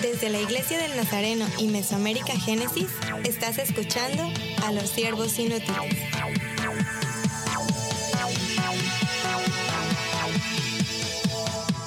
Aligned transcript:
Desde 0.00 0.28
la 0.30 0.40
Iglesia 0.40 0.78
del 0.78 0.96
Nazareno 0.96 1.46
y 1.58 1.68
Mesoamérica 1.68 2.32
Génesis, 2.38 2.88
estás 3.24 3.58
escuchando 3.58 4.22
a 4.64 4.72
los 4.72 4.90
siervos 4.90 5.38
inútiles. 5.38 5.96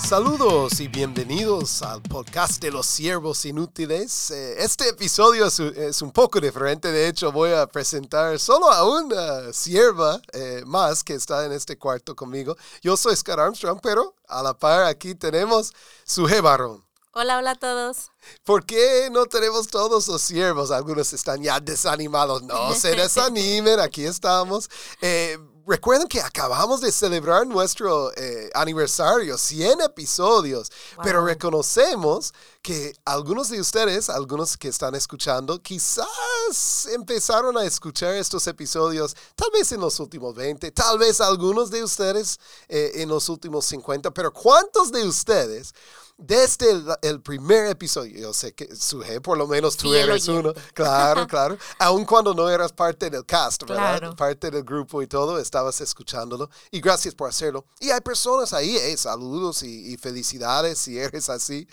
Saludos 0.08 0.80
y 0.82 0.88
bienvenidos 0.88 1.82
al 1.82 2.00
podcast 2.04 2.62
de 2.62 2.70
los 2.70 2.86
siervos 2.86 3.44
inútiles. 3.44 4.30
Eh, 4.30 4.56
Este 4.60 4.88
episodio 4.90 5.48
es, 5.48 6.02
un- 6.02 6.12
poco 6.12 6.40
diferente, 6.40 6.92
de 6.92 7.08
hecho 7.08 7.32
voy 7.32 7.52
a 7.52 7.66
presentar 7.66 8.38
solo 8.40 8.70
a 8.72 8.84
una 8.88 9.52
sierva 9.52 10.22
eh, 10.32 10.62
más 10.68 11.04
que 11.04 11.16
está 11.16 11.46
en 11.46 11.52
este 11.54 11.78
cuarto 11.80 12.16
conmigo. 12.16 12.56
Yo 12.84 12.96
soy 12.96 13.16
Scott 13.16 13.40
Armstrong, 13.40 13.80
pero 13.82 14.14
a 14.28 14.44
la 14.44 14.54
par 14.54 14.84
aquí 14.86 15.16
tenemos 15.16 15.74
su 16.06 16.28
Barón. 16.42 16.86
Hola, 17.14 17.38
hola 17.40 17.52
a 17.52 17.56
todos. 17.56 18.12
¿Por 18.44 18.64
qué 18.66 19.10
no 19.12 19.26
tenemos 19.26 19.68
todos 19.68 20.08
los 20.08 20.22
siervos? 20.22 20.70
Algunos 20.70 21.14
están 21.14 21.42
ya 21.42 21.60
desanimados. 21.60 22.44
No 22.44 22.74
se 22.76 22.90
desanimen, 22.96 23.80
aquí 23.80 24.06
estamos. 24.06 24.70
Eh, 25.02 25.40
recuerden 25.68 26.08
que 26.08 26.22
acabamos 26.22 26.82
de 26.82 26.92
celebrar 26.92 27.48
nuestro 27.48 28.12
eh, 28.16 28.50
aniversario, 28.54 29.38
100 29.38 29.82
episodios, 29.82 30.72
pero 31.04 31.26
reconocemos 31.26 32.34
que 32.62 32.96
algunos 33.06 33.50
de 33.50 33.60
ustedes, 33.60 34.10
algunos 34.10 34.58
que 34.58 34.68
están 34.68 34.96
escuchando, 34.96 35.62
quizás 35.62 36.88
empezaron 36.94 37.58
a 37.58 37.66
escuchar 37.66 38.14
estos 38.16 38.46
episodios 38.48 39.16
tal 39.36 39.50
vez 39.52 39.72
en 39.72 39.82
los 39.82 40.00
últimos 40.00 40.36
20, 40.36 40.72
tal 40.72 41.00
vez 41.00 41.20
algunos 41.22 41.72
de 41.72 41.84
ustedes 41.84 42.40
eh, 42.68 42.92
en 42.96 43.10
los 43.10 43.30
últimos 43.30 43.66
50, 43.66 44.12
pero 44.12 44.32
¿cuántos 44.32 44.92
de 44.92 45.04
ustedes? 45.08 45.74
Desde 46.18 46.72
el, 46.72 46.88
el 47.02 47.22
primer 47.22 47.66
episodio, 47.66 48.18
yo 48.18 48.34
sé 48.34 48.54
que 48.54 48.74
Suje, 48.74 49.20
por 49.20 49.38
lo 49.38 49.48
menos 49.48 49.76
tú 49.76 49.90
Fiel 49.90 50.10
eres 50.10 50.28
uno, 50.30 50.54
claro, 50.74 51.28
claro, 51.28 51.58
aun 51.78 52.06
cuando 52.06 52.34
no 52.34 52.50
eras 52.50 52.72
parte 52.72 53.10
del 53.10 53.26
cast, 53.26 53.64
¿verdad? 53.64 54.00
Claro. 54.00 54.16
Parte 54.16 54.50
del 54.50 54.64
grupo 54.64 55.02
y 55.02 55.08
todo, 55.08 55.38
estabas 55.40 55.82
escuchándolo 55.82 56.50
y 56.72 56.80
gracias 56.80 57.14
por 57.14 57.28
hacerlo. 57.28 57.66
Y 57.82 57.90
hay 57.90 58.00
personas 58.00 58.54
ahí, 58.54 58.78
eh, 58.78 58.96
saludos 58.96 59.62
y, 59.64 59.94
y 59.94 59.98
felicidades 59.98 60.80
si 60.80 60.98
eres 60.98 61.28
así. 61.30 61.68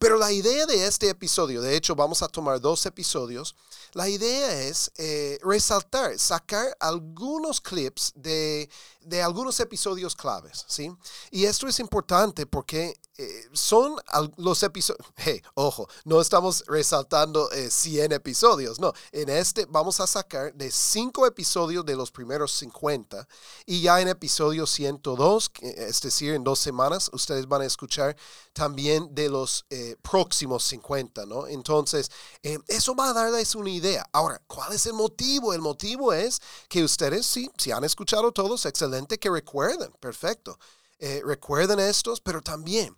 Pero 0.00 0.18
la 0.18 0.32
idea 0.32 0.66
de 0.66 0.86
este 0.86 1.08
episodio, 1.08 1.62
de 1.62 1.76
hecho 1.76 1.94
vamos 1.94 2.20
a 2.22 2.28
tomar 2.28 2.60
dos 2.60 2.86
episodios, 2.86 3.54
la 3.94 4.08
idea 4.08 4.60
es 4.62 4.90
eh, 4.96 5.38
resaltar, 5.42 6.18
sacar 6.18 6.76
algunos 6.80 7.60
clips 7.60 8.12
de, 8.16 8.68
de 9.00 9.22
algunos 9.22 9.60
episodios 9.60 10.16
claves, 10.16 10.64
¿sí? 10.66 10.90
Y 11.30 11.44
esto 11.44 11.68
es 11.68 11.78
importante 11.78 12.44
porque 12.44 12.98
eh, 13.18 13.48
son 13.52 13.96
los 14.36 14.62
episodios, 14.62 15.06
hey, 15.16 15.40
ojo, 15.54 15.88
no 16.04 16.20
estamos 16.20 16.64
resaltando 16.66 17.50
eh, 17.52 17.70
100 17.70 18.12
episodios, 18.12 18.80
no, 18.80 18.92
en 19.12 19.28
este 19.28 19.66
vamos 19.66 20.00
a 20.00 20.06
sacar 20.06 20.52
de 20.54 20.70
5 20.70 21.26
episodios 21.26 21.84
de 21.86 21.96
los 21.96 22.10
primeros 22.10 22.52
50 22.52 23.26
y 23.66 23.82
ya 23.82 24.00
en 24.00 24.08
episodio 24.08 24.66
102, 24.66 25.48
que- 25.50 25.68
es 25.88 26.00
decir, 26.00 26.34
en 26.34 26.44
dos 26.44 26.58
semanas, 26.58 27.10
ustedes 27.12 27.46
van 27.46 27.62
a 27.62 27.66
escuchar 27.66 28.16
también 28.52 29.14
de 29.14 29.28
los 29.28 29.64
eh, 29.70 29.96
próximos 30.02 30.64
50, 30.64 31.26
¿no? 31.26 31.46
Entonces, 31.46 32.10
eh, 32.42 32.58
eso 32.68 32.94
va 32.94 33.10
a 33.10 33.12
darles 33.12 33.54
una 33.54 33.70
idea. 33.70 34.04
Ahora, 34.12 34.40
¿cuál 34.46 34.72
es 34.72 34.86
el 34.86 34.92
motivo? 34.94 35.52
El 35.54 35.60
motivo 35.60 36.12
es 36.12 36.40
que 36.68 36.84
ustedes, 36.84 37.26
sí, 37.26 37.50
si 37.58 37.72
han 37.72 37.84
escuchado 37.84 38.32
todos, 38.32 38.66
excelente 38.66 39.18
que 39.18 39.30
recuerden, 39.30 39.92
perfecto. 40.00 40.58
Eh, 40.98 41.20
recuerden 41.24 41.80
estos, 41.80 42.20
pero 42.20 42.40
también, 42.40 42.96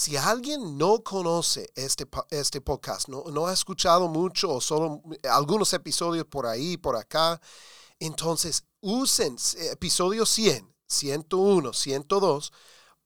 si 0.00 0.16
alguien 0.16 0.78
no 0.78 1.04
conoce 1.04 1.70
este, 1.74 2.08
este 2.30 2.62
podcast, 2.62 3.06
no, 3.08 3.24
no 3.30 3.46
ha 3.46 3.52
escuchado 3.52 4.08
mucho 4.08 4.50
o 4.50 4.58
solo 4.58 5.02
algunos 5.30 5.74
episodios 5.74 6.24
por 6.24 6.46
ahí, 6.46 6.78
por 6.78 6.96
acá, 6.96 7.38
entonces 7.98 8.64
usen 8.80 9.36
eh, 9.58 9.72
episodio 9.72 10.24
100, 10.24 10.74
101, 10.86 11.74
102 11.74 12.50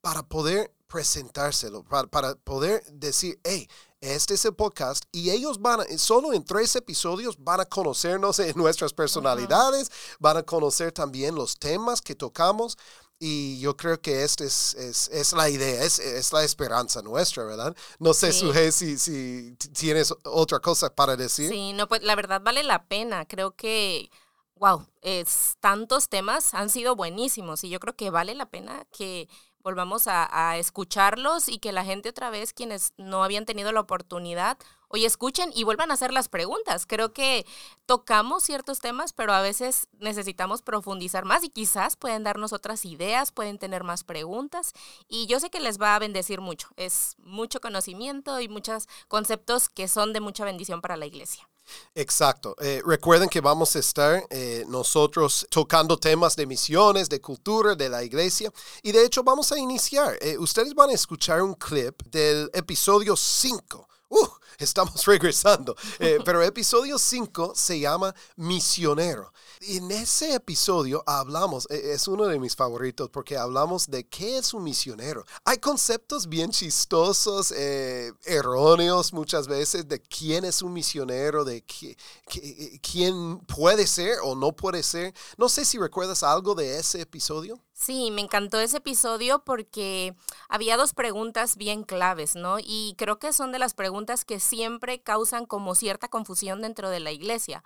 para 0.00 0.22
poder 0.22 0.72
presentárselo, 0.86 1.82
para, 1.82 2.06
para 2.06 2.36
poder 2.36 2.84
decir, 2.92 3.40
hey, 3.42 3.68
este 4.00 4.34
es 4.34 4.44
el 4.44 4.54
podcast 4.54 5.02
y 5.10 5.30
ellos 5.30 5.60
van 5.60 5.80
a, 5.80 5.98
solo 5.98 6.32
en 6.32 6.44
tres 6.44 6.76
episodios 6.76 7.42
van 7.42 7.58
a 7.58 7.64
conocernos 7.64 8.38
en 8.38 8.56
nuestras 8.56 8.92
personalidades, 8.92 9.90
van 10.20 10.36
a 10.36 10.44
conocer 10.44 10.92
también 10.92 11.34
los 11.34 11.58
temas 11.58 12.00
que 12.00 12.14
tocamos 12.14 12.78
y 13.26 13.58
yo 13.58 13.74
creo 13.74 13.98
que 14.02 14.22
esta 14.22 14.44
es, 14.44 14.74
es, 14.74 15.08
es 15.08 15.32
la 15.32 15.48
idea, 15.48 15.82
es, 15.82 15.98
es 15.98 16.30
la 16.30 16.44
esperanza 16.44 17.00
nuestra, 17.00 17.44
¿verdad? 17.44 17.74
No 17.98 18.12
sé, 18.12 18.32
Sí. 18.32 18.40
Suje, 18.40 18.70
si, 18.70 18.98
si 18.98 19.56
tienes 19.72 20.12
otra 20.24 20.60
cosa 20.60 20.94
para 20.94 21.16
decir. 21.16 21.48
Sí, 21.48 21.72
no, 21.72 21.88
pues 21.88 22.02
la 22.02 22.16
verdad 22.16 22.42
vale 22.42 22.62
la 22.62 22.84
pena. 22.84 23.24
Creo 23.24 23.56
que, 23.56 24.10
wow, 24.56 24.86
es, 25.00 25.56
tantos 25.60 26.10
temas 26.10 26.52
han 26.52 26.68
sido 26.68 26.96
buenísimos 26.96 27.64
y 27.64 27.70
yo 27.70 27.80
creo 27.80 27.96
que 27.96 28.10
vale 28.10 28.34
la 28.34 28.50
pena 28.50 28.86
que 28.92 29.26
volvamos 29.64 30.06
a, 30.06 30.58
escucharlos 30.58 31.48
y 31.48 31.58
que 31.58 31.72
la 31.72 31.84
gente 31.84 32.10
otra 32.10 32.30
vez, 32.30 32.52
quienes 32.52 32.92
no 32.98 33.24
habían 33.24 33.46
tenido 33.46 33.72
la 33.72 33.80
oportunidad, 33.80 34.58
hoy 34.88 35.06
escuchen 35.06 35.50
y 35.54 35.64
vuelvan 35.64 35.90
a 35.90 35.94
hacer 35.94 36.12
las 36.12 36.28
preguntas. 36.28 36.86
Creo 36.86 37.12
que 37.12 37.46
tocamos 37.86 38.44
ciertos 38.44 38.78
temas, 38.78 39.12
pero 39.14 39.32
a 39.32 39.40
veces 39.40 39.88
necesitamos 39.98 40.60
profundizar 40.62 41.24
más 41.24 41.42
y 41.42 41.48
quizás 41.48 41.96
pueden 41.96 42.22
darnos 42.22 42.52
otras 42.52 42.84
ideas, 42.84 43.32
pueden 43.32 43.58
tener 43.58 43.82
más 43.84 44.04
preguntas 44.04 44.74
y 45.08 45.26
yo 45.26 45.40
sé 45.40 45.50
que 45.50 45.60
les 45.60 45.80
va 45.80 45.96
a 45.96 45.98
bendecir 45.98 46.40
mucho. 46.42 46.68
Es 46.76 47.16
mucho 47.18 47.60
conocimiento 47.60 48.40
y 48.40 48.48
muchos 48.48 48.86
conceptos 49.08 49.70
que 49.70 49.88
son 49.88 50.12
de 50.12 50.20
mucha 50.20 50.44
bendición 50.44 50.82
para 50.82 50.98
la 50.98 51.06
iglesia. 51.06 51.48
Exacto. 51.94 52.56
Eh, 52.60 52.82
recuerden 52.84 53.28
que 53.28 53.40
vamos 53.40 53.74
a 53.76 53.78
estar 53.78 54.24
eh, 54.30 54.64
nosotros 54.68 55.46
tocando 55.50 55.96
temas 55.96 56.36
de 56.36 56.46
misiones, 56.46 57.08
de 57.08 57.20
cultura, 57.20 57.74
de 57.74 57.88
la 57.88 58.02
iglesia. 58.02 58.52
Y 58.82 58.92
de 58.92 59.04
hecho 59.04 59.22
vamos 59.22 59.52
a 59.52 59.58
iniciar. 59.58 60.18
Eh, 60.20 60.36
ustedes 60.38 60.74
van 60.74 60.90
a 60.90 60.94
escuchar 60.94 61.42
un 61.42 61.54
clip 61.54 62.02
del 62.10 62.50
episodio 62.52 63.16
5. 63.16 63.88
Uh, 64.08 64.28
estamos 64.58 65.04
regresando. 65.06 65.76
Pero 65.98 66.42
episodio 66.42 66.98
5 66.98 67.52
se 67.54 67.80
llama 67.80 68.14
Misionero. 68.36 69.32
En 69.66 69.90
ese 69.90 70.34
episodio 70.34 71.02
hablamos, 71.06 71.66
eh, 71.70 71.92
es 71.94 72.06
uno 72.06 72.26
de 72.26 72.38
mis 72.38 72.54
favoritos 72.54 73.08
porque 73.08 73.38
hablamos 73.38 73.86
de 73.86 74.06
qué 74.06 74.36
es 74.38 74.52
un 74.52 74.62
misionero. 74.64 75.24
Hay 75.44 75.56
conceptos 75.58 76.28
bien 76.28 76.50
chistosos, 76.50 77.50
eh, 77.56 78.12
erróneos 78.24 79.12
muchas 79.14 79.48
veces 79.48 79.88
de 79.88 80.00
quién 80.02 80.44
es 80.44 80.60
un 80.60 80.74
misionero, 80.74 81.44
de 81.44 81.64
qui- 81.64 81.96
qui- 82.28 82.78
quién 82.82 83.38
puede 83.40 83.86
ser 83.86 84.18
o 84.22 84.34
no 84.34 84.52
puede 84.52 84.82
ser. 84.82 85.14
No 85.38 85.48
sé 85.48 85.64
si 85.64 85.78
recuerdas 85.78 86.22
algo 86.22 86.54
de 86.54 86.78
ese 86.78 87.00
episodio. 87.00 87.58
Sí, 87.72 88.10
me 88.10 88.20
encantó 88.20 88.60
ese 88.60 88.76
episodio 88.78 89.44
porque 89.44 90.14
había 90.48 90.76
dos 90.76 90.92
preguntas 90.92 91.56
bien 91.56 91.84
claves, 91.84 92.36
¿no? 92.36 92.58
Y 92.58 92.94
creo 92.98 93.18
que 93.18 93.32
son 93.32 93.50
de 93.50 93.58
las 93.58 93.72
preguntas 93.72 94.24
que 94.26 94.40
siempre 94.40 95.02
causan 95.02 95.46
como 95.46 95.74
cierta 95.74 96.08
confusión 96.08 96.60
dentro 96.60 96.90
de 96.90 97.00
la 97.00 97.12
iglesia. 97.12 97.64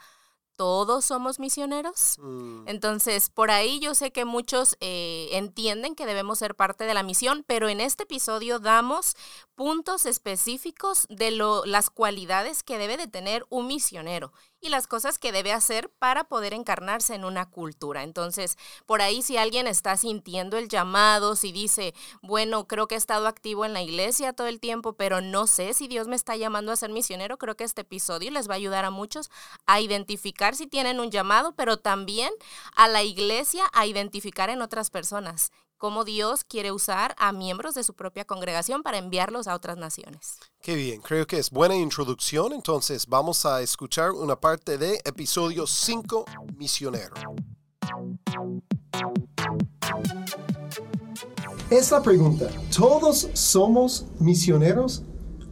¿Todos 0.59 1.05
somos 1.05 1.39
misioneros? 1.39 2.17
Mm, 2.19 2.67
Entonces, 2.67 3.31
por 3.31 3.53
ahí 3.53 3.79
yo 3.79 3.95
sé 3.95 4.11
que 4.11 4.25
muchos 4.25 4.77
eh, 4.81 5.29
entienden 5.31 5.95
que 5.95 6.05
debemos 6.05 6.41
ser 6.41 6.57
parte 6.57 6.83
de 6.83 6.95
la 6.95 7.05
misión, 7.05 7.45
pero 7.47 7.69
en 7.69 7.81
este 7.81 8.03
episodio 8.03 8.59
damos 8.59 9.15
puntos 9.55 10.05
específicos 10.05 11.07
de 11.11 11.31
lo, 11.31 11.65
las 11.65 11.91
cualidades 11.91 12.65
que 12.65 12.77
debe 12.77 12.97
de 12.97 13.07
tener 13.07 13.47
un 13.51 13.69
misionero 13.69 14.33
y 14.61 14.69
las 14.71 14.87
cosas 14.87 15.19
que 15.19 15.33
debe 15.33 15.53
hacer 15.53 15.91
para 15.99 16.25
poder 16.25 16.53
encarnarse 16.53 17.15
en 17.15 17.25
una 17.25 17.49
cultura. 17.51 18.03
Entonces, 18.03 18.57
por 18.87 19.03
ahí 19.03 19.23
si 19.23 19.37
alguien 19.37 19.67
está 19.67 19.97
sintiendo 19.97 20.57
el 20.57 20.69
llamado, 20.69 21.37
si 21.37 21.53
dice, 21.53 21.95
bueno, 22.23 22.67
creo 22.67 22.89
que 22.89 22.95
he 22.95 22.99
estado 22.99 23.27
activo 23.27 23.65
en 23.65 23.73
la 23.73 23.83
iglesia 23.83 24.33
todo 24.33 24.47
el 24.47 24.61
tiempo, 24.61 24.95
pero 24.95 25.21
no 25.21 25.47
sé 25.47 25.75
si 25.75 25.89
Dios 25.89 26.09
me 26.09 26.17
está 26.17 26.37
llamando 26.37 26.73
a 26.73 26.77
ser 26.77 26.91
misionero, 26.91 27.39
creo 27.39 27.57
que 27.57 27.65
este 27.65 27.83
episodio 27.83 28.31
les 28.31 28.49
va 28.49 28.55
a 28.55 28.57
ayudar 28.57 28.85
a 28.85 28.91
muchos 28.91 29.31
a 29.67 29.81
identificar 29.81 30.55
si 30.55 30.67
tienen 30.67 31.01
un 31.01 31.11
llamado, 31.11 31.55
pero 31.55 31.77
también 31.77 32.33
a 32.75 32.89
la 32.89 33.03
iglesia 33.03 33.65
a 33.73 33.87
identificar 33.87 34.51
en 34.51 34.63
otras 34.63 34.91
personas 34.91 35.53
cómo 35.79 36.05
Dios 36.05 36.45
quiere 36.45 36.73
usar 36.73 37.15
a 37.19 37.33
miembros 37.33 37.75
de 37.75 37.85
su 37.85 37.95
propia 37.95 38.25
congregación 38.25 38.83
para 38.83 38.99
enviarlos 38.99 39.47
a 39.47 39.55
otras 39.55 39.79
naciones. 39.79 40.39
Qué 40.61 40.75
bien, 40.75 41.01
creo 41.01 41.27
que 41.27 41.39
es 41.39 41.51
buena 41.51 41.77
introducción. 41.77 42.53
Entonces 42.53 43.07
vamos 43.07 43.47
a 43.47 43.63
escuchar 43.63 44.11
una 44.11 44.37
parte 44.37 44.77
de 44.77 45.01
episodio 45.05 45.67
5, 45.67 46.25
Misionero. 46.57 47.15
Es 51.71 51.91
la 51.91 52.03
pregunta, 52.03 52.49
¿todos 52.75 53.29
somos 53.35 54.07
misioneros? 54.19 55.03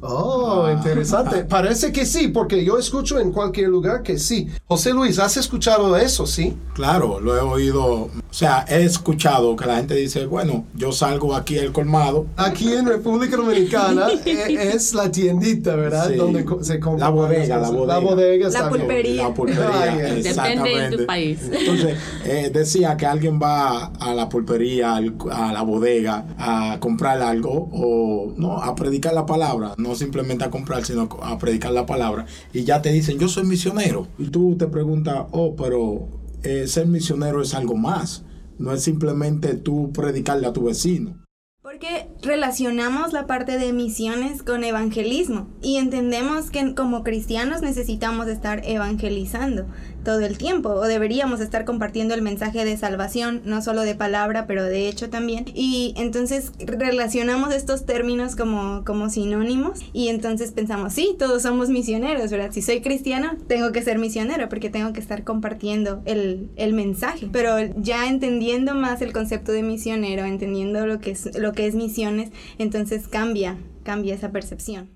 Oh, 0.08 0.70
interesante. 0.70 1.44
Parece 1.48 1.92
que 1.92 2.06
sí, 2.06 2.28
porque 2.28 2.64
yo 2.64 2.78
escucho 2.78 3.18
en 3.18 3.32
cualquier 3.32 3.68
lugar 3.68 4.02
que 4.02 4.18
sí. 4.18 4.48
José 4.68 4.92
Luis, 4.92 5.18
¿has 5.18 5.36
escuchado 5.36 5.96
eso, 5.96 6.26
sí? 6.26 6.56
Claro, 6.74 7.20
lo 7.20 7.36
he 7.36 7.40
oído. 7.40 7.84
O 7.86 8.10
sea, 8.30 8.64
he 8.68 8.84
escuchado 8.84 9.56
que 9.56 9.66
la 9.66 9.76
gente 9.76 9.94
dice, 9.94 10.26
bueno, 10.26 10.64
yo 10.74 10.92
salgo 10.92 11.34
aquí 11.34 11.58
al 11.58 11.72
colmado. 11.72 12.26
Aquí 12.36 12.72
en 12.72 12.86
República 12.86 13.36
Dominicana 13.36 14.08
e- 14.24 14.70
es 14.74 14.92
la 14.94 15.10
tiendita, 15.10 15.74
¿verdad? 15.74 16.08
Sí. 16.10 16.16
Donde 16.16 16.44
se 16.62 16.78
compra 16.78 17.06
La 17.06 17.10
bodega, 17.10 17.58
la 17.58 17.70
bodega. 17.70 17.86
La 17.94 17.98
bodega 17.98 18.48
La 18.50 18.68
pulpería. 18.68 19.22
La 19.22 19.34
pulpería, 19.34 19.82
Ay, 19.82 20.22
Depende 20.22 20.70
de 20.90 20.96
tu 20.98 21.06
país. 21.06 21.40
Entonces, 21.50 21.98
eh, 22.24 22.50
decía 22.52 22.96
que 22.96 23.06
alguien 23.06 23.40
va 23.42 23.86
a 23.98 24.14
la 24.14 24.28
pulpería, 24.28 24.96
al- 24.96 25.16
a 25.32 25.52
la 25.52 25.62
bodega, 25.62 26.26
a 26.38 26.76
comprar 26.80 27.22
algo 27.22 27.68
o 27.72 28.32
no, 28.36 28.58
a 28.62 28.74
predicar 28.74 29.14
la 29.14 29.24
palabra, 29.26 29.74
no 29.78 29.94
simplemente 29.96 30.44
a 30.44 30.50
comprar, 30.50 30.84
sino 30.84 31.08
a 31.22 31.38
predicar 31.38 31.72
la 31.72 31.86
palabra. 31.86 32.26
Y 32.52 32.64
ya 32.64 32.82
te 32.82 32.92
dicen, 32.92 33.18
yo 33.18 33.28
soy 33.28 33.44
misionero. 33.44 34.06
Y 34.18 34.28
tú 34.28 34.56
te 34.56 34.66
preguntas, 34.66 35.26
oh, 35.32 35.56
pero 35.56 36.08
eh, 36.42 36.66
ser 36.68 36.86
misionero 36.86 37.42
es 37.42 37.54
algo 37.54 37.76
más. 37.76 38.24
No 38.58 38.72
es 38.72 38.82
simplemente 38.82 39.54
tú 39.54 39.92
predicarle 39.92 40.46
a 40.46 40.52
tu 40.52 40.64
vecino. 40.64 41.18
Porque 41.60 42.08
relacionamos 42.22 43.12
la 43.12 43.26
parte 43.26 43.58
de 43.58 43.72
misiones 43.72 44.42
con 44.44 44.62
evangelismo 44.62 45.48
y 45.60 45.78
entendemos 45.78 46.50
que 46.50 46.74
como 46.76 47.02
cristianos 47.02 47.60
necesitamos 47.60 48.28
estar 48.28 48.62
evangelizando 48.64 49.66
todo 50.06 50.20
el 50.20 50.38
tiempo 50.38 50.68
o 50.70 50.86
deberíamos 50.86 51.40
estar 51.40 51.64
compartiendo 51.64 52.14
el 52.14 52.22
mensaje 52.22 52.64
de 52.64 52.76
salvación, 52.76 53.42
no 53.44 53.60
solo 53.60 53.82
de 53.82 53.96
palabra, 53.96 54.46
pero 54.46 54.62
de 54.62 54.88
hecho 54.88 55.10
también. 55.10 55.46
Y 55.52 55.94
entonces 55.96 56.52
relacionamos 56.60 57.52
estos 57.52 57.86
términos 57.86 58.36
como, 58.36 58.84
como 58.84 59.10
sinónimos 59.10 59.80
y 59.92 60.06
entonces 60.06 60.52
pensamos, 60.52 60.92
sí, 60.92 61.16
todos 61.18 61.42
somos 61.42 61.70
misioneros, 61.70 62.30
¿verdad? 62.30 62.52
Si 62.52 62.62
soy 62.62 62.82
cristiano, 62.82 63.32
tengo 63.48 63.72
que 63.72 63.82
ser 63.82 63.98
misionero 63.98 64.48
porque 64.48 64.70
tengo 64.70 64.92
que 64.92 65.00
estar 65.00 65.24
compartiendo 65.24 66.02
el, 66.04 66.50
el 66.54 66.72
mensaje. 66.72 67.28
Pero 67.32 67.58
ya 67.76 68.06
entendiendo 68.06 68.76
más 68.76 69.02
el 69.02 69.12
concepto 69.12 69.50
de 69.50 69.64
misionero, 69.64 70.24
entendiendo 70.24 70.86
lo 70.86 71.00
que 71.00 71.10
es, 71.10 71.36
lo 71.36 71.52
que 71.52 71.66
es 71.66 71.74
misiones, 71.74 72.30
entonces 72.58 73.08
cambia, 73.08 73.58
cambia 73.82 74.14
esa 74.14 74.30
percepción. 74.30 74.95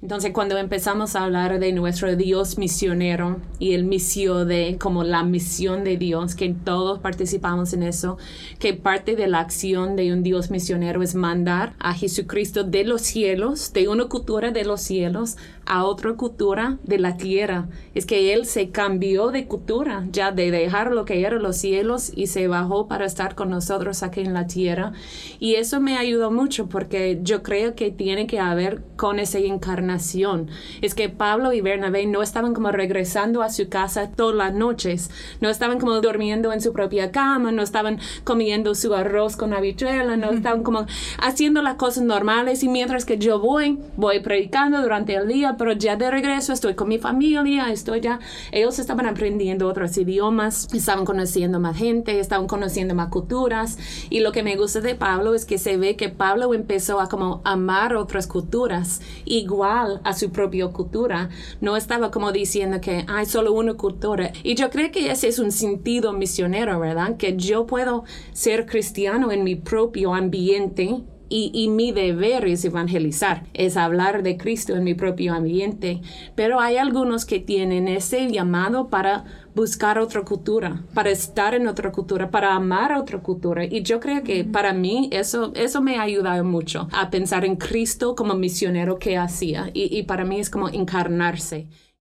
Entonces, 0.00 0.30
cuando 0.32 0.56
empezamos 0.58 1.16
a 1.16 1.24
hablar 1.24 1.58
de 1.58 1.72
nuestro 1.72 2.14
Dios 2.14 2.56
misionero 2.56 3.40
y 3.58 3.72
el 3.72 3.82
misión 3.82 4.46
de 4.46 4.76
como 4.78 5.02
la 5.02 5.24
misión 5.24 5.82
de 5.82 5.96
Dios, 5.96 6.36
que 6.36 6.54
todos 6.54 7.00
participamos 7.00 7.72
en 7.72 7.82
eso, 7.82 8.16
que 8.60 8.74
parte 8.74 9.16
de 9.16 9.26
la 9.26 9.40
acción 9.40 9.96
de 9.96 10.12
un 10.12 10.22
Dios 10.22 10.52
misionero 10.52 11.02
es 11.02 11.16
mandar 11.16 11.74
a 11.80 11.94
Jesucristo 11.94 12.62
de 12.62 12.84
los 12.84 13.02
cielos, 13.02 13.72
de 13.72 13.88
una 13.88 14.04
cultura 14.04 14.52
de 14.52 14.64
los 14.64 14.82
cielos, 14.82 15.36
a 15.68 15.84
otra 15.84 16.14
cultura 16.14 16.78
de 16.84 16.98
la 16.98 17.16
tierra. 17.16 17.68
Es 17.94 18.06
que 18.06 18.32
Él 18.32 18.46
se 18.46 18.70
cambió 18.70 19.32
de 19.32 19.46
cultura, 19.46 20.06
ya 20.10 20.32
de 20.32 20.50
dejar 20.50 20.92
lo 20.92 21.04
que 21.04 21.22
eran 21.22 21.42
los 21.42 21.56
cielos 21.56 22.10
y 22.14 22.28
se 22.28 22.48
bajó 22.48 22.88
para 22.88 23.04
estar 23.04 23.34
con 23.34 23.50
nosotros 23.50 24.02
aquí 24.02 24.20
en 24.20 24.32
la 24.32 24.46
tierra. 24.46 24.92
Y 25.40 25.56
eso 25.56 25.80
me 25.80 25.98
ayudó 25.98 26.30
mucho 26.30 26.68
porque 26.68 27.18
yo 27.22 27.42
creo 27.42 27.74
que 27.74 27.90
tiene 27.90 28.26
que 28.26 28.40
haber 28.40 28.82
con 28.96 29.18
esa 29.18 29.40
encarnación. 29.88 30.48
Es 30.82 30.94
que 30.94 31.08
Pablo 31.08 31.52
y 31.52 31.60
Bernabé 31.60 32.06
no 32.06 32.22
estaban 32.22 32.54
como 32.54 32.70
regresando 32.70 33.42
a 33.42 33.50
su 33.50 33.68
casa 33.68 34.10
todas 34.10 34.36
las 34.36 34.54
noches, 34.54 35.10
no 35.40 35.48
estaban 35.48 35.78
como 35.78 36.00
durmiendo 36.00 36.52
en 36.52 36.60
su 36.60 36.72
propia 36.72 37.10
cama, 37.10 37.52
no 37.52 37.62
estaban 37.62 37.98
comiendo 38.24 38.74
su 38.74 38.94
arroz 38.94 39.36
con 39.36 39.54
habichuela, 39.54 40.16
no 40.16 40.30
estaban 40.30 40.62
como 40.62 40.86
haciendo 41.22 41.62
las 41.62 41.74
cosas 41.74 42.04
normales. 42.04 42.62
Y 42.62 42.68
mientras 42.68 43.04
que 43.04 43.18
yo 43.18 43.40
voy, 43.40 43.78
voy 43.96 44.20
predicando 44.20 44.82
durante 44.82 45.14
el 45.14 45.26
día, 45.26 45.56
pero 45.58 45.72
ya 45.72 45.96
de 45.96 46.10
regreso 46.10 46.52
estoy 46.52 46.74
con 46.74 46.88
mi 46.88 46.98
familia, 46.98 47.70
estoy 47.72 48.00
ya, 48.00 48.20
ellos 48.52 48.78
estaban 48.78 49.06
aprendiendo 49.06 49.68
otros 49.68 49.96
idiomas, 49.96 50.68
estaban 50.74 51.04
conociendo 51.04 51.60
más 51.60 51.76
gente, 51.76 52.20
estaban 52.20 52.46
conociendo 52.46 52.94
más 52.94 53.08
culturas. 53.08 53.78
Y 54.10 54.20
lo 54.20 54.32
que 54.32 54.42
me 54.42 54.56
gusta 54.56 54.80
de 54.80 54.94
Pablo 54.94 55.34
es 55.34 55.44
que 55.44 55.58
se 55.58 55.76
ve 55.76 55.96
que 55.96 56.08
Pablo 56.08 56.52
empezó 56.54 57.00
a 57.00 57.08
como 57.08 57.40
amar 57.44 57.96
otras 57.96 58.26
culturas 58.26 59.00
igual 59.24 59.77
a 60.04 60.12
su 60.12 60.30
propia 60.30 60.68
cultura, 60.68 61.28
no 61.60 61.76
estaba 61.76 62.10
como 62.10 62.32
diciendo 62.32 62.80
que 62.80 63.04
hay 63.08 63.26
solo 63.26 63.52
una 63.52 63.74
cultura 63.74 64.32
y 64.42 64.54
yo 64.54 64.70
creo 64.70 64.90
que 64.90 65.10
ese 65.10 65.28
es 65.28 65.38
un 65.38 65.52
sentido 65.52 66.12
misionero, 66.12 66.78
¿verdad? 66.80 67.16
Que 67.16 67.36
yo 67.36 67.66
puedo 67.66 68.04
ser 68.32 68.66
cristiano 68.66 69.30
en 69.32 69.44
mi 69.44 69.54
propio 69.54 70.14
ambiente 70.14 71.02
y, 71.28 71.50
y, 71.52 71.68
mi 71.68 71.92
deber 71.92 72.46
es 72.46 72.64
evangelizar, 72.64 73.44
es 73.54 73.76
hablar 73.76 74.22
de 74.22 74.36
Cristo 74.36 74.74
en 74.74 74.84
mi 74.84 74.94
propio 74.94 75.34
ambiente. 75.34 76.00
Pero 76.34 76.60
hay 76.60 76.76
algunos 76.76 77.24
que 77.24 77.40
tienen 77.40 77.88
ese 77.88 78.30
llamado 78.30 78.88
para 78.88 79.24
buscar 79.54 79.98
otra 79.98 80.22
cultura, 80.22 80.84
para 80.94 81.10
estar 81.10 81.54
en 81.54 81.66
otra 81.66 81.90
cultura, 81.90 82.30
para 82.30 82.54
amar 82.54 82.92
a 82.92 83.00
otra 83.00 83.18
cultura. 83.18 83.64
Y 83.64 83.82
yo 83.82 83.98
creo 84.00 84.22
que 84.22 84.44
para 84.44 84.72
mí 84.72 85.08
eso, 85.12 85.52
eso 85.54 85.80
me 85.80 85.96
ha 85.96 86.02
ayudado 86.02 86.44
mucho 86.44 86.88
a 86.92 87.10
pensar 87.10 87.44
en 87.44 87.56
Cristo 87.56 88.14
como 88.14 88.34
misionero 88.34 88.98
que 88.98 89.16
hacía. 89.16 89.70
Y, 89.74 89.96
y 89.96 90.04
para 90.04 90.24
mí 90.24 90.38
es 90.38 90.48
como 90.48 90.68
encarnarse. 90.68 91.66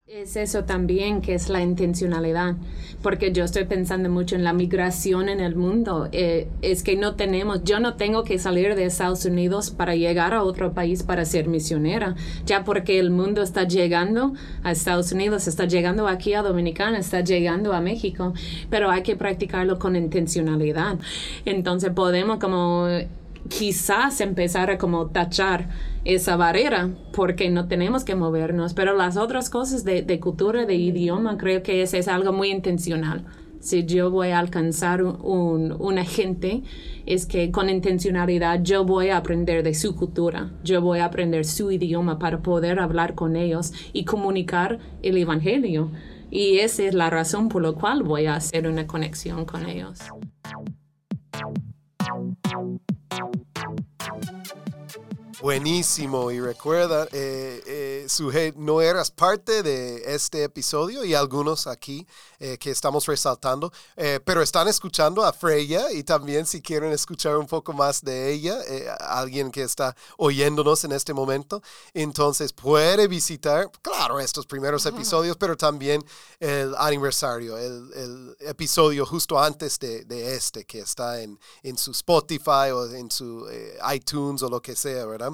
Es 0.08 0.38
eso 0.38 0.64
también 0.64 1.20
que 1.20 1.34
es 1.34 1.50
la 1.50 1.62
intencionalidad, 1.62 2.56
porque 3.04 3.34
yo 3.34 3.44
estoy 3.44 3.66
pensando 3.66 4.10
mucho 4.10 4.38
en 4.38 4.46
la 4.46 4.54
migración 4.54 5.28
en 5.28 5.42
el 5.42 5.58
mundo. 5.58 6.08
Eh, 6.14 6.48
es 6.62 6.82
que 6.82 6.96
no 6.96 7.16
tenemos, 7.16 7.66
yo 7.66 7.82
no 7.82 7.96
tengo 7.96 8.24
que 8.24 8.40
salir 8.40 8.76
de 8.76 8.86
Estados 8.86 9.26
Unidos 9.26 9.70
para 9.70 9.96
llegar 9.98 10.34
a 10.34 10.44
otro 10.44 10.72
país 10.72 11.04
para 11.04 11.26
ser 11.26 11.50
misionera, 11.50 12.16
ya 12.46 12.64
porque 12.64 13.00
el 13.00 13.12
mundo 13.12 13.42
está 13.42 13.66
llegando 13.66 14.34
a 14.64 14.72
Estados 14.72 15.12
Unidos, 15.12 15.46
está 15.46 15.66
llegando 15.66 16.08
aquí 16.08 16.36
a 16.36 16.42
Dominicana, 16.42 17.00
está 17.00 17.20
llegando 17.20 17.74
a 17.74 17.82
México, 17.82 18.34
pero 18.70 18.90
hay 18.90 19.04
que 19.04 19.18
practicarlo 19.18 19.78
con 19.78 19.98
intencionalidad. 19.98 21.00
Entonces 21.44 21.92
podemos 21.92 22.40
como 22.40 22.88
quizás 23.50 24.22
empezar 24.22 24.70
a 24.70 24.78
como 24.78 25.08
tachar 25.08 25.70
esa 26.06 26.36
barrera 26.36 26.90
porque 27.14 27.50
no 27.50 27.68
tenemos 27.68 28.04
que 28.04 28.16
movernos, 28.16 28.74
pero 28.74 28.96
las 28.96 29.18
otras 29.18 29.50
cosas 29.50 29.84
de, 29.84 30.02
de 30.02 30.20
cultura, 30.20 30.66
de 30.66 30.76
idioma, 30.76 31.38
creo 31.38 31.64
que 31.64 31.82
ese 31.82 31.98
es 31.98 32.08
algo 32.08 32.34
muy 32.34 32.50
intencional. 32.50 33.26
Si 33.60 33.86
yo 33.86 34.12
voy 34.12 34.30
a 34.30 34.40
alcanzar 34.40 35.04
un, 35.04 35.76
una 35.80 36.06
gente, 36.06 36.64
es 37.06 37.26
que 37.26 37.52
con 37.52 37.70
intencionalidad 37.70 38.62
yo 38.62 38.86
voy 38.86 39.10
a 39.10 39.18
aprender 39.18 39.64
de 39.64 39.74
su 39.74 39.96
cultura, 39.96 40.52
yo 40.64 40.82
voy 40.82 41.00
a 41.00 41.06
aprender 41.06 41.44
su 41.44 41.72
idioma 41.72 42.20
para 42.20 42.42
poder 42.42 42.80
hablar 42.80 43.16
con 43.16 43.36
ellos 43.36 43.74
y 43.94 44.06
comunicar 44.06 44.80
el 45.02 45.18
Evangelio. 45.18 45.92
Y 46.30 46.60
esa 46.60 46.84
es 46.84 46.94
la 46.94 47.10
razón 47.10 47.50
por 47.50 47.64
la 47.64 47.72
cual 47.72 48.04
voy 48.04 48.26
a 48.26 48.36
hacer 48.36 48.68
una 48.68 48.86
conexión 48.86 49.46
con 49.46 49.66
ellos. 49.68 50.00
Buenísimo, 55.40 56.32
y 56.32 56.40
recuerda, 56.40 57.08
eh, 57.12 57.62
eh, 57.68 58.54
no 58.56 58.82
eras 58.82 59.12
parte 59.12 59.62
de 59.62 60.16
este 60.16 60.44
episodio 60.44 61.06
y 61.06 61.14
algunos 61.14 61.68
aquí 61.68 62.08
eh, 62.40 62.58
que 62.58 62.72
estamos 62.72 63.06
resaltando, 63.06 63.72
eh, 63.96 64.20
pero 64.24 64.42
están 64.42 64.68
escuchando 64.68 65.24
a 65.24 65.34
Freya 65.34 65.92
y 65.92 66.04
también 66.04 66.46
si 66.46 66.62
quieren 66.62 66.92
escuchar 66.92 67.38
un 67.38 67.48
poco 67.48 67.74
más 67.74 68.02
de 68.02 68.32
ella, 68.32 68.58
eh, 68.68 68.88
alguien 69.00 69.52
que 69.52 69.64
está 69.64 69.96
oyéndonos 70.18 70.84
en 70.84 70.92
este 70.92 71.14
momento, 71.14 71.62
entonces 71.94 72.54
puede 72.54 73.08
visitar, 73.08 73.70
claro, 73.82 74.20
estos 74.20 74.46
primeros 74.46 74.86
episodios, 74.86 75.38
pero 75.38 75.58
también 75.58 76.04
el 76.40 76.76
aniversario, 76.78 77.58
el, 77.58 77.92
el 77.94 78.38
episodio 78.40 79.06
justo 79.06 79.40
antes 79.40 79.80
de, 79.80 80.06
de, 80.06 80.36
este 80.36 80.66
que 80.66 80.80
está 80.80 81.22
en, 81.22 81.40
en 81.64 81.78
su 81.78 81.92
Spotify 81.92 82.72
o 82.74 82.86
en 82.94 83.10
su 83.10 83.48
eh, 83.50 83.78
iTunes 83.94 84.44
o 84.44 84.50
lo 84.50 84.62
que 84.62 84.76
sea, 84.76 85.06
¿verdad? 85.06 85.32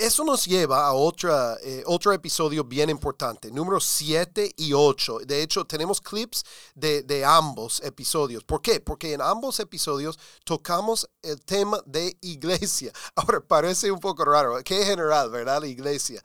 Eso 0.00 0.24
nos 0.24 0.46
lleva 0.46 0.86
a 0.86 0.94
otra, 0.94 1.58
eh, 1.62 1.82
otro 1.84 2.10
episodio 2.14 2.64
bien 2.64 2.88
importante, 2.88 3.50
número 3.50 3.78
7 3.78 4.54
y 4.56 4.72
8. 4.72 5.18
De 5.26 5.42
hecho, 5.42 5.66
tenemos 5.66 6.00
clips 6.00 6.42
de, 6.74 7.02
de, 7.02 7.22
ambos 7.22 7.82
episodios. 7.84 8.42
¿Por 8.42 8.62
qué? 8.62 8.80
Porque 8.80 9.12
en 9.12 9.20
ambos 9.20 9.60
episodios 9.60 10.18
tocamos 10.42 11.06
el 11.20 11.38
tema 11.42 11.82
de 11.84 12.16
iglesia. 12.22 12.92
Ahora, 13.14 13.42
parece 13.42 13.92
un 13.92 14.00
poco 14.00 14.24
raro, 14.24 14.56
qué 14.64 14.86
general, 14.86 15.28
¿verdad? 15.28 15.60
La 15.60 15.66
iglesia. 15.66 16.22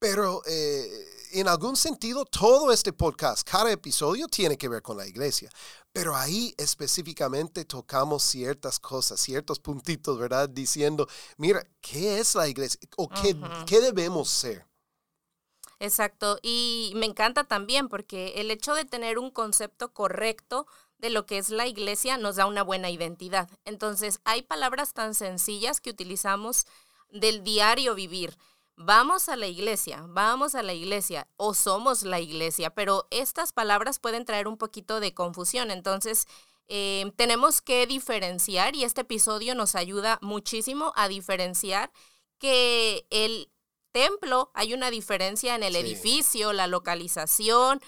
Pero 0.00 0.42
eh, 0.46 0.90
en 1.34 1.46
algún 1.46 1.76
sentido, 1.76 2.24
todo 2.24 2.72
este 2.72 2.92
podcast, 2.92 3.48
cada 3.48 3.70
episodio 3.70 4.26
tiene 4.26 4.58
que 4.58 4.68
ver 4.68 4.82
con 4.82 4.96
la 4.96 5.06
iglesia. 5.06 5.48
Pero 5.92 6.16
ahí 6.16 6.54
específicamente 6.56 7.64
tocamos 7.64 8.22
ciertas 8.22 8.78
cosas, 8.78 9.20
ciertos 9.20 9.60
puntitos, 9.60 10.18
¿verdad? 10.18 10.48
Diciendo, 10.48 11.06
mira, 11.36 11.66
¿qué 11.80 12.18
es 12.18 12.34
la 12.34 12.48
iglesia? 12.48 12.80
¿O 12.96 13.08
qué, 13.08 13.34
uh 13.34 13.40
-huh. 13.40 13.64
qué 13.66 13.80
debemos 13.80 14.30
ser? 14.30 14.66
Exacto, 15.82 16.38
y 16.42 16.92
me 16.94 17.06
encanta 17.06 17.42
también 17.42 17.88
porque 17.88 18.34
el 18.36 18.52
hecho 18.52 18.72
de 18.74 18.84
tener 18.84 19.18
un 19.18 19.32
concepto 19.32 19.92
correcto 19.92 20.66
de 20.98 21.10
lo 21.10 21.26
que 21.26 21.38
es 21.38 21.50
la 21.50 21.66
iglesia 21.66 22.16
nos 22.16 22.36
da 22.36 22.46
una 22.46 22.62
buena 22.62 22.88
identidad. 22.88 23.50
Entonces, 23.64 24.20
hay 24.24 24.42
palabras 24.42 24.94
tan 24.94 25.14
sencillas 25.14 25.80
que 25.80 25.90
utilizamos 25.90 26.66
del 27.10 27.42
diario 27.42 27.96
vivir, 27.96 28.38
vamos 28.76 29.28
a 29.28 29.36
la 29.36 29.46
iglesia, 29.46 30.04
vamos 30.08 30.54
a 30.54 30.62
la 30.62 30.72
iglesia 30.72 31.28
o 31.36 31.54
somos 31.54 32.02
la 32.02 32.20
iglesia, 32.20 32.70
pero 32.70 33.06
estas 33.10 33.52
palabras 33.52 33.98
pueden 33.98 34.24
traer 34.24 34.48
un 34.48 34.56
poquito 34.58 35.00
de 35.00 35.14
confusión. 35.14 35.70
Entonces, 35.70 36.26
eh, 36.68 37.12
tenemos 37.16 37.60
que 37.60 37.86
diferenciar 37.86 38.74
y 38.74 38.84
este 38.84 39.02
episodio 39.02 39.54
nos 39.54 39.74
ayuda 39.74 40.18
muchísimo 40.22 40.92
a 40.96 41.08
diferenciar 41.08 41.92
que 42.38 43.06
el 43.10 43.50
templo 43.92 44.50
hay 44.54 44.74
una 44.74 44.90
diferencia 44.90 45.54
en 45.54 45.62
el 45.62 45.76
edificio, 45.76 46.52
la 46.52 46.66
localización, 46.66 47.80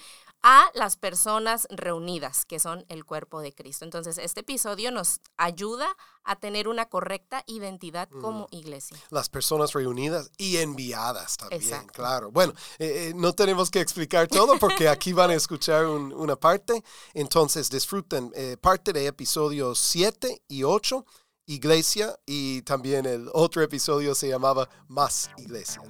a 0.47 0.69
las 0.75 0.95
personas 0.95 1.67
reunidas, 1.71 2.45
que 2.45 2.59
son 2.59 2.85
el 2.87 3.03
cuerpo 3.03 3.41
de 3.41 3.51
Cristo. 3.51 3.83
Entonces, 3.83 4.19
este 4.19 4.41
episodio 4.41 4.91
nos 4.91 5.19
ayuda 5.37 5.87
a 6.23 6.35
tener 6.35 6.67
una 6.67 6.85
correcta 6.85 7.43
identidad 7.47 8.07
como 8.21 8.47
iglesia. 8.51 8.95
Las 9.09 9.27
personas 9.27 9.73
reunidas 9.73 10.29
y 10.37 10.57
enviadas 10.57 11.37
también, 11.37 11.87
claro. 11.87 12.29
Bueno, 12.31 12.53
eh, 12.77 13.09
eh, 13.09 13.13
no 13.15 13.33
tenemos 13.33 13.71
que 13.71 13.81
explicar 13.81 14.27
todo 14.27 14.59
porque 14.59 14.87
aquí 14.87 15.13
van 15.13 15.31
a 15.31 15.33
escuchar 15.33 15.87
una 15.87 16.35
parte. 16.35 16.83
Entonces, 17.15 17.67
disfruten 17.71 18.31
eh, 18.35 18.55
parte 18.61 18.93
de 18.93 19.07
episodios 19.07 19.79
7 19.79 20.43
y 20.47 20.61
8, 20.61 21.03
Iglesia, 21.47 22.19
y 22.23 22.61
también 22.61 23.07
el 23.07 23.31
otro 23.33 23.63
episodio 23.63 24.13
se 24.13 24.27
llamaba 24.27 24.69
Más 24.87 25.31
Iglesia. 25.37 25.81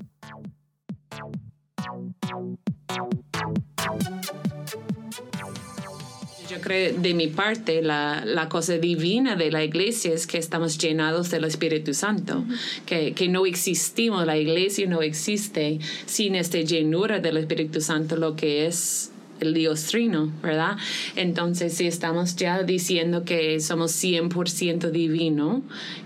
Creo, 6.65 6.99
de 6.99 7.13
mi 7.13 7.27
parte, 7.27 7.83
la, 7.83 8.23
la, 8.25 8.49
cosa 8.49 8.79
divina 8.79 9.35
de 9.35 9.51
la 9.51 9.63
iglesia 9.63 10.11
es 10.13 10.25
que 10.25 10.39
estamos 10.39 10.79
llenados 10.79 11.29
del 11.29 11.43
Espíritu 11.43 11.93
Santo, 11.93 12.43
que, 12.87 13.13
que, 13.13 13.27
no 13.29 13.45
existimos, 13.45 14.25
la 14.25 14.35
iglesia 14.35 14.87
no 14.87 15.03
existe 15.03 15.77
sin 16.07 16.33
esta 16.33 16.59
llenura 16.59 17.19
del 17.19 17.37
Espíritu 17.37 17.81
Santo, 17.81 18.15
lo 18.15 18.35
que 18.35 18.65
es 18.65 19.11
el 19.41 19.53
Dios 19.53 19.83
Trino, 19.83 20.31
¿verdad? 20.41 20.77
Entonces, 21.15 21.75
si 21.75 21.85
estamos 21.85 22.35
ya 22.35 22.63
diciendo 22.63 23.25
que 23.25 23.59
somos 23.59 23.91
100% 23.91 24.89
divino, 24.89 25.61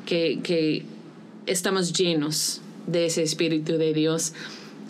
que, 0.05 0.39
que 0.43 0.83
estamos 1.45 1.93
llenos 1.93 2.59
de 2.85 3.05
ese 3.05 3.23
Espíritu 3.23 3.77
de 3.77 3.93
Dios, 3.93 4.33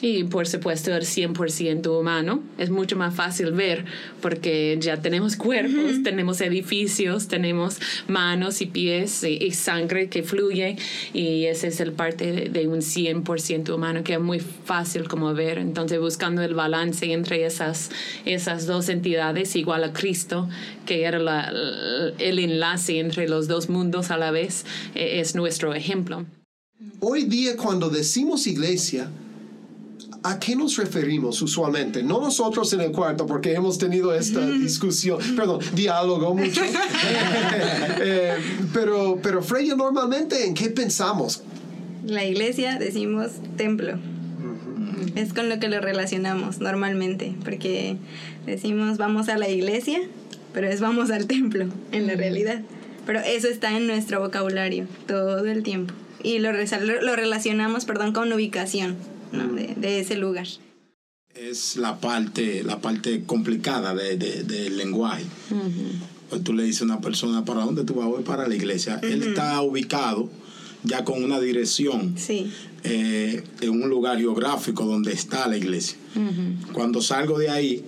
y 0.02 0.24
por 0.24 0.48
supuesto 0.48 0.96
el 0.96 1.04
100% 1.04 2.00
humano. 2.00 2.42
Es 2.58 2.70
mucho 2.70 2.96
más 2.96 3.16
fácil 3.16 3.52
ver 3.52 3.86
porque 4.22 4.78
ya 4.80 5.02
tenemos 5.02 5.36
cuerpos, 5.36 6.04
tenemos 6.04 6.42
edificios, 6.42 7.28
tenemos 7.28 7.80
manos 8.08 8.62
y 8.62 8.68
pies 8.68 9.24
y, 9.24 9.50
sangre 9.52 10.08
que 10.08 10.24
fluye 10.24 10.78
y 11.14 11.46
ese 11.46 11.68
es 11.68 11.80
el 11.82 11.92
parte 11.92 12.50
de, 12.50 12.68
un 12.68 12.80
100% 12.80 13.74
humano 13.74 14.04
que 14.04 14.14
es 14.14 14.20
muy 14.20 14.40
fácil 14.40 15.08
como 15.08 15.34
ver. 15.34 15.58
Entonces 15.58 16.00
buscando 16.00 16.42
el 16.42 16.54
balance 16.54 17.12
entre 17.12 17.46
esas, 17.46 17.90
esas 18.26 18.68
dos 18.68 18.90
entidades 18.90 19.56
igual 19.56 19.84
a 19.84 19.92
Cristo, 19.92 20.48
que 20.86 21.04
era 21.04 21.52
el 22.20 22.40
enlace 22.40 23.00
entre 23.00 23.28
los 23.28 23.48
dos 23.48 23.70
mundos 23.70 24.12
a 24.12 24.18
la 24.18 24.32
vez, 24.32 24.66
e, 24.96 25.20
es 25.20 25.36
nuestro 25.36 25.74
ejemplo. 25.74 26.26
Hoy 27.02 27.24
día 27.24 27.58
cuando 27.58 27.90
decimos 27.90 28.48
iglesia, 28.48 29.10
¿A 30.24 30.40
qué 30.40 30.56
nos 30.56 30.76
referimos 30.78 31.42
usualmente? 31.42 32.04
No 32.04 32.20
nosotros 32.20 32.74
en 32.74 32.82
el 32.82 32.92
cuarto, 32.92 33.26
porque 33.26 33.54
hemos 33.54 33.78
tenido 33.78 34.14
esta 34.14 34.46
discusión, 34.46 35.20
perdón, 35.36 35.60
diálogo 35.74 36.36
mucho. 36.36 36.62
Eh, 38.02 38.36
pero, 38.74 39.20
pero 39.22 39.42
Freya, 39.42 39.76
normalmente, 39.76 40.46
¿en 40.46 40.54
qué 40.54 40.70
pensamos? 40.70 41.44
La 42.06 42.24
iglesia 42.24 42.78
decimos 42.78 43.32
templo. 43.58 43.98
Es 45.16 45.34
con 45.34 45.50
lo 45.50 45.60
que 45.60 45.68
lo 45.68 45.82
relacionamos 45.82 46.60
normalmente, 46.60 47.36
porque 47.44 47.98
decimos 48.46 48.98
vamos 48.98 49.28
a 49.28 49.38
la 49.38 49.50
iglesia, 49.50 50.00
pero 50.54 50.68
es 50.68 50.80
vamos 50.80 51.12
al 51.12 51.28
templo, 51.28 51.68
en 51.92 52.08
la 52.08 52.16
realidad. 52.16 52.62
Pero 53.06 53.20
eso 53.20 53.48
está 53.48 53.76
en 53.76 53.88
nuestro 53.88 54.22
vocabulario 54.22 54.88
todo 55.08 55.46
el 55.46 55.64
tiempo. 55.64 55.94
Y 56.24 56.40
lo, 56.40 56.52
lo 56.52 57.16
relacionamos, 57.16 57.86
perdón, 57.86 58.14
con 58.14 58.32
ubicación 58.32 58.96
de, 59.32 60.00
ese 60.00 60.16
lugar. 60.16 60.48
Es 61.36 61.78
la 61.78 62.00
parte, 62.00 62.64
la 62.64 62.80
parte 62.80 63.24
complicada 63.26 63.94
del 63.94 64.48
de, 64.48 64.70
lenguaje. 64.70 65.26
pues 66.30 66.44
tú 66.44 66.54
le 66.54 66.64
dices 66.64 66.82
a 66.82 66.86
una 66.86 67.02
persona, 67.02 67.46
¿para 67.46 67.64
dónde 67.64 67.84
tú 67.84 67.96
vas? 67.96 68.08
Voy 68.08 68.24
para 68.24 68.48
la 68.48 68.56
iglesia. 68.56 69.00
Él 69.04 69.24
está 69.24 69.62
ubicado 69.62 70.30
ya 70.84 71.04
con 71.04 71.24
una 71.24 71.40
dirección 71.40 72.16
eh, 72.84 73.44
en 73.62 73.70
un 73.70 73.90
lugar 73.90 74.18
geográfico 74.18 74.86
donde 74.86 75.12
está 75.14 75.48
la 75.48 75.58
iglesia. 75.58 75.98
Cuando 76.74 77.02
salgo 77.02 77.38
de 77.38 77.50
ahí, 77.50 77.84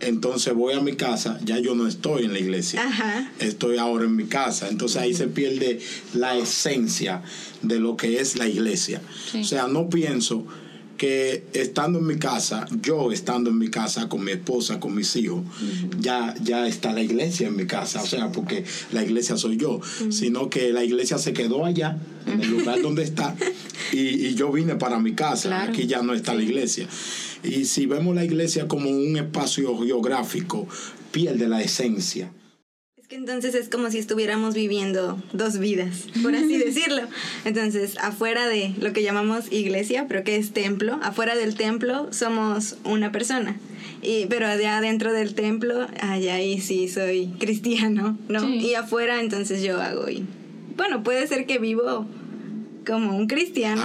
entonces 0.00 0.52
voy 0.54 0.74
a 0.74 0.80
mi 0.80 0.94
casa, 0.94 1.38
ya 1.44 1.58
yo 1.58 1.74
no 1.74 1.86
estoy 1.86 2.24
en 2.24 2.32
la 2.32 2.38
iglesia, 2.38 3.30
estoy 3.38 3.78
ahora 3.78 4.04
en 4.04 4.16
mi 4.16 4.24
casa. 4.24 4.68
Entonces 4.68 5.00
ahí 5.00 5.14
se 5.14 5.28
pierde 5.28 5.80
la 6.12 6.36
esencia 6.36 7.22
de 7.62 7.78
lo 7.78 7.96
que 7.96 8.20
es 8.20 8.36
la 8.36 8.48
iglesia. 8.48 9.00
O 9.40 9.44
sea, 9.44 9.66
no 9.68 9.88
pienso 9.88 10.46
que 11.04 11.44
estando 11.52 11.98
en 11.98 12.06
mi 12.06 12.16
casa, 12.16 12.66
yo 12.80 13.12
estando 13.12 13.50
en 13.50 13.58
mi 13.58 13.68
casa 13.68 14.08
con 14.08 14.24
mi 14.24 14.32
esposa, 14.32 14.80
con 14.80 14.94
mis 14.94 15.14
hijos, 15.16 15.42
ya, 16.00 16.34
ya 16.42 16.66
está 16.66 16.94
la 16.94 17.02
iglesia 17.02 17.48
en 17.48 17.56
mi 17.56 17.66
casa, 17.66 18.02
o 18.02 18.06
sea, 18.06 18.32
porque 18.32 18.64
la 18.90 19.04
iglesia 19.04 19.36
soy 19.36 19.58
yo, 19.58 19.82
sino 20.08 20.48
que 20.48 20.72
la 20.72 20.82
iglesia 20.82 21.18
se 21.18 21.34
quedó 21.34 21.66
allá, 21.66 21.98
en 22.26 22.40
el 22.40 22.48
lugar 22.48 22.80
donde 22.80 23.02
está, 23.02 23.36
y, 23.92 24.34
yo 24.34 24.50
vine 24.50 24.76
para 24.76 24.98
mi 24.98 25.12
casa, 25.12 25.64
aquí 25.64 25.86
ya 25.86 26.00
no 26.00 26.14
está 26.14 26.32
la 26.32 26.42
iglesia. 26.42 26.88
Y 27.42 27.66
si 27.66 27.84
vemos 27.84 28.14
la 28.14 28.24
iglesia 28.24 28.66
como 28.66 28.88
un 28.88 29.18
espacio 29.18 29.76
geográfico, 29.76 30.66
pierde 31.12 31.48
la 31.48 31.60
esencia 31.60 32.32
entonces 33.10 33.54
es 33.54 33.68
como 33.68 33.90
si 33.90 33.98
estuviéramos 33.98 34.54
viviendo 34.54 35.22
dos 35.32 35.58
vidas, 35.58 36.06
por 36.22 36.34
así 36.34 36.56
decirlo. 36.64 37.02
Entonces, 37.44 37.96
afuera 37.98 38.48
de 38.48 38.74
lo 38.80 38.92
que 38.92 39.02
llamamos 39.02 39.52
iglesia, 39.52 40.06
pero 40.08 40.24
que 40.24 40.36
es 40.36 40.52
templo, 40.52 40.98
afuera 41.02 41.36
del 41.36 41.54
templo 41.54 42.12
somos 42.12 42.76
una 42.84 43.12
persona. 43.12 43.56
Y, 44.02 44.26
pero 44.26 44.46
allá 44.46 44.80
dentro 44.80 45.12
del 45.12 45.34
templo, 45.34 45.86
allá 46.00 46.34
ahí 46.34 46.60
sí 46.60 46.88
soy 46.88 47.26
cristiano, 47.38 48.18
¿no? 48.28 48.48
Y 48.48 48.74
afuera 48.74 49.20
entonces 49.20 49.62
yo 49.62 49.80
hago 49.80 50.08
y 50.08 50.24
bueno, 50.76 51.02
puede 51.02 51.26
ser 51.26 51.46
que 51.46 51.58
vivo 51.58 52.06
como 52.84 53.16
un 53.16 53.26
cristiano, 53.26 53.82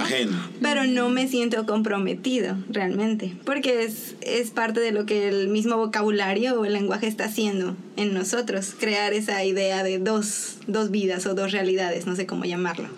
pero 0.60 0.84
no 0.84 1.08
me 1.08 1.28
siento 1.28 1.66
comprometido 1.66 2.56
realmente, 2.68 3.34
porque 3.44 3.84
es, 3.84 4.16
es 4.20 4.50
parte 4.50 4.80
de 4.80 4.92
lo 4.92 5.06
que 5.06 5.28
el 5.28 5.48
mismo 5.48 5.76
vocabulario 5.76 6.60
o 6.60 6.64
el 6.64 6.72
lenguaje 6.72 7.06
está 7.06 7.24
haciendo 7.24 7.76
en 7.96 8.14
nosotros, 8.14 8.74
crear 8.78 9.12
esa 9.12 9.44
idea 9.44 9.82
de 9.82 9.98
dos, 9.98 10.58
dos 10.66 10.90
vidas 10.90 11.26
o 11.26 11.34
dos 11.34 11.52
realidades, 11.52 12.06
no 12.06 12.16
sé 12.16 12.26
cómo 12.26 12.44
llamarlo. 12.44 12.88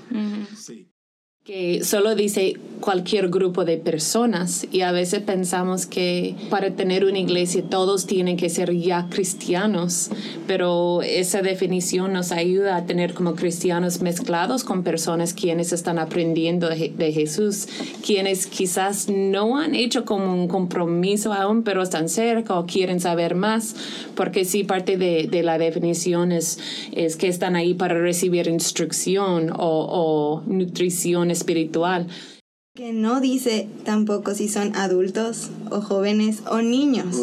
Sí 0.57 0.92
que 1.45 1.83
solo 1.83 2.15
dice 2.15 2.57
cualquier 2.79 3.29
grupo 3.29 3.65
de 3.65 3.77
personas 3.77 4.65
y 4.71 4.83
a 4.83 4.93
veces 4.93 5.23
pensamos 5.23 5.87
que 5.87 6.37
para 6.51 6.71
tener 6.77 7.05
una 7.05 7.19
iglesia 7.19 7.65
todos 7.69 8.07
tienen 8.07 8.37
que 8.37 8.49
ser 8.49 8.73
ya 8.77 9.09
cristianos, 9.11 10.11
pero 10.47 11.03
esa 11.03 11.43
definición 11.43 12.13
nos 12.13 12.31
ayuda 12.31 12.77
a 12.77 12.87
tener 12.87 13.15
como 13.15 13.35
cristianos 13.35 14.03
mezclados 14.03 14.63
con 14.63 14.85
personas 14.85 15.35
quienes 15.35 15.73
están 15.73 15.99
aprendiendo 15.99 16.69
de, 16.69 17.13
Jesús, 17.13 17.67
quienes 18.05 18.47
quizás 18.47 19.09
no 19.09 19.59
han 19.59 19.75
hecho 19.75 20.05
como 20.05 20.33
un 20.33 20.47
compromiso 20.47 21.33
aún, 21.33 21.65
pero 21.65 21.83
están 21.83 22.09
cerca 22.09 22.57
o 22.57 22.67
quieren 22.67 23.01
saber 23.01 23.35
más, 23.35 23.75
porque 24.15 24.45
sí 24.45 24.63
parte 24.63 24.97
de, 24.97 25.29
de 25.29 25.43
la 25.43 25.59
definición 25.59 26.31
es, 26.31 26.59
es 26.93 27.17
que 27.17 27.27
están 27.27 27.57
ahí 27.57 27.75
para 27.75 27.95
recibir 27.95 28.47
instrucción 28.47 29.51
o, 29.51 29.57
o 29.59 30.43
nutrición 30.47 31.32
espiritual. 31.33 32.07
Que 32.75 32.93
no 32.93 33.21
dice 33.21 33.69
tampoco 33.85 34.35
si 34.35 34.49
son 34.49 34.75
adultos 34.77 35.51
o 35.71 35.83
jóvenes 35.83 36.43
o 36.51 36.63
niños. 36.63 37.19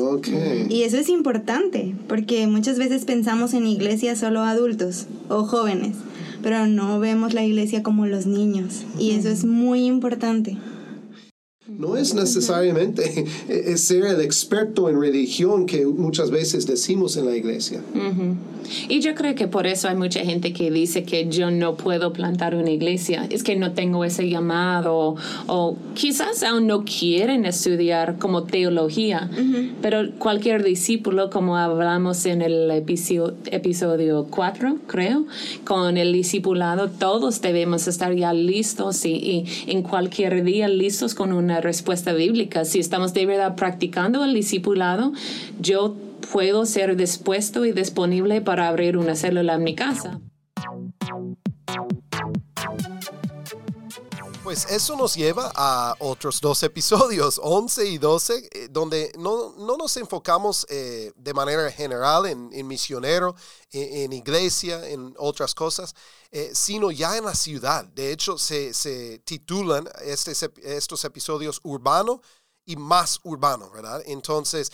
Y 0.69 0.83
eso 0.83 0.97
es 0.97 1.09
importante, 1.09 1.95
porque 2.07 2.45
muchas 2.45 2.77
veces 2.77 3.05
pensamos 3.05 3.53
en 3.53 3.65
iglesia 3.65 4.15
solo 4.15 4.41
adultos 4.41 5.07
o 5.27 5.45
jóvenes, 5.45 5.95
pero 6.43 6.67
no 6.67 6.99
vemos 6.99 7.33
la 7.33 7.43
iglesia 7.43 7.81
como 7.81 8.05
los 8.05 8.27
niños. 8.27 8.83
Y 8.99 9.11
eso 9.11 9.29
es 9.29 9.43
muy 9.43 9.85
importante. 9.85 10.57
No 11.77 11.95
es 11.95 12.13
necesariamente 12.13 13.25
es 13.47 13.81
ser 13.81 14.05
el 14.05 14.21
experto 14.21 14.89
en 14.89 14.99
religión 14.99 15.65
que 15.65 15.85
muchas 15.85 16.31
veces 16.31 16.65
decimos 16.65 17.15
en 17.17 17.25
la 17.25 17.35
iglesia. 17.35 17.81
Y 18.87 18.99
yo 18.99 19.15
creo 19.15 19.35
que 19.35 19.47
por 19.47 19.67
eso 19.67 19.87
hay 19.87 19.95
mucha 19.95 20.21
gente 20.21 20.53
que 20.53 20.71
dice 20.71 21.03
que 21.03 21.27
yo 21.29 21.51
no 21.51 21.75
puedo 21.75 22.13
plantar 22.13 22.55
una 22.55 22.69
iglesia, 22.69 23.27
es 23.29 23.43
que 23.43 23.55
no 23.55 23.73
tengo 23.73 24.03
ese 24.03 24.29
llamado 24.29 25.15
o 25.47 25.77
quizás 25.93 26.43
aún 26.43 26.67
no 26.67 26.83
quieren 26.83 27.45
estudiar 27.45 28.17
como 28.17 28.43
teología, 28.43 29.29
pero 29.81 30.11
cualquier 30.17 30.63
discípulo, 30.63 31.29
como 31.29 31.57
hablamos 31.57 32.25
en 32.25 32.41
el 32.41 32.69
episodio, 32.71 33.35
episodio 33.51 34.27
4, 34.29 34.77
creo, 34.87 35.25
con 35.63 35.97
el 35.97 36.13
discipulado, 36.13 36.89
todos 36.89 37.41
debemos 37.41 37.87
estar 37.87 38.13
ya 38.15 38.33
listos 38.33 39.05
y, 39.05 39.13
y 39.13 39.45
en 39.67 39.83
cualquier 39.83 40.43
día 40.43 40.67
listos 40.67 41.15
con 41.15 41.33
una 41.33 41.58
respuesta 41.61 42.13
bíblica. 42.13 42.65
Si 42.65 42.79
estamos 42.79 43.13
de 43.13 43.25
verdad 43.25 43.55
practicando 43.55 44.23
el 44.23 44.33
discipulado, 44.33 45.13
yo 45.59 45.95
puedo 46.31 46.65
ser 46.65 46.95
dispuesto 46.95 47.65
y 47.65 47.71
disponible 47.71 48.41
para 48.41 48.67
abrir 48.67 48.97
una 48.97 49.15
célula 49.15 49.55
en 49.55 49.63
mi 49.63 49.75
casa. 49.75 50.19
Pues 54.49 54.65
eso 54.71 54.95
nos 54.95 55.15
lleva 55.15 55.51
a 55.53 55.95
otros 55.99 56.41
dos 56.41 56.63
episodios, 56.63 57.39
11 57.43 57.85
y 57.85 57.97
12, 57.99 58.49
eh, 58.51 58.67
donde 58.71 59.11
no, 59.15 59.53
no 59.57 59.77
nos 59.77 59.95
enfocamos 59.97 60.65
eh, 60.69 61.11
de 61.15 61.33
manera 61.35 61.69
general 61.71 62.25
en, 62.25 62.49
en 62.51 62.65
misionero, 62.65 63.35
en, 63.71 64.11
iglesia, 64.11 64.89
en 64.89 65.13
otras 65.19 65.53
cosas, 65.53 65.93
eh, 66.31 66.51
sino 66.53 66.91
ya 66.91 67.17
en 67.17 67.25
la 67.25 67.35
ciudad. 67.35 67.85
De 67.85 68.11
hecho, 68.11 68.37
se, 68.37 68.73
se 68.73 69.19
titulan 69.19 69.89
este, 70.03 70.33
estos 70.63 71.03
episodios 71.05 71.59
urbano 71.63 72.21
y 72.65 72.75
más 72.75 73.19
urbano, 73.23 73.71
¿verdad? 73.71 74.03
Entonces, 74.05 74.71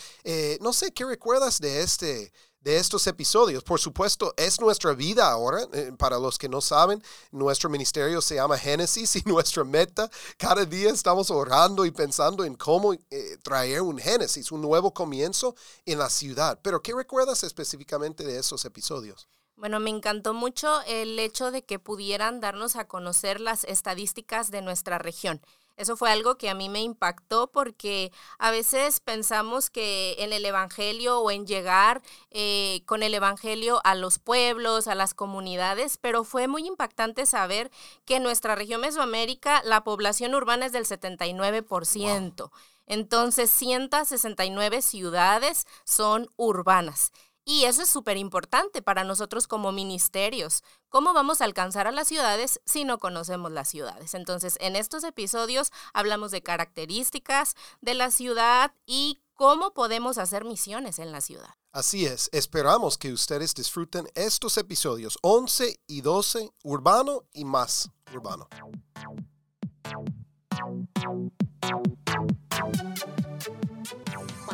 no 0.60 0.74
sé, 0.74 0.92
¿qué 0.92 1.06
recuerdas 1.06 1.58
de 1.60 1.80
este, 1.80 2.30
de 2.66 2.78
estos 2.78 3.06
episodios. 3.06 3.62
Por 3.62 3.78
supuesto, 3.78 4.34
es 4.36 4.60
nuestra 4.60 4.92
vida 4.92 5.30
ahora. 5.30 5.68
Eh, 5.72 5.92
para 5.96 6.18
los 6.18 6.36
que 6.36 6.48
no 6.48 6.60
saben, 6.60 7.00
nuestro 7.30 7.70
ministerio 7.70 8.20
se 8.20 8.34
llama 8.34 8.58
Génesis 8.58 9.14
y 9.14 9.22
nuestra 9.26 9.62
meta, 9.62 10.10
cada 10.36 10.64
día 10.64 10.90
estamos 10.90 11.30
orando 11.30 11.86
y 11.86 11.92
pensando 11.92 12.44
en 12.44 12.56
cómo 12.56 12.92
eh, 12.92 13.38
traer 13.44 13.82
un 13.82 13.98
Génesis, 13.98 14.50
un 14.50 14.62
nuevo 14.62 14.92
comienzo 14.92 15.54
en 15.84 16.00
la 16.00 16.10
ciudad. 16.10 16.58
Pero, 16.60 16.82
¿qué 16.82 16.92
recuerdas 16.92 17.44
específicamente 17.44 18.24
de 18.24 18.36
esos 18.36 18.64
episodios? 18.64 19.28
Bueno, 19.56 19.80
me 19.80 19.88
encantó 19.88 20.34
mucho 20.34 20.82
el 20.86 21.18
hecho 21.18 21.50
de 21.50 21.64
que 21.64 21.78
pudieran 21.78 22.40
darnos 22.40 22.76
a 22.76 22.86
conocer 22.86 23.40
las 23.40 23.64
estadísticas 23.64 24.50
de 24.50 24.60
nuestra 24.60 24.98
región. 24.98 25.40
Eso 25.76 25.96
fue 25.96 26.10
algo 26.10 26.36
que 26.36 26.48
a 26.48 26.54
mí 26.54 26.68
me 26.68 26.82
impactó 26.82 27.48
porque 27.48 28.10
a 28.38 28.50
veces 28.50 29.00
pensamos 29.00 29.68
que 29.68 30.16
en 30.18 30.32
el 30.32 30.44
Evangelio 30.44 31.20
o 31.20 31.30
en 31.30 31.46
llegar 31.46 32.02
eh, 32.30 32.82
con 32.86 33.02
el 33.02 33.12
Evangelio 33.12 33.80
a 33.84 33.94
los 33.94 34.18
pueblos, 34.18 34.88
a 34.88 34.94
las 34.94 35.12
comunidades, 35.12 35.98
pero 35.98 36.24
fue 36.24 36.48
muy 36.48 36.66
impactante 36.66 37.26
saber 37.26 37.70
que 38.06 38.16
en 38.16 38.22
nuestra 38.22 38.54
región 38.54 38.80
Mesoamérica 38.80 39.62
la 39.64 39.84
población 39.84 40.34
urbana 40.34 40.66
es 40.66 40.72
del 40.72 40.86
79%. 40.86 42.50
Entonces, 42.86 43.50
169 43.50 44.80
ciudades 44.80 45.66
son 45.84 46.30
urbanas. 46.36 47.12
Y 47.48 47.64
eso 47.64 47.82
es 47.82 47.88
súper 47.88 48.16
importante 48.16 48.82
para 48.82 49.04
nosotros 49.04 49.46
como 49.46 49.70
ministerios. 49.70 50.64
¿Cómo 50.88 51.14
vamos 51.14 51.40
a 51.40 51.44
alcanzar 51.44 51.86
a 51.86 51.92
las 51.92 52.08
ciudades 52.08 52.60
si 52.66 52.82
no 52.82 52.98
conocemos 52.98 53.52
las 53.52 53.68
ciudades? 53.68 54.14
Entonces, 54.14 54.58
en 54.60 54.74
estos 54.74 55.04
episodios 55.04 55.70
hablamos 55.94 56.32
de 56.32 56.42
características 56.42 57.54
de 57.80 57.94
la 57.94 58.10
ciudad 58.10 58.74
y 58.84 59.20
cómo 59.34 59.74
podemos 59.74 60.18
hacer 60.18 60.44
misiones 60.44 60.98
en 60.98 61.12
la 61.12 61.20
ciudad. 61.20 61.54
Así 61.70 62.04
es, 62.04 62.28
esperamos 62.32 62.98
que 62.98 63.12
ustedes 63.12 63.54
disfruten 63.54 64.08
estos 64.16 64.58
episodios 64.58 65.16
11 65.22 65.78
y 65.86 66.00
12, 66.00 66.50
urbano 66.64 67.26
y 67.32 67.44
más 67.44 67.88
urbano. 68.12 68.48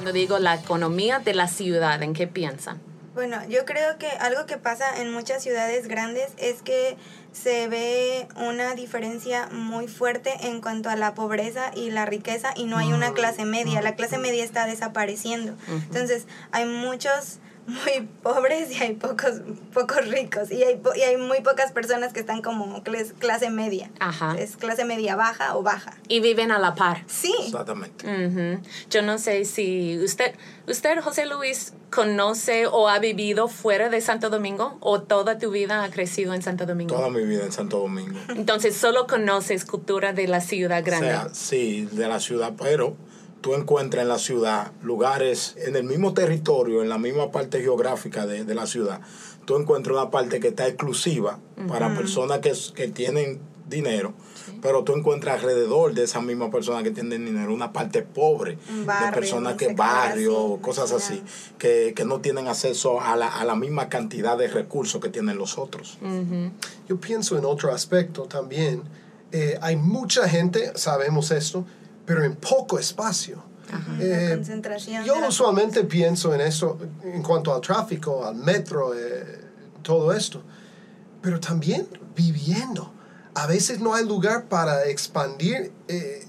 Cuando 0.03 0.19
digo 0.19 0.41
la 0.41 0.57
economía 0.57 1.21
de 1.21 1.33
la 1.33 1.47
ciudad, 1.47 2.03
¿en 2.03 2.13
qué 2.13 2.27
piensan? 2.27 2.81
Bueno, 3.15 3.37
yo 3.49 3.65
creo 3.65 3.99
que 3.99 4.09
algo 4.09 4.47
que 4.47 4.57
pasa 4.57 5.01
en 5.01 5.13
muchas 5.13 5.45
ciudades 5.45 5.87
grandes 5.87 6.33
es 6.39 6.61
que 6.61 6.97
se 7.31 7.69
ve 7.69 8.27
una 8.35 8.75
diferencia 8.75 9.49
muy 9.53 9.87
fuerte 9.87 10.35
en 10.49 10.61
cuanto 10.61 10.91
a 10.91 10.97
la 10.97 11.15
pobreza 11.15 11.71
y 11.77 11.93
la 11.93 12.05
riqueza 12.05 12.53
y 12.57 12.65
no 12.65 12.79
hay 12.79 12.93
una 12.93 13.13
clase 13.13 13.45
media. 13.45 13.81
La 13.81 13.95
clase 13.95 14.19
media 14.19 14.43
está 14.43 14.67
desapareciendo. 14.67 15.55
Entonces, 15.69 16.27
hay 16.51 16.65
muchos 16.67 17.39
muy 17.67 18.09
pobres 18.23 18.71
y 18.73 18.83
hay 18.83 18.95
pocos, 18.95 19.41
pocos 19.73 20.09
ricos. 20.09 20.51
Y 20.51 20.63
hay, 20.65 20.81
y 20.97 21.01
hay 21.03 21.17
muy 21.17 21.41
pocas 21.41 21.73
personas 21.73 22.13
que 22.13 22.21
están 22.21 22.43
como 22.43 22.83
clase 22.83 23.51
media. 23.51 23.91
Ajá. 24.01 24.35
Es 24.39 24.57
clase 24.57 24.85
media 24.85 25.17
baja 25.17 25.57
o 25.57 25.63
baja. 25.63 25.95
Y 26.09 26.21
viven 26.21 26.51
a 26.51 26.59
la 26.59 26.75
par. 26.75 27.05
Sí. 27.07 27.35
Exactamente. 27.45 28.61
Yo 28.91 29.03
no 29.03 29.19
sé 29.19 29.45
si 29.45 29.99
usted, 30.03 30.35
usted, 30.67 31.01
José 31.01 31.27
Luis, 31.27 31.75
conoce 31.91 32.67
o 32.67 32.89
ha 32.89 32.99
vivido 32.99 33.49
fuera 33.49 33.89
de 33.91 34.01
Santo 34.01 34.31
Domingo 34.31 34.79
o 34.81 35.03
toda 35.03 35.39
tu 35.39 35.51
vida 35.51 35.85
ha 35.85 35.91
crecido 35.91 36.35
en 36.35 36.43
Santo 36.43 36.67
Domingo. 36.67 36.97
Toda 36.97 37.11
mi 37.11 37.25
vida 37.25 37.45
en 37.45 37.53
Santo 37.53 37.79
Domingo. 37.79 38.19
Entonces, 38.31 38.77
solo 38.77 39.07
conoces 39.07 39.65
cultura 39.65 40.13
de 40.13 40.27
la 40.27 40.41
ciudad 40.41 40.83
grande. 40.85 41.09
O 41.09 41.11
sea, 41.11 41.29
sí, 41.35 41.89
de 41.93 42.09
la 42.09 42.19
ciudad, 42.19 42.55
pero 42.59 42.97
tú 43.43 43.55
encuentras 43.55 44.03
en 44.03 44.09
la 44.09 44.19
ciudad 44.19 44.73
lugares 44.83 45.55
en 45.59 45.77
el 45.77 45.85
mismo 45.85 46.15
territorio, 46.15 46.83
en 46.83 46.89
la 46.89 46.99
misma 46.99 47.31
parte 47.31 47.61
geográfica 47.61 48.25
de, 48.27 48.45
de 48.45 48.55
la 48.55 48.67
ciudad. 48.67 49.01
Tú 49.45 49.57
encuentras 49.57 49.97
una 49.97 50.11
parte 50.11 50.41
que 50.41 50.49
está 50.49 50.67
exclusiva 50.69 51.39
para 51.69 51.95
personas 51.95 52.39
que, 52.39 52.53
que 52.75 52.89
tienen 52.89 53.41
dinero, 53.69 54.15
pero 54.61 54.85
tú 54.85 54.95
encuentras 54.95 55.41
alrededor 55.41 55.95
de 55.95 56.05
esa 56.05 56.21
misma 56.21 56.51
persona 56.51 56.85
que 56.85 56.93
tienen 56.93 57.25
dinero 57.25 57.53
una 57.53 57.73
parte 57.73 58.03
pobre, 58.03 58.53
de 58.53 59.13
personas 59.13 59.57
que 59.57 59.75
barrio, 59.75 60.59
cosas 60.61 60.93
así, 60.93 61.23
que, 61.59 61.93
que, 61.97 62.05
no 62.05 62.21
tienen 62.21 62.47
acceso 62.47 63.01
a 63.01 63.17
la, 63.17 63.29
a 63.29 63.45
la, 63.45 63.57
misma 63.57 63.89
cantidad 63.89 64.39
de 64.39 64.47
recursos 64.47 65.01
que 65.01 65.09
tienen 65.09 65.39
los 65.39 65.59
otros. 65.59 65.99
Yo 66.89 67.01
pienso 67.01 67.37
en 67.37 67.45
otro 67.45 67.73
aspecto 67.73 68.25
también. 68.25 68.83
Eh, 69.33 69.59
hay 69.63 69.77
mucha 69.77 70.29
gente, 70.29 70.73
sabemos 70.77 71.31
esto, 71.31 71.65
pero 72.13 72.25
en 72.25 72.37
poco 72.37 72.79
espacio. 72.79 73.43
Eh, 73.99 74.33
concentración 74.35 75.03
yo 75.03 75.15
usualmente 75.27 75.85
pienso 75.85 76.35
en 76.35 76.43
eso 76.43 76.79
en 77.03 77.23
cuanto 77.23 77.55
al 77.55 77.63
tráfico, 77.63 78.23
al 78.23 78.35
metro, 78.35 78.93
eh, 78.95 79.41
todo 79.81 80.13
esto, 80.13 80.43
pero 81.23 81.41
también 81.41 81.89
viviendo. 82.15 82.93
A 83.35 83.47
veces 83.47 83.81
no 83.81 83.95
hay 83.95 84.05
lugar 84.05 84.45
para 84.45 84.85
expandir, 84.89 85.73
eh, 85.89 86.27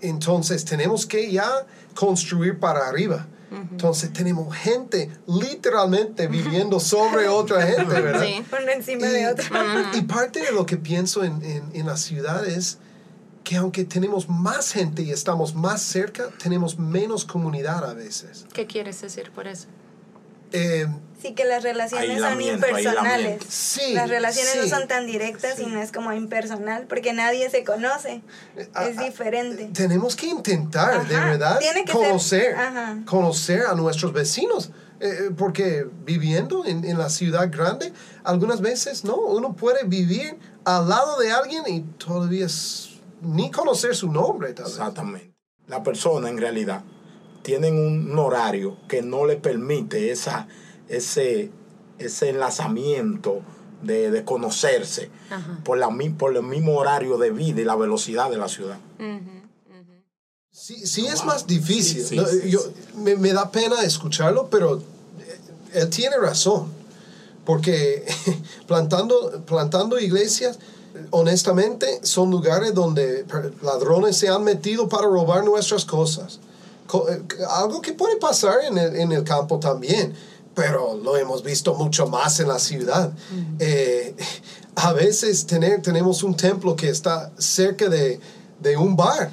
entonces 0.00 0.64
tenemos 0.64 1.06
que 1.06 1.32
ya 1.32 1.66
construir 1.94 2.60
para 2.60 2.86
arriba. 2.86 3.26
Entonces 3.50 4.12
tenemos 4.14 4.54
gente 4.56 5.10
literalmente 5.26 6.26
viviendo 6.26 6.80
sobre 6.94 7.28
otra 7.28 7.66
gente, 7.66 8.00
¿verdad? 8.00 8.22
Sí, 8.22 8.42
encima 8.74 9.08
de 9.08 9.26
otra. 9.26 9.90
Y 9.92 10.02
parte 10.02 10.40
de 10.40 10.52
lo 10.52 10.64
que 10.64 10.78
pienso 10.78 11.24
en, 11.24 11.42
en, 11.42 11.64
en 11.74 11.84
las 11.86 12.00
ciudades 12.00 12.78
que 13.44 13.56
aunque 13.56 13.84
tenemos 13.84 14.28
más 14.28 14.72
gente 14.72 15.02
y 15.02 15.10
estamos 15.10 15.54
más 15.54 15.82
cerca, 15.82 16.28
tenemos 16.42 16.78
menos 16.78 17.24
comunidad 17.24 17.88
a 17.88 17.94
veces. 17.94 18.46
¿Qué 18.52 18.66
quieres 18.66 19.00
decir 19.00 19.30
por 19.30 19.46
eso? 19.46 19.66
Eh, 20.52 20.86
sí, 21.20 21.34
que 21.34 21.44
las 21.44 21.62
relaciones 21.62 22.20
son 22.20 22.40
impersonales. 22.40 23.42
Sí, 23.48 23.94
las 23.94 24.08
relaciones 24.10 24.56
no 24.56 24.66
son 24.66 24.86
tan 24.86 25.06
directas 25.06 25.58
y 25.58 25.66
no 25.66 25.80
es 25.80 25.92
como 25.92 26.12
impersonal, 26.12 26.86
porque 26.86 27.12
nadie 27.12 27.48
se 27.50 27.64
conoce. 27.64 28.22
Eh, 28.56 28.68
es 28.88 28.98
diferente. 28.98 29.70
Tenemos 29.72 30.14
que 30.14 30.26
intentar, 30.26 31.06
de 31.08 31.16
verdad, 31.16 31.58
conocer, 31.90 32.54
conocer 33.06 33.62
a 33.66 33.74
nuestros 33.74 34.12
vecinos. 34.12 34.70
Eh, 35.04 35.30
porque 35.36 35.84
viviendo 36.04 36.64
en, 36.64 36.84
en 36.84 36.96
la 36.96 37.10
ciudad 37.10 37.50
grande, 37.50 37.92
algunas 38.22 38.60
veces 38.60 39.02
no, 39.02 39.16
uno 39.16 39.56
puede 39.56 39.82
vivir 39.82 40.38
al 40.64 40.88
lado 40.88 41.18
de 41.18 41.32
alguien 41.32 41.64
y 41.66 41.80
todavía 41.98 42.46
es 42.46 42.91
ni 43.22 43.50
conocer 43.50 43.94
su 43.94 44.10
nombre. 44.10 44.50
Exactamente. 44.50 45.34
La 45.68 45.82
persona 45.82 46.28
en 46.28 46.38
realidad 46.38 46.82
tienen 47.42 47.78
un 47.78 48.18
horario 48.18 48.76
que 48.88 49.02
no 49.02 49.26
le 49.26 49.36
permite 49.36 50.10
esa, 50.10 50.46
ese, 50.88 51.50
ese 51.98 52.30
enlazamiento 52.30 53.42
de, 53.82 54.24
conocerse 54.24 55.10
por, 55.64 55.78
la, 55.78 55.88
por 56.16 56.36
el 56.36 56.42
mismo 56.42 56.76
horario 56.76 57.18
de 57.18 57.30
vida 57.30 57.60
y 57.60 57.64
la 57.64 57.76
velocidad 57.76 58.30
de 58.30 58.36
la 58.36 58.48
ciudad. 58.48 58.78
Sí, 60.50 61.06
es 61.06 61.24
más 61.24 61.46
difícil. 61.46 62.22
yo, 62.46 62.60
me, 62.96 63.16
me, 63.16 63.32
da 63.32 63.50
pena 63.50 63.82
escucharlo, 63.82 64.48
pero 64.50 64.78
eh, 64.78 65.40
él 65.72 65.88
tiene 65.88 66.16
razón. 66.18 66.70
Porque 67.44 68.04
plantando, 68.68 69.44
plantando 69.46 69.98
iglesias 69.98 70.58
honestamente, 71.10 72.00
son 72.02 72.30
lugares 72.30 72.74
donde 72.74 73.24
ladrones 73.62 74.16
se 74.16 74.28
han 74.28 74.44
metido 74.44 74.88
para 74.88 75.06
robar 75.06 75.44
nuestras 75.44 75.84
cosas. 75.84 76.40
Co- 76.86 77.08
eh, 77.10 77.22
algo 77.50 77.80
que 77.80 77.92
puede 77.92 78.16
pasar 78.16 78.56
en 78.68 78.78
el, 78.78 78.96
en 78.96 79.12
el 79.12 79.24
campo 79.24 79.58
también, 79.58 80.12
pero 80.54 80.96
lo 80.96 81.16
hemos 81.16 81.42
visto 81.42 81.74
mucho 81.74 82.06
más 82.06 82.40
en 82.40 82.48
la 82.48 82.58
ciudad. 82.58 83.12
Eh, 83.58 84.14
a 84.76 84.92
veces 84.92 85.46
tener, 85.46 85.82
tenemos 85.82 86.22
un 86.22 86.34
templo 86.36 86.74
que 86.76 86.88
está 86.88 87.30
cerca 87.38 87.88
de, 87.88 88.20
de 88.60 88.76
un 88.76 88.96
bar 88.96 89.30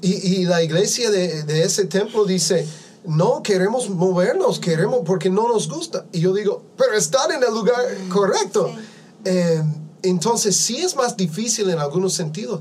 y, 0.00 0.12
y 0.40 0.44
la 0.44 0.62
iglesia 0.62 1.10
de, 1.10 1.44
de 1.44 1.62
ese 1.62 1.84
templo 1.84 2.24
dice, 2.24 2.66
no 3.04 3.42
queremos 3.42 3.88
movernos, 3.90 4.58
queremos 4.58 5.00
porque 5.04 5.30
no 5.30 5.46
nos 5.48 5.68
gusta. 5.68 6.04
Y 6.12 6.20
yo 6.20 6.32
digo, 6.34 6.62
pero 6.76 6.94
están 6.94 7.30
en 7.32 7.42
el 7.44 7.52
lugar 7.54 7.76
correcto. 8.08 8.68
sí. 8.74 8.80
Eh, 9.24 9.62
entonces 10.02 10.56
sí 10.56 10.78
es 10.78 10.96
más 10.96 11.16
difícil 11.16 11.70
en 11.70 11.78
algunos 11.78 12.14
sentidos. 12.14 12.60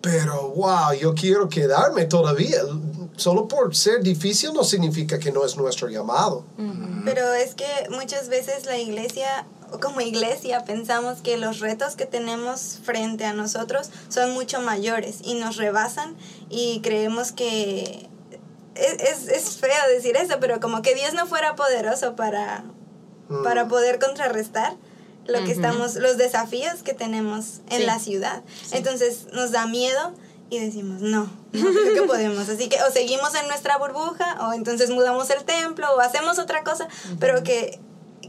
Pero 0.00 0.50
wow, 0.50 0.92
yo 0.98 1.14
quiero 1.14 1.48
quedarme 1.48 2.06
todavía. 2.06 2.60
Solo 3.16 3.48
por 3.48 3.74
ser 3.76 4.02
difícil 4.02 4.52
no 4.54 4.64
significa 4.64 5.18
que 5.18 5.30
no 5.30 5.44
es 5.44 5.56
nuestro 5.56 5.88
llamado. 5.88 6.44
Pero 7.04 7.32
es 7.34 7.54
que 7.54 7.66
muchas 7.90 8.28
veces 8.28 8.64
la 8.64 8.78
iglesia, 8.78 9.46
como 9.82 10.00
iglesia, 10.00 10.64
pensamos 10.64 11.18
que 11.20 11.36
los 11.36 11.60
retos 11.60 11.96
que 11.96 12.06
tenemos 12.06 12.78
frente 12.82 13.24
a 13.24 13.34
nosotros 13.34 13.90
son 14.08 14.32
mucho 14.32 14.62
mayores 14.62 15.18
y 15.22 15.34
nos 15.34 15.56
rebasan 15.56 16.16
y 16.48 16.80
creemos 16.80 17.32
que 17.32 18.08
es, 18.74 19.02
es, 19.02 19.28
es 19.28 19.58
feo 19.58 19.70
decir 19.94 20.16
eso, 20.16 20.36
pero 20.40 20.60
como 20.60 20.80
que 20.80 20.94
Dios 20.94 21.12
no 21.12 21.26
fuera 21.26 21.56
poderoso 21.56 22.16
para, 22.16 22.64
para 23.44 23.68
poder 23.68 23.98
contrarrestar 23.98 24.76
lo 25.26 25.44
que 25.44 25.52
estamos, 25.52 25.94
los 25.96 26.16
desafíos 26.16 26.82
que 26.82 26.92
tenemos 26.94 27.60
en 27.70 27.80
Sí. 27.80 27.86
la 27.86 27.98
ciudad. 27.98 28.42
Entonces 28.72 29.26
nos 29.32 29.50
da 29.52 29.66
miedo 29.66 30.12
y 30.50 30.58
decimos, 30.58 31.00
no, 31.00 31.30
no 31.52 31.70
creo 31.70 31.94
que 31.94 32.02
podemos. 32.08 32.48
Así 32.48 32.68
que 32.68 32.82
o 32.82 32.90
seguimos 32.90 33.34
en 33.36 33.46
nuestra 33.46 33.78
burbuja 33.78 34.38
o 34.48 34.52
entonces 34.52 34.90
mudamos 34.90 35.30
el 35.30 35.44
templo 35.44 35.86
o 35.94 36.00
hacemos 36.00 36.38
otra 36.38 36.64
cosa, 36.64 36.88
pero 37.20 37.42
que, 37.44 37.78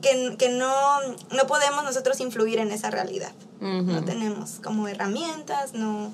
que, 0.01 0.36
que 0.38 0.49
no, 0.49 0.99
no 1.32 1.47
podemos 1.47 1.84
nosotros 1.84 2.19
influir 2.19 2.60
en 2.60 2.71
esa 2.71 2.91
realidad. 2.91 3.32
No 3.60 4.04
tenemos 4.04 4.60
como 4.63 4.88
herramientas, 4.88 5.73
no, 5.73 6.12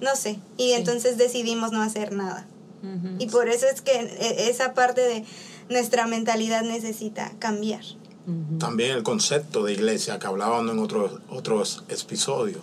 no 0.00 0.16
sé. 0.16 0.38
Y 0.58 0.72
entonces 0.72 1.16
decidimos 1.18 1.72
no 1.72 1.82
hacer 1.82 2.12
nada. 2.12 2.46
Y 3.18 3.26
por 3.28 3.48
eso 3.48 3.66
es 3.66 3.80
que 3.80 3.92
eh, 4.00 4.48
esa 4.50 4.74
parte 4.74 5.00
de 5.00 5.24
nuestra 5.68 6.06
mentalidad 6.06 6.62
necesita 6.62 7.30
cambiar. 7.38 7.82
También 8.58 8.92
el 8.96 9.02
concepto 9.02 9.64
de 9.64 9.72
iglesia 9.72 10.18
que 10.18 10.26
hablábamos 10.26 10.72
en 10.72 10.78
otros, 10.78 11.20
otros 11.28 11.82
episodios. 11.88 12.60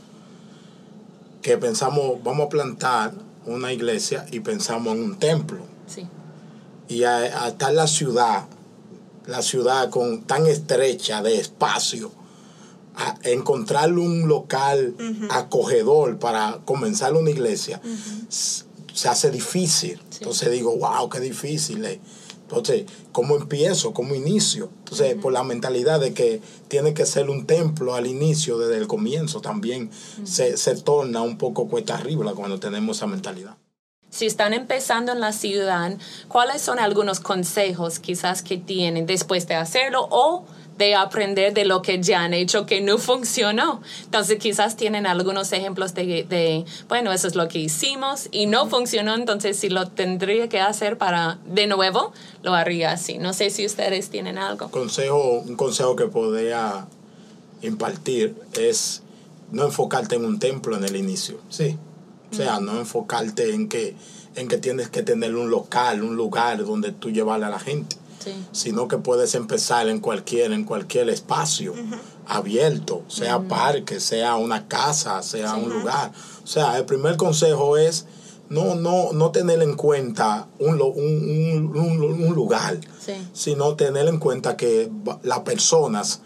Que 1.42 1.58
pensamos, 1.58 2.24
vamos 2.24 2.48
a 2.48 2.50
plantar 2.50 3.14
una 3.46 3.74
iglesia 3.74 4.26
y 4.32 4.40
pensamos 4.40 4.94
en 4.96 5.04
un 5.04 5.20
templo. 5.20 5.60
Sí. 5.88 6.08
Y 6.88 7.04
a, 7.04 7.18
a 7.18 7.50
estar 7.50 7.74
la 7.74 7.88
ciudad, 7.88 8.46
la 9.26 9.42
ciudad 9.42 9.90
con 9.90 10.24
tan 10.24 10.48
estrecha 10.48 11.22
de 11.22 11.40
espacio, 11.40 12.12
a 12.96 13.16
encontrar 13.24 13.94
un 13.94 14.28
local 14.28 14.96
acogedor 15.30 16.20
para 16.20 16.60
comenzar 16.66 17.14
una 17.14 17.30
iglesia, 17.30 17.82
se 18.30 19.08
hace 19.08 19.32
difícil. 19.32 20.02
Entonces 20.18 20.52
digo, 20.52 20.76
wow, 20.76 21.10
qué 21.10 21.20
difícil 21.22 21.86
es. 21.86 22.00
Entonces, 22.50 22.86
¿cómo 23.12 23.36
empiezo? 23.36 23.94
¿Cómo 23.94 24.16
inicio? 24.16 24.70
Entonces, 24.80 25.16
por 25.16 25.32
la 25.32 25.44
mentalidad 25.44 26.00
de 26.00 26.14
que 26.14 26.42
tiene 26.68 26.94
que 26.94 27.06
ser 27.06 27.30
un 27.30 27.46
templo 27.46 27.94
al 27.94 28.08
inicio, 28.08 28.58
desde 28.58 28.78
el 28.78 28.88
comienzo, 28.88 29.40
también 29.40 29.92
se, 30.24 30.58
se 30.58 30.76
torna 30.76 31.22
un 31.22 31.38
poco 31.38 31.68
cuesta 31.68 31.96
arriba 31.96 32.34
cuando 32.34 32.60
tenemos 32.60 32.98
esa 32.98 33.08
mentalidad. 33.08 33.58
Si 34.10 34.26
están 34.26 34.54
empezando 34.54 35.12
en 35.12 35.20
la 35.20 35.32
ciudad, 35.32 35.96
¿cuáles 36.28 36.64
son 36.64 36.80
algunos 36.80 37.20
consejos 37.20 38.00
quizás 38.00 38.42
que 38.42 38.58
tienen 38.58 39.06
después 39.06 39.48
de 39.48 39.54
hacerlo 39.54 40.08
o 40.10 40.46
de 40.80 40.96
aprender 40.96 41.54
de 41.54 41.66
lo 41.66 41.84
que 41.84 42.02
ya 42.02 42.24
han 42.24 42.34
hecho 42.34 42.66
que 42.66 42.82
no 42.82 42.98
funcionó? 42.98 43.82
Entonces 44.06 44.40
quizás 44.40 44.76
tienen 44.76 45.06
algunos 45.06 45.52
ejemplos 45.54 45.94
de, 45.94 46.24
de, 46.24 46.66
bueno, 46.88 47.12
eso 47.12 47.28
es 47.28 47.36
lo 47.36 47.48
que 47.48 47.60
hicimos 47.60 48.30
y 48.32 48.48
no 48.48 48.68
funcionó, 48.68 49.14
entonces 49.14 49.60
si 49.60 49.70
lo 49.70 49.90
tendría 49.90 50.50
que 50.50 50.60
hacer 50.60 50.98
para 50.98 51.38
de 51.46 51.68
nuevo, 51.68 52.14
lo 52.42 52.56
haría 52.56 52.94
así. 52.94 53.20
No 53.20 53.34
sé 53.34 53.52
si 53.52 53.66
ustedes 53.66 54.10
tienen 54.10 54.40
algo. 54.40 54.72
consejo, 54.72 55.44
un 55.46 55.56
consejo 55.56 55.96
que 55.96 56.08
podría 56.08 56.88
impartir 57.62 58.36
es 58.54 59.04
no 59.52 59.66
enfocarte 59.66 60.16
en 60.16 60.26
un 60.26 60.40
templo 60.40 60.78
en 60.78 60.84
el 60.86 60.96
inicio. 60.96 61.40
Sí. 61.50 61.78
O 62.32 62.36
sea, 62.36 62.60
no 62.60 62.80
enfocarte 62.80 63.54
en 63.54 63.68
que, 63.68 63.96
en 64.36 64.48
que 64.48 64.58
tienes 64.58 64.90
que 64.90 65.02
tener 65.02 65.36
un 65.36 65.50
local, 65.50 66.04
un 66.04 66.16
lugar 66.16 66.64
donde 66.64 66.92
tú 66.92 67.10
llevarle 67.10 67.48
a 67.48 67.50
la 67.50 67.60
gente, 67.60 67.96
Sí. 68.20 68.34
sino 68.52 68.88
que 68.88 68.98
puedes 68.98 69.34
empezar 69.36 69.88
en 69.88 70.00
cualquier, 70.00 70.52
en 70.52 70.66
cualquier 70.66 71.10
espacio 71.10 71.74
abierto, 72.28 73.04
sea 73.08 73.40
parque, 73.40 74.00
sea 74.00 74.36
una 74.36 74.68
casa, 74.68 75.22
sea 75.24 75.56
un 75.56 75.70
lugar. 75.70 76.12
O 76.44 76.48
sea, 76.48 76.78
el 76.78 76.86
primer 76.86 77.18
consejo 77.18 77.78
es 77.78 78.06
no, 78.50 78.76
no, 78.76 79.14
no 79.14 79.32
tener 79.32 79.62
en 79.62 79.76
cuenta 79.76 80.48
un, 80.60 80.82
un, 80.82 81.78
un- 81.78 82.02
un- 82.24 82.34
lugar, 82.34 82.80
Sí. 83.00 83.14
sino 83.34 83.76
tener 83.76 84.08
en 84.08 84.18
cuenta 84.20 84.58
que 84.58 84.92
las 85.24 85.40
personas 85.40 86.22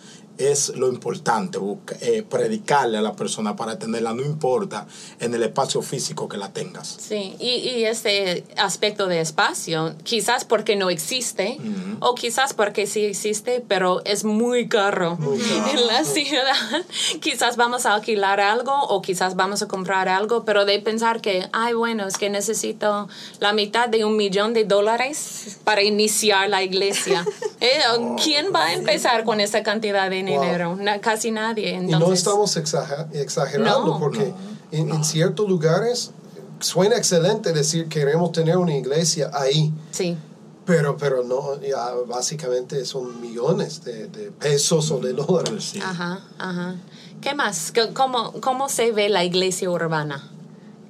es 0.45 0.69
lo 0.75 0.87
importante, 0.89 1.57
busca- 1.57 1.95
eh, 2.01 2.23
predicarle 2.27 2.97
a 2.97 3.01
la 3.01 3.13
persona 3.13 3.55
para 3.55 3.77
tenerla, 3.79 4.13
no 4.13 4.21
importa 4.23 4.87
en 5.19 5.33
el 5.33 5.43
espacio 5.43 5.81
físico 5.81 6.27
que 6.27 6.37
la 6.37 6.51
tengas. 6.51 6.87
Sí, 6.99 7.35
y, 7.39 7.49
y 7.69 7.85
ese 7.85 8.43
aspecto 8.57 9.07
de 9.07 9.19
espacio, 9.21 9.95
quizás 10.03 10.45
porque 10.45 10.75
no 10.75 10.89
existe, 10.89 11.57
o 11.99 12.15
quizás 12.15 12.53
porque 12.53 12.87
sí 12.87 13.05
existe, 13.05 13.63
pero 13.67 14.03
es 14.05 14.23
muy 14.23 14.67
caro 14.67 15.17
en 15.73 15.87
la 15.87 16.03
ciudad. 16.03 16.85
quizás 17.21 17.57
vamos 17.57 17.85
a 17.85 17.93
alquilar 17.95 18.39
algo 18.39 18.73
o 18.73 19.01
quizás 19.01 19.35
vamos 19.35 19.61
a 19.61 19.67
comprar 19.67 20.09
algo, 20.09 20.43
pero 20.43 20.65
de 20.65 20.79
pensar 20.79 21.21
que, 21.21 21.47
ay, 21.51 21.73
bueno, 21.73 22.07
es 22.07 22.17
que 22.17 22.29
necesito 22.29 23.07
la 23.39 23.53
mitad 23.53 23.89
de 23.89 24.05
un 24.05 24.15
millón 24.17 24.53
de 24.53 24.63
dólares 24.65 25.57
para 25.63 25.81
iniciar 25.83 26.49
la 26.49 26.63
iglesia. 26.63 27.25
Eh, 27.63 27.79
¿Quién 28.21 28.47
va 28.53 28.65
a 28.65 28.73
empezar 28.73 29.23
con 29.23 29.39
esa 29.39 29.63
cantidad 29.63 30.09
de 30.09 30.17
dinero? 30.17 30.32
Na- 30.79 30.99
casi 31.01 31.31
nadie. 31.31 31.73
Y 31.73 31.87
no 31.87 32.11
estamos 32.13 32.55
exagerando 32.57 33.85
No. 33.85 33.99
porque 33.99 34.33
En, 34.71 34.89
en 34.91 35.03
ciertos 35.03 35.47
lugares 35.47 36.11
suena 36.59 36.95
excelente 36.97 37.53
decir 37.53 37.87
queremos 37.89 38.31
tener 38.31 38.57
una 38.57 38.75
iglesia 38.75 39.29
ahí, 39.33 39.71
Sí. 39.91 40.17
pero, 40.65 40.97
pero 40.97 41.23
no, 41.23 41.61
ya 41.61 41.91
básicamente 42.07 42.83
son 42.85 43.21
millones 43.21 43.83
de, 43.83 44.07
de 44.07 44.31
pesos 44.31 44.89
o 44.89 44.99
de 44.99 45.13
dólares. 45.13 45.71
Sí. 45.73 45.79
Ajá, 45.79 46.21
ajá. 46.39 46.75
¿Qué 47.21 47.35
más? 47.35 47.71
¿Qué- 47.71 47.93
¿Cómo, 47.93 48.33
¿Cómo 48.41 48.67
se 48.67 48.91
ve 48.91 49.09
la 49.09 49.23
iglesia 49.23 49.69
urbana? 49.69 50.29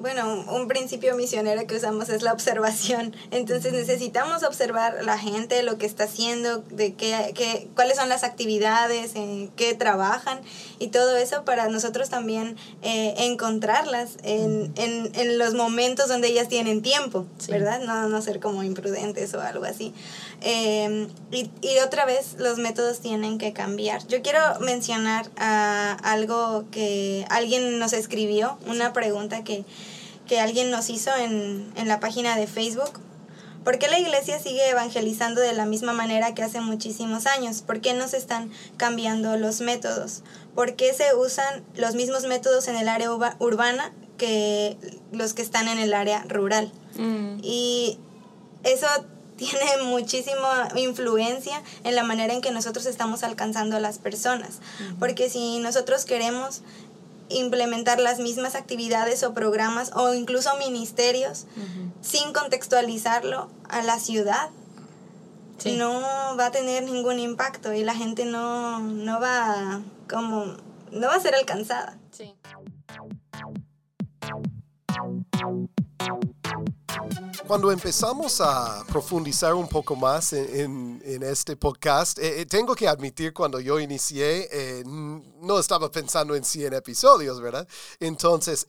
Bueno, 0.04 0.28
un- 0.34 0.50
un 0.50 0.68
principio 0.68 1.16
misionero 1.16 1.66
que 1.66 1.78
usamos 1.78 2.10
es 2.10 2.24
la 2.24 2.34
observación. 2.34 3.16
Entonces 3.32 3.72
necesitamos 3.72 4.44
observar 4.44 4.98
la 5.06 5.18
gente, 5.18 5.64
lo 5.64 5.78
que 5.78 5.86
está 5.86 6.04
haciendo, 6.04 6.58
de 6.58 6.94
qué, 6.94 7.32
qué, 7.34 7.70
cuáles 7.74 7.96
son 7.96 8.10
las 8.10 8.26
actividades, 8.26 9.16
en 9.16 9.48
qué 9.56 9.74
trabajan 9.76 10.42
y 10.78 10.88
todo 10.90 11.16
eso 11.16 11.46
para 11.46 11.70
nosotros 11.70 12.10
también 12.10 12.58
eh, 12.82 13.14
encontrarlas 13.20 14.18
en, 14.24 14.74
en, 14.76 15.10
en 15.16 15.38
los 15.38 15.54
momentos 15.54 16.10
donde 16.10 16.28
ellas 16.28 16.50
tienen 16.50 16.82
tiempo, 16.82 17.26
Sí. 17.38 17.50
¿verdad? 17.54 17.80
No, 17.80 18.10
no 18.10 18.22
ser 18.22 18.42
como 18.42 18.62
imprudentes 18.64 19.34
o 19.36 19.40
algo 19.40 19.64
así. 19.64 19.94
Eh, 20.42 21.08
y, 21.32 21.50
y 21.62 21.80
otra 21.80 22.04
vez 22.06 22.36
los 22.40 22.58
métodos 22.58 23.00
tienen 23.00 23.38
que 23.38 23.54
cambiar. 23.54 24.06
Yo 24.08 24.22
quiero 24.22 24.42
mencionar 24.60 25.30
ah, 25.38 25.96
algo 26.04 26.66
que 26.72 27.26
alguien 27.30 27.80
nos 27.80 27.94
escribió, 27.94 28.58
una 28.68 28.92
pregunta 28.92 29.46
que, 29.46 29.64
que 30.34 30.40
alguien 30.40 30.72
nos 30.72 30.90
hizo 30.90 31.16
en, 31.16 31.72
en 31.76 31.88
la 31.88 32.00
página 32.00 32.36
de 32.36 32.48
Facebook. 32.48 33.00
¿Por 33.64 33.78
qué 33.78 33.88
la 33.88 34.00
iglesia 34.00 34.40
sigue 34.40 34.68
evangelizando 34.68 35.40
de 35.42 35.54
la 35.54 35.68
misma 35.68 35.94
manera 35.94 36.34
que 36.34 36.42
hace 36.42 36.60
muchísimos 36.60 37.28
años? 37.28 37.62
¿Por 37.62 37.82
qué 37.82 37.94
no 37.94 38.08
se 38.08 38.18
están 38.18 38.50
cambiando 38.76 39.38
los 39.38 39.62
métodos? 39.62 40.24
¿Por 40.56 40.76
qué 40.76 40.92
se 40.96 41.14
usan 41.14 41.64
los 41.76 41.94
mismos 41.94 42.24
métodos 42.24 42.68
en 42.68 42.78
el 42.78 42.90
área 42.90 43.12
urbana 43.12 43.94
que 44.18 44.76
los 45.12 45.36
que 45.36 45.44
están 45.44 45.68
en 45.68 45.78
el 45.78 45.94
área 45.94 46.24
rural? 46.28 46.72
Mm, 46.98 47.38
Y 47.44 48.00
eso 48.64 48.88
tiene 49.38 49.84
muchísima 49.84 50.70
influencia 50.76 51.62
en 51.84 51.96
la 51.96 52.04
manera 52.04 52.34
en 52.34 52.42
que 52.42 52.50
nosotros 52.52 52.88
estamos 52.88 53.22
alcanzando 53.24 53.78
a 53.78 53.80
las 53.80 54.00
personas. 54.00 54.62
Porque 55.00 55.30
si 55.30 55.60
nosotros 55.60 56.06
queremos 56.06 56.62
implementar 57.34 58.00
las 58.00 58.20
mismas 58.20 58.56
actividades 58.56 59.24
o 59.24 59.34
programas 59.34 59.92
o 59.96 60.14
incluso 60.14 60.50
ministerios 60.58 61.46
sin 62.02 62.34
contextualizarlo 62.34 63.50
a 63.70 63.82
la 63.84 64.00
ciudad, 64.00 64.50
Sí. 65.58 65.78
no 65.78 66.02
va 66.38 66.48
a 66.48 66.52
tener 66.52 66.84
ningún 66.84 67.20
impacto 67.20 67.74
y 67.74 67.84
la 67.84 67.94
gente 67.96 68.26
no, 68.26 68.80
no 68.80 69.20
va 69.22 69.76
a 69.76 69.82
como 70.10 70.58
no 70.92 71.08
va 71.08 71.16
a 71.16 71.20
ser 71.20 71.36
alcanzada. 71.36 71.98
Sí. 72.12 72.36
Cuando 77.48 77.72
empezamos 77.72 78.40
a 78.42 78.84
profundizar 78.88 79.54
un 79.54 79.68
poco 79.68 79.96
más 79.96 80.34
en, 80.34 81.02
en, 81.04 81.24
este 81.24 81.56
podcast, 81.56 82.18
eh, 82.20 82.42
eh, 82.42 82.46
tengo 82.46 82.74
que 82.74 82.88
admitir, 82.88 83.34
cuando 83.34 83.60
yo 83.60 83.80
inicié, 83.80 84.48
eh, 84.52 84.84
no 85.44 85.60
estaba 85.60 85.92
pensando 85.92 86.36
en 86.36 86.44
100 86.44 86.74
episodios, 86.74 87.40
¿verdad? 87.42 87.68
Entonces, 88.00 88.66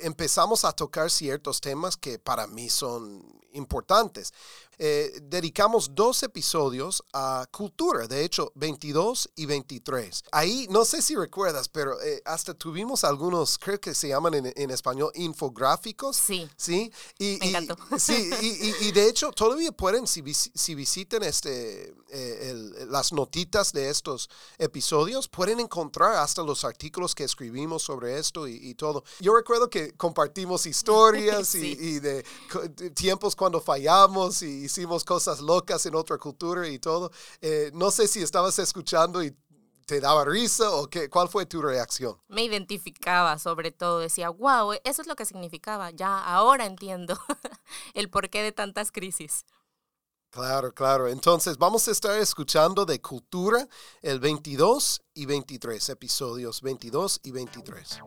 empezamos 0.00 0.64
a 0.64 0.72
tocar 0.72 1.10
ciertos 1.10 1.60
temas 1.60 1.96
que 1.96 2.18
para 2.18 2.46
mí 2.46 2.68
son 2.68 3.22
importantes. 3.52 4.34
Eh, 4.78 5.20
dedicamos 5.22 5.94
dos 5.94 6.22
episodios 6.22 7.02
a 7.14 7.46
cultura, 7.50 8.06
de 8.06 8.24
hecho 8.24 8.52
22 8.56 9.30
y 9.34 9.46
23. 9.46 10.24
Ahí, 10.32 10.66
no 10.68 10.84
sé 10.84 11.00
si 11.00 11.16
recuerdas, 11.16 11.68
pero 11.68 12.00
eh, 12.02 12.20
hasta 12.26 12.52
tuvimos 12.52 13.02
algunos, 13.02 13.58
creo 13.58 13.80
que 13.80 13.94
se 13.94 14.08
llaman 14.08 14.34
en, 14.34 14.70
español, 14.70 15.10
infográficos. 15.14 16.16
Sí. 16.16 16.46
Sí. 16.56 16.92
Y, 17.18 17.38
Me 17.38 17.48
encantó. 17.48 17.76
sí, 17.98 18.30
y, 18.80 18.92
de 18.92 19.08
hecho 19.08 19.32
todavía 19.32 19.72
pueden, 19.72 20.06
si, 20.06 20.22
si 20.34 20.74
visiten 20.74 21.22
este, 21.22 21.94
eh, 22.10 22.54
las 22.88 23.12
notitas 23.12 23.72
de 23.72 23.88
estos 23.88 24.28
episodios, 24.58 25.28
pueden 25.28 25.60
encontrar 25.60 26.16
hasta 26.16 26.42
los 26.42 26.64
artículos 26.64 27.14
que 27.14 27.24
escribimos 27.24 27.82
sobre 27.82 28.18
esto 28.18 28.46
y, 28.46 28.74
todo. 28.74 29.04
Yo 29.20 29.34
recuerdo 29.34 29.70
que 29.70 29.92
compartimos 29.92 30.66
historias 30.66 31.54
y, 31.54 31.98
de, 32.00 32.24
de 32.74 32.90
tiempos 32.90 33.34
cuando 33.34 33.60
fallamos 33.60 34.42
y 34.42 34.65
hicimos 34.66 35.04
cosas 35.04 35.40
locas 35.40 35.86
en 35.86 35.94
otra 35.94 36.18
cultura 36.18 36.68
y 36.68 36.78
todo. 36.78 37.10
Eh, 37.40 37.70
no 37.74 37.90
sé 37.90 38.06
si 38.06 38.22
estabas 38.22 38.58
escuchando 38.58 39.22
y 39.22 39.34
te 39.86 40.00
daba 40.00 40.24
risa 40.24 40.70
o 40.72 40.88
qué, 40.88 41.08
cuál 41.08 41.28
fue 41.28 41.46
tu 41.46 41.62
reacción. 41.62 42.16
Me 42.28 42.44
identificaba 42.44 43.38
sobre 43.38 43.70
todo, 43.70 44.00
decía, 44.00 44.28
wow, 44.28 44.72
eso 44.84 45.00
es 45.00 45.08
lo 45.08 45.16
que 45.16 45.24
significaba, 45.24 45.90
ya 45.92 46.22
ahora 46.22 46.66
entiendo 46.66 47.18
el 47.94 48.10
porqué 48.10 48.42
de 48.42 48.52
tantas 48.52 48.92
crisis. 48.92 49.44
Claro, 50.30 50.72
claro. 50.72 51.08
Entonces 51.08 51.56
vamos 51.56 51.88
a 51.88 51.92
estar 51.92 52.18
escuchando 52.18 52.84
de 52.84 53.00
cultura 53.00 53.66
el 54.02 54.20
22 54.20 55.00
y 55.14 55.24
23, 55.24 55.88
episodios 55.88 56.60
22 56.60 57.20
y 57.22 57.30
23. 57.30 58.00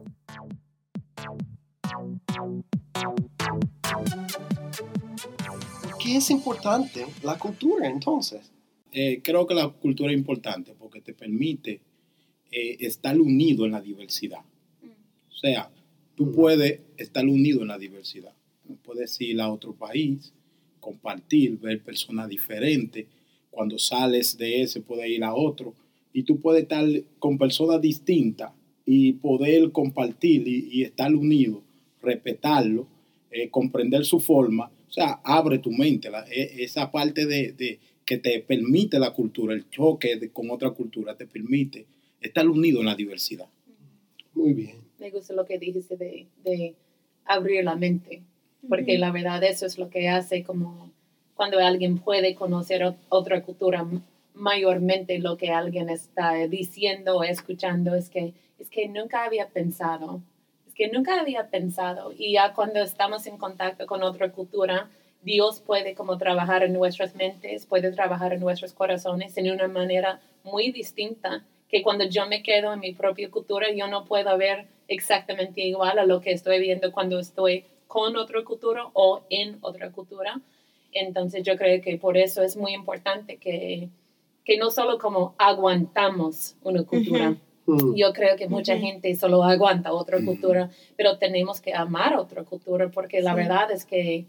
¿Qué 6.10 6.18
es 6.18 6.32
importante 6.32 7.06
la 7.22 7.38
cultura 7.38 7.88
entonces? 7.88 8.52
Eh, 8.92 9.22
creo 9.24 9.46
que 9.46 9.54
la 9.54 9.70
cultura 9.70 10.12
es 10.12 10.18
importante 10.18 10.74
porque 10.74 11.02
te 11.02 11.14
permite 11.14 11.82
eh, 12.52 12.78
estar 12.80 13.16
unido 13.22 13.64
en 13.68 13.74
la 13.74 13.80
diversidad. 13.80 14.40
O 15.30 15.36
sea, 15.36 15.70
tú 16.16 16.26
mm. 16.26 16.34
puedes 16.34 16.80
estar 16.98 17.24
unido 17.28 17.62
en 17.62 17.68
la 17.68 17.78
diversidad. 17.78 18.34
Puedes 18.84 19.22
ir 19.22 19.40
a 19.40 19.52
otro 19.52 19.76
país, 19.76 20.34
compartir, 20.80 21.60
ver 21.60 21.84
personas 21.84 22.28
diferentes. 22.28 23.06
Cuando 23.52 23.78
sales 23.78 24.36
de 24.36 24.64
ese, 24.64 24.82
puedes 24.82 25.08
ir 25.12 25.24
a 25.24 25.36
otro. 25.36 25.76
Y 26.12 26.24
tú 26.24 26.40
puedes 26.40 26.64
estar 26.64 26.88
con 27.20 27.38
personas 27.38 27.82
distintas 27.82 28.52
y 28.84 29.14
poder 29.14 29.72
compartir 29.72 30.48
y, 30.48 30.82
estar 30.82 31.14
unido, 31.14 31.62
respetarlo, 32.02 32.88
eh, 33.30 33.52
comprender 33.52 34.06
su 34.06 34.20
forma 34.20 34.72
o 34.90 34.92
sea, 34.92 35.22
abre 35.24 35.60
tu 35.60 35.72
mente, 35.72 36.10
e, 36.32 36.64
esa 36.64 36.92
parte 36.92 37.26
de, 37.28 37.80
que 38.06 38.18
te 38.18 38.40
permite 38.40 38.98
la 38.98 39.12
cultura, 39.12 39.54
el 39.54 39.70
choque 39.70 40.30
con 40.34 40.50
otra 40.50 40.72
cultura, 40.72 41.16
te 41.16 41.28
permite 41.28 41.86
estar 42.20 42.48
unido 42.50 42.80
en 42.80 42.88
la 42.88 42.96
diversidad. 42.96 43.48
Muy 44.34 44.54
bien. 44.54 44.78
Me 45.00 45.12
gusta 45.12 45.34
lo 45.34 45.46
que 45.46 45.60
dijiste 45.60 45.96
de, 45.96 46.76
abrir 47.26 47.64
la 47.64 47.76
mente, 47.76 48.24
porque 48.68 48.98
la 48.98 49.12
verdad 49.12 49.44
eso 49.44 49.68
es 49.68 49.78
lo 49.78 49.92
que 49.92 50.10
hace 50.10 50.44
como 50.44 50.92
cuando 51.36 51.60
alguien 51.60 52.00
puede 52.00 52.34
conocer 52.34 52.82
otra 53.10 53.44
cultura, 53.44 53.88
mayormente 54.34 55.20
lo 55.20 55.38
que 55.38 55.52
alguien 55.52 55.90
está 55.90 56.34
diciendo 56.48 57.18
o 57.18 57.24
escuchando 57.24 57.94
es 57.94 58.10
que, 58.10 58.34
es 58.58 58.70
que 58.70 58.88
nunca 58.90 59.24
había 59.24 59.48
pensado 59.50 60.24
que 60.80 60.88
nunca 60.88 61.20
había 61.20 61.50
pensado. 61.50 62.14
Y 62.18 62.32
ya 62.32 62.54
cuando 62.54 62.82
estamos 62.82 63.28
en 63.28 63.38
contacto 63.38 63.86
con 63.86 64.02
otra 64.02 64.32
cultura, 64.32 64.90
Dios 65.22 65.60
puede 65.60 65.94
como 65.94 66.18
trabajar 66.18 66.64
en 66.64 66.72
nuestras 66.72 67.16
mentes, 67.16 67.66
puede 67.66 67.92
trabajar 67.92 68.32
en 68.32 68.40
nuestros 68.40 68.72
corazones 68.72 69.36
en 69.36 69.52
una 69.52 69.68
manera 69.68 70.22
muy 70.46 70.72
distinta 70.72 71.44
que 71.68 71.84
cuando 71.84 72.06
yo 72.06 72.28
me 72.28 72.42
quedo 72.42 72.72
en 72.72 72.80
mi 72.80 72.94
propia 72.94 73.30
cultura, 73.30 73.68
yo 73.76 73.88
no 73.88 74.06
puedo 74.06 74.38
ver 74.38 74.68
exactamente 74.88 75.60
igual 75.60 76.00
a 76.00 76.06
lo 76.06 76.22
que 76.22 76.32
estoy 76.32 76.62
viendo 76.62 76.94
cuando 76.94 77.20
estoy 77.20 77.66
con 77.88 78.16
otra 78.16 78.42
cultura 78.46 78.86
o 78.94 79.24
en 79.30 79.58
otra 79.60 79.92
cultura. 79.92 80.40
Entonces 80.94 81.44
yo 81.44 81.58
creo 81.58 81.82
que 81.82 81.98
por 81.98 82.16
eso 82.16 82.42
es 82.42 82.56
muy 82.56 82.74
importante 82.74 83.36
que, 83.36 83.90
que 84.46 84.58
no 84.58 84.72
solo 84.72 84.98
como 84.98 85.36
aguantamos 85.38 86.56
una 86.64 86.84
cultura, 86.84 87.36
Mm. 87.70 87.96
Yo 87.96 88.14
creo 88.14 88.36
que 88.36 88.48
mucha 88.48 88.78
gente 88.78 89.14
solo 89.16 89.44
aguanta 89.44 89.94
otra 89.94 90.20
mm. 90.20 90.26
cultura, 90.26 90.70
pero 90.96 91.18
tenemos 91.18 91.62
que 91.62 91.74
amar 91.74 92.18
otra 92.18 92.44
cultura 92.44 92.90
porque 92.90 93.22
la 93.22 93.36
verdad 93.36 93.72
es 93.72 93.86
que 93.86 94.26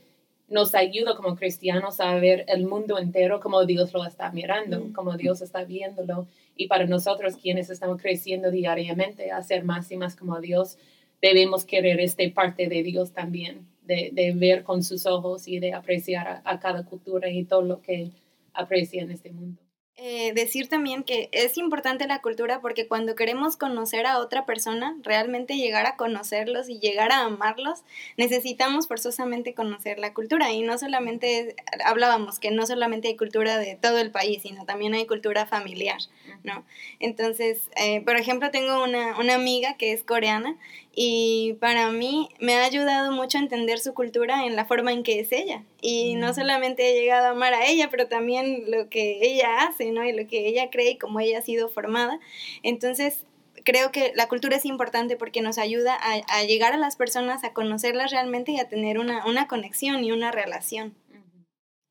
nos 0.49 0.75
ayuda 0.75 1.15
como 1.15 1.37
cristianos 1.37 2.01
a 2.01 2.15
ver 2.17 2.45
el 2.49 2.67
mundo 2.67 2.99
entero 2.99 3.41
como 3.41 3.65
Dios 3.65 3.93
lo 3.93 4.05
está 4.05 4.31
mirando, 4.33 4.81
mm. 4.81 4.93
como 4.93 5.17
Dios 5.17 5.43
está 5.43 5.65
viéndolo. 5.65 6.27
Y 6.57 6.67
para 6.67 6.87
nosotros 6.87 7.37
quienes 7.37 7.71
estamos 7.71 8.01
creciendo 8.01 8.51
diariamente 8.51 9.31
a 9.31 9.43
ser 9.43 9.65
más 9.65 9.91
y 9.91 9.97
más 9.97 10.17
como 10.17 10.41
Dios, 10.41 10.77
debemos 11.23 11.65
querer 11.65 12.01
esta 12.01 12.25
parte 12.35 12.69
de 12.69 12.83
Dios 12.83 13.13
también, 13.13 13.67
de, 13.83 14.11
de 14.13 14.33
ver 14.33 14.65
con 14.65 14.83
sus 14.83 15.07
ojos 15.07 15.47
y 15.47 15.59
de 15.61 15.73
apreciar 15.73 16.43
a 16.45 16.59
cada 16.59 16.85
cultura 16.85 17.31
y 17.31 17.45
todo 17.45 17.63
lo 17.63 17.81
que 17.81 18.11
aprecia 18.53 19.03
en 19.03 19.11
este 19.11 19.31
mundo. 19.31 19.61
Eh, 20.03 20.33
decir 20.33 20.71
también 20.71 21.03
que 21.03 21.29
es 21.31 21.59
importante 21.59 22.07
la 22.07 22.23
cultura 22.23 22.63
porque 22.63 22.89
cuando 22.89 23.15
queremos 23.15 23.59
conocer 23.59 24.07
a 24.07 24.19
otra 24.19 24.47
persona, 24.47 24.97
realmente 25.03 25.59
llegar 25.59 25.85
a 25.85 25.97
conocerlos 25.97 26.71
y 26.71 26.79
llegar 26.79 27.13
a 27.13 27.27
amarlos, 27.27 27.83
necesitamos 28.17 28.89
forzosamente 28.89 29.53
conocer 29.53 29.99
la 29.99 30.15
cultura. 30.15 30.53
Y 30.53 30.63
no 30.63 30.79
solamente, 30.79 31.55
hablábamos 31.85 32.39
que 32.39 32.51
no 32.51 32.65
solamente 32.65 33.09
hay 33.09 33.17
cultura 33.17 33.59
de 33.59 33.77
todo 33.77 33.99
el 33.99 34.11
país, 34.11 34.41
sino 34.41 34.65
también 34.65 34.95
hay 34.95 35.05
cultura 35.07 35.45
familiar, 35.45 35.99
¿no? 36.45 36.65
Entonces, 36.99 37.71
eh, 37.77 38.01
por 38.03 38.17
ejemplo, 38.17 38.51
tengo 38.51 38.83
una, 38.83 39.19
una 39.19 39.35
amiga 39.35 39.77
que 39.77 39.93
es 39.93 40.03
coreana 40.03 40.57
y 40.95 41.57
para 41.61 41.91
mí 41.91 42.29
me 42.41 42.55
ha 42.55 42.65
ayudado 42.65 43.13
mucho 43.13 43.39
a 43.39 43.43
entender 43.43 43.79
su 43.79 43.95
cultura 43.95 44.45
en 44.45 44.57
la 44.57 44.65
forma 44.65 44.93
en 44.93 45.03
que 45.03 45.21
es 45.21 45.33
ella. 45.33 45.65
Y 45.81 46.15
no 46.17 46.31
mm. 46.31 46.35
solamente 46.35 46.91
he 46.91 47.01
llegado 47.01 47.27
a 47.27 47.31
amar 47.31 47.55
a 47.55 47.67
ella, 47.67 47.89
pero 47.91 48.09
también 48.09 48.65
lo 48.69 48.89
que 48.89 49.19
ella 49.23 49.63
hace, 49.63 49.91
¿no? 49.93 50.05
Y 50.05 50.13
lo 50.13 50.27
que 50.27 50.49
ella 50.49 50.71
cree 50.71 50.91
y 50.91 50.99
cómo 50.99 51.21
ella 51.21 51.39
ha 51.39 51.43
sido 51.43 51.69
formada. 51.69 52.19
Entonces, 52.63 53.25
creo 53.65 53.93
que 53.93 54.13
la 54.15 54.29
cultura 54.29 54.57
es 54.57 54.65
importante 54.65 55.17
porque 55.17 55.43
nos 55.43 55.59
ayuda 55.59 55.97
a, 55.97 56.43
llegar 56.45 56.73
a 56.73 56.79
las 56.79 56.97
personas, 56.97 57.45
a 57.45 57.53
conocerlas 57.53 58.11
realmente 58.11 58.53
y 58.53 58.59
a 58.59 58.69
tener 58.69 58.99
una, 58.99 59.27
una 59.27 59.47
conexión 59.47 60.05
y 60.05 60.13
una 60.13 60.33
relación. 60.33 60.95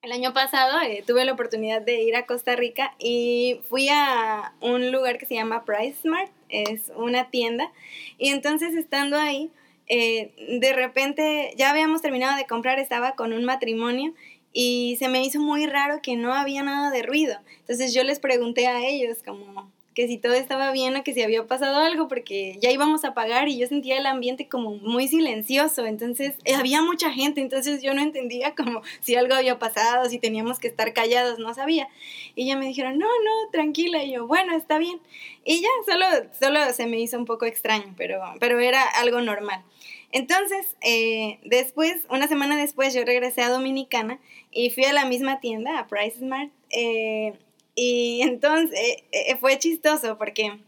El 0.02 0.14
año 0.14 0.34
pasado 0.34 0.80
eh, 0.80 1.04
tuve 1.06 1.26
la 1.26 1.34
oportunidad 1.34 1.82
de 1.82 2.02
ir 2.02 2.16
a 2.16 2.26
Costa 2.26 2.56
Rica 2.56 2.96
y 3.00 3.60
fui 3.68 3.90
a 3.90 4.54
un 4.62 4.94
lugar 4.94 5.18
que 5.18 5.26
se 5.26 5.36
llama 5.36 5.66
Price 5.66 6.04
Smart, 6.04 6.32
es 6.48 6.90
una 6.96 7.30
tienda, 7.30 7.70
y 8.18 8.30
entonces 8.30 8.76
estando 8.76 9.18
ahí, 9.18 9.52
eh, 9.88 10.32
de 10.62 10.72
repente 10.72 11.54
ya 11.58 11.70
habíamos 11.70 12.02
terminado 12.02 12.38
de 12.38 12.48
comprar, 12.48 12.80
estaba 12.80 13.16
con 13.16 13.34
un 13.34 13.44
matrimonio 13.44 14.14
y 14.54 14.96
se 15.00 15.10
me 15.10 15.22
hizo 15.22 15.42
muy 15.42 15.66
raro 15.66 16.02
que 16.02 16.16
no 16.16 16.34
había 16.34 16.64
nada 16.64 16.92
de 16.92 17.04
ruido. 17.04 17.38
Entonces 17.60 17.94
yo 17.94 18.04
les 18.06 18.20
pregunté 18.20 18.68
a 18.68 18.80
ellos 18.88 19.18
como, 19.22 19.70
que 20.00 20.08
si 20.08 20.18
todo 20.18 20.32
estaba 20.32 20.72
bien 20.72 20.96
o 20.96 21.04
que 21.04 21.14
si 21.14 21.22
había 21.24 21.46
pasado 21.46 21.76
algo, 21.80 22.08
porque 22.08 22.58
ya 22.62 22.72
íbamos 22.72 23.04
a 23.04 23.14
pagar 23.14 23.50
y 23.50 23.60
yo 23.60 23.68
sentía 23.68 23.98
el 23.98 24.06
ambiente 24.06 24.48
como 24.48 24.76
muy 24.76 25.10
silencioso, 25.10 25.86
entonces 25.86 26.36
eh, 26.46 26.56
había 26.56 26.82
mucha 26.82 27.12
gente, 27.12 27.42
entonces 27.42 27.82
yo 27.82 27.94
no 27.94 28.02
entendía 28.02 28.56
como 28.56 28.82
si 29.02 29.16
algo 29.16 29.36
había 29.36 29.60
pasado, 29.60 30.10
si 30.10 30.18
teníamos 30.18 30.58
que 30.58 30.70
estar 30.70 30.94
callados, 30.94 31.38
no 31.38 31.54
sabía. 31.54 31.90
Y 32.34 32.48
ya 32.48 32.56
me 32.56 32.68
dijeron, 32.68 32.98
no, 32.98 33.08
no, 33.08 33.52
tranquila, 33.52 34.02
y 34.02 34.14
yo, 34.14 34.26
bueno, 34.26 34.56
está 34.56 34.78
bien. 34.78 35.02
Y 35.44 35.60
ya, 35.60 35.68
solo, 35.86 36.06
solo 36.40 36.72
se 36.72 36.86
me 36.86 36.98
hizo 36.98 37.18
un 37.18 37.26
poco 37.26 37.46
extraño, 37.46 37.94
pero, 37.98 38.22
pero 38.40 38.58
era 38.62 38.82
algo 38.84 39.20
normal. 39.20 39.66
Entonces, 40.14 40.78
eh, 40.80 41.40
después, 41.44 42.06
una 42.10 42.30
semana 42.30 42.56
después, 42.56 42.94
yo 42.94 43.04
regresé 43.04 43.42
a 43.42 43.50
Dominicana 43.50 44.18
y 44.50 44.70
fui 44.70 44.86
a 44.86 44.94
la 44.94 45.04
misma 45.04 45.42
tienda, 45.42 45.78
a 45.78 45.88
Price 45.88 46.20
Smart. 46.20 46.52
Eh, 46.70 47.34
y 47.82 48.22
entonces 48.24 48.78
eh, 48.78 49.04
eh, 49.14 49.38
fue 49.38 49.58
chistoso 49.58 50.18
porque 50.18 50.60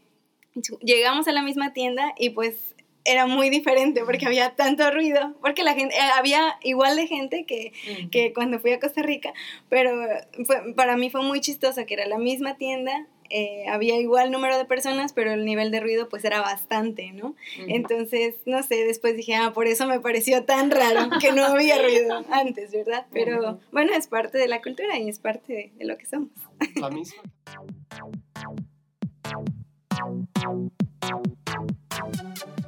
llegamos 0.80 1.28
a 1.28 1.32
la 1.32 1.42
misma 1.42 1.74
tienda 1.74 2.14
y 2.18 2.30
pues 2.30 2.74
era 3.04 3.26
muy 3.26 3.50
diferente 3.50 4.02
porque 4.06 4.24
había 4.24 4.54
tanto 4.54 4.90
ruido, 4.90 5.34
porque 5.42 5.62
la 5.62 5.74
gente, 5.74 5.94
eh, 5.94 6.00
había 6.16 6.56
igual 6.62 6.96
de 6.96 7.06
gente 7.06 7.44
que, 7.44 7.74
que 8.10 8.32
cuando 8.32 8.60
fui 8.60 8.72
a 8.72 8.80
Costa 8.80 9.02
Rica, 9.02 9.34
pero 9.68 9.94
para 10.74 10.96
mí 10.96 11.10
fue 11.10 11.22
muy 11.22 11.42
chistoso 11.42 11.84
que 11.84 11.92
era 11.92 12.06
la 12.06 12.16
misma 12.16 12.56
tienda, 12.56 13.06
eh, 13.34 13.64
había 13.70 13.98
igual 13.98 14.30
número 14.30 14.58
de 14.58 14.66
personas, 14.66 15.14
pero 15.14 15.32
el 15.32 15.46
nivel 15.46 15.70
de 15.70 15.80
ruido 15.80 16.10
pues 16.10 16.22
era 16.24 16.42
bastante, 16.42 17.12
¿no? 17.12 17.34
Entonces, 17.66 18.34
no 18.44 18.62
sé, 18.62 18.84
después 18.84 19.16
dije, 19.16 19.34
ah, 19.34 19.54
por 19.54 19.66
eso 19.66 19.86
me 19.86 20.00
pareció 20.00 20.44
tan 20.44 20.70
raro 20.70 21.08
que 21.18 21.32
no 21.32 21.42
había 21.42 21.80
ruido 21.80 22.24
antes, 22.30 22.72
¿verdad? 22.72 23.06
Pero 23.10 23.58
bueno, 23.72 23.94
es 23.94 24.06
parte 24.06 24.36
de 24.36 24.48
la 24.48 24.60
cultura 24.60 24.98
y 24.98 25.08
es 25.08 25.18
parte 25.18 25.72
de, 25.78 25.84
lo 25.86 25.96
que 25.96 26.04
somos. 26.04 26.30
La 26.76 26.90
misma. 26.90 27.22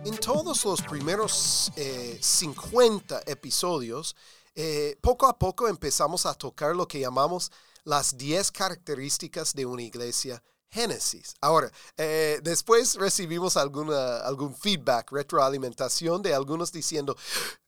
En 0.07 0.16
todos 0.16 0.64
los 0.64 0.81
primeros 0.81 1.72
50 2.20 3.18
eh, 3.18 3.22
episodios, 3.27 4.16
eh, 4.55 4.96
poco 5.03 5.27
a 5.27 5.38
poco 5.38 5.68
empezamos 5.68 6.24
a 6.24 6.33
tocar 6.33 6.74
lo 6.74 6.88
que 6.88 7.00
llamamos 7.00 7.53
las 7.85 8.16
10 8.16 8.50
características 8.50 9.53
de 9.53 9.66
una 9.66 9.83
iglesia 9.83 10.42
Génesis. 10.74 11.37
Ahora, 11.40 11.70
eh, 11.96 12.40
después 12.42 12.96
recibimos 12.96 13.56
alguna, 13.56 14.18
algún 14.18 14.52
feedback, 14.52 15.12
retroalimentación 15.12 16.20
de 16.20 16.34
algunos 16.34 16.72
diciendo, 16.72 17.16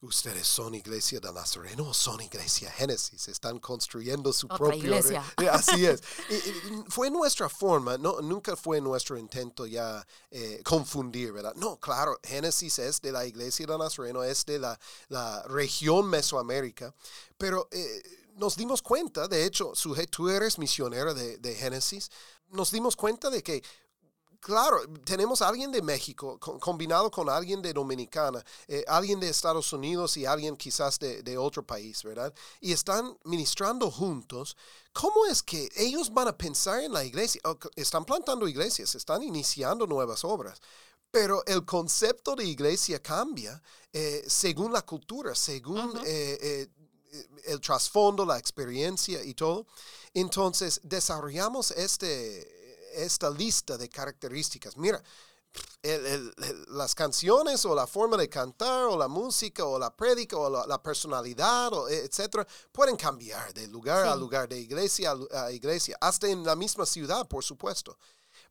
ustedes 0.01 0.45
son 0.45 0.75
iglesia 0.75 1.21
de 1.21 1.33
Nazareno 1.33 1.91
o 1.91 1.95
son 1.95 2.21
iglesia 2.21 2.69
Génesis, 2.73 3.29
están 3.29 3.61
construyendo 3.61 4.33
su 4.33 4.49
propia 4.49 4.77
iglesia. 4.77 5.23
Así 5.53 5.87
es. 5.87 6.03
fue 6.89 7.09
nuestra 7.09 7.49
forma, 7.49 7.97
no, 7.97 8.21
nunca 8.21 8.57
fue 8.57 8.81
nuestro 8.81 9.17
intento 9.17 9.67
ya 9.67 10.05
eh, 10.33 10.61
confundir, 10.65 11.33
¿verdad? 11.33 11.55
No, 11.55 11.79
claro, 11.79 12.19
Génesis 12.25 12.81
es 12.81 13.01
de 13.01 13.13
la 13.13 13.25
iglesia 13.25 13.67
de 13.67 13.79
Nazareno, 13.79 14.25
es 14.25 14.45
de 14.47 14.59
la, 14.59 14.77
la 15.09 15.45
región 15.45 16.09
Mesoamérica, 16.09 16.93
pero... 17.39 17.69
Eh, 17.71 18.03
nos 18.37 18.55
dimos 18.55 18.83
cuenta, 18.83 19.29
de 19.29 19.47
hecho, 19.47 19.73
tú 20.11 20.29
eres 20.29 20.59
misionera 20.59 21.15
de, 21.15 21.39
de 21.39 21.55
Génesis, 21.55 22.11
nos 22.49 22.71
dimos 22.71 22.97
cuenta 22.97 23.31
de 23.31 23.43
que 23.43 23.63
claro, 24.47 24.81
tenemos 25.05 25.43
a 25.43 25.49
alguien 25.49 25.73
de 25.73 25.83
México 25.83 26.39
combinado 26.39 27.11
con 27.11 27.29
alguien 27.29 27.61
de 27.61 27.73
Dominicana, 27.73 28.45
eh, 28.69 28.85
alguien 28.87 29.19
de 29.19 29.29
Estados 29.29 29.73
Unidos 29.73 30.17
y 30.17 30.25
alguien 30.25 30.57
quizás 30.57 31.01
de, 31.01 31.37
otro 31.37 31.65
país, 31.67 32.05
¿verdad? 32.05 32.33
Y 32.61 32.73
están 32.73 33.19
ministrando 33.25 33.91
juntos. 33.91 34.57
¿Cómo 34.93 35.27
es 35.27 35.43
que 35.43 35.69
ellos 35.75 36.15
van 36.15 36.29
a 36.29 36.39
pensar 36.39 36.81
en 36.85 36.93
la 36.93 37.03
iglesia? 37.03 37.41
Están 37.75 38.05
plantando 38.05 38.47
iglesias, 38.47 38.95
están 38.95 39.25
iniciando 39.25 39.85
nuevas 39.85 40.25
obras. 40.25 40.61
Pero 41.11 41.45
el 41.47 41.65
concepto 41.65 42.37
de 42.37 42.45
iglesia 42.45 43.03
cambia 43.03 43.61
eh, 43.93 44.23
según 44.29 44.73
la 44.73 44.83
cultura, 44.83 45.35
según 45.35 45.93
eh, 46.05 46.69
el 47.47 47.61
trasfondo, 47.61 48.25
la 48.25 48.39
experiencia 48.39 49.25
y 49.25 49.35
todo. 49.35 49.67
Entonces, 50.17 50.81
desarrollamos 50.83 51.73
este, 51.73 53.05
esta 53.05 53.29
lista 53.29 53.77
de 53.77 53.91
características. 53.91 54.79
Mira, 54.79 55.03
las 56.69 56.95
canciones 56.95 57.67
o 57.67 57.75
la 57.75 57.87
forma 57.87 58.17
de 58.17 58.27
cantar 58.27 58.85
o 58.85 58.97
la 58.97 59.09
música 59.09 59.67
o 59.67 59.79
la 59.79 59.95
prédica 59.95 60.39
o 60.39 60.67
la, 60.67 60.83
personalidad, 60.83 61.71
o, 61.75 61.87
etcétera, 61.91 62.47
pueden 62.73 62.97
cambiar 62.97 63.53
de 63.53 63.69
lugar 63.69 64.07
a 64.07 64.17
lugar, 64.17 64.49
de 64.49 64.59
iglesia 64.59 65.15
a 65.33 65.53
iglesia, 65.53 65.99
hasta 66.01 66.29
en 66.29 66.45
la 66.45 66.57
misma 66.57 66.87
ciudad, 66.87 67.29
por 67.29 67.45
supuesto. 67.45 67.99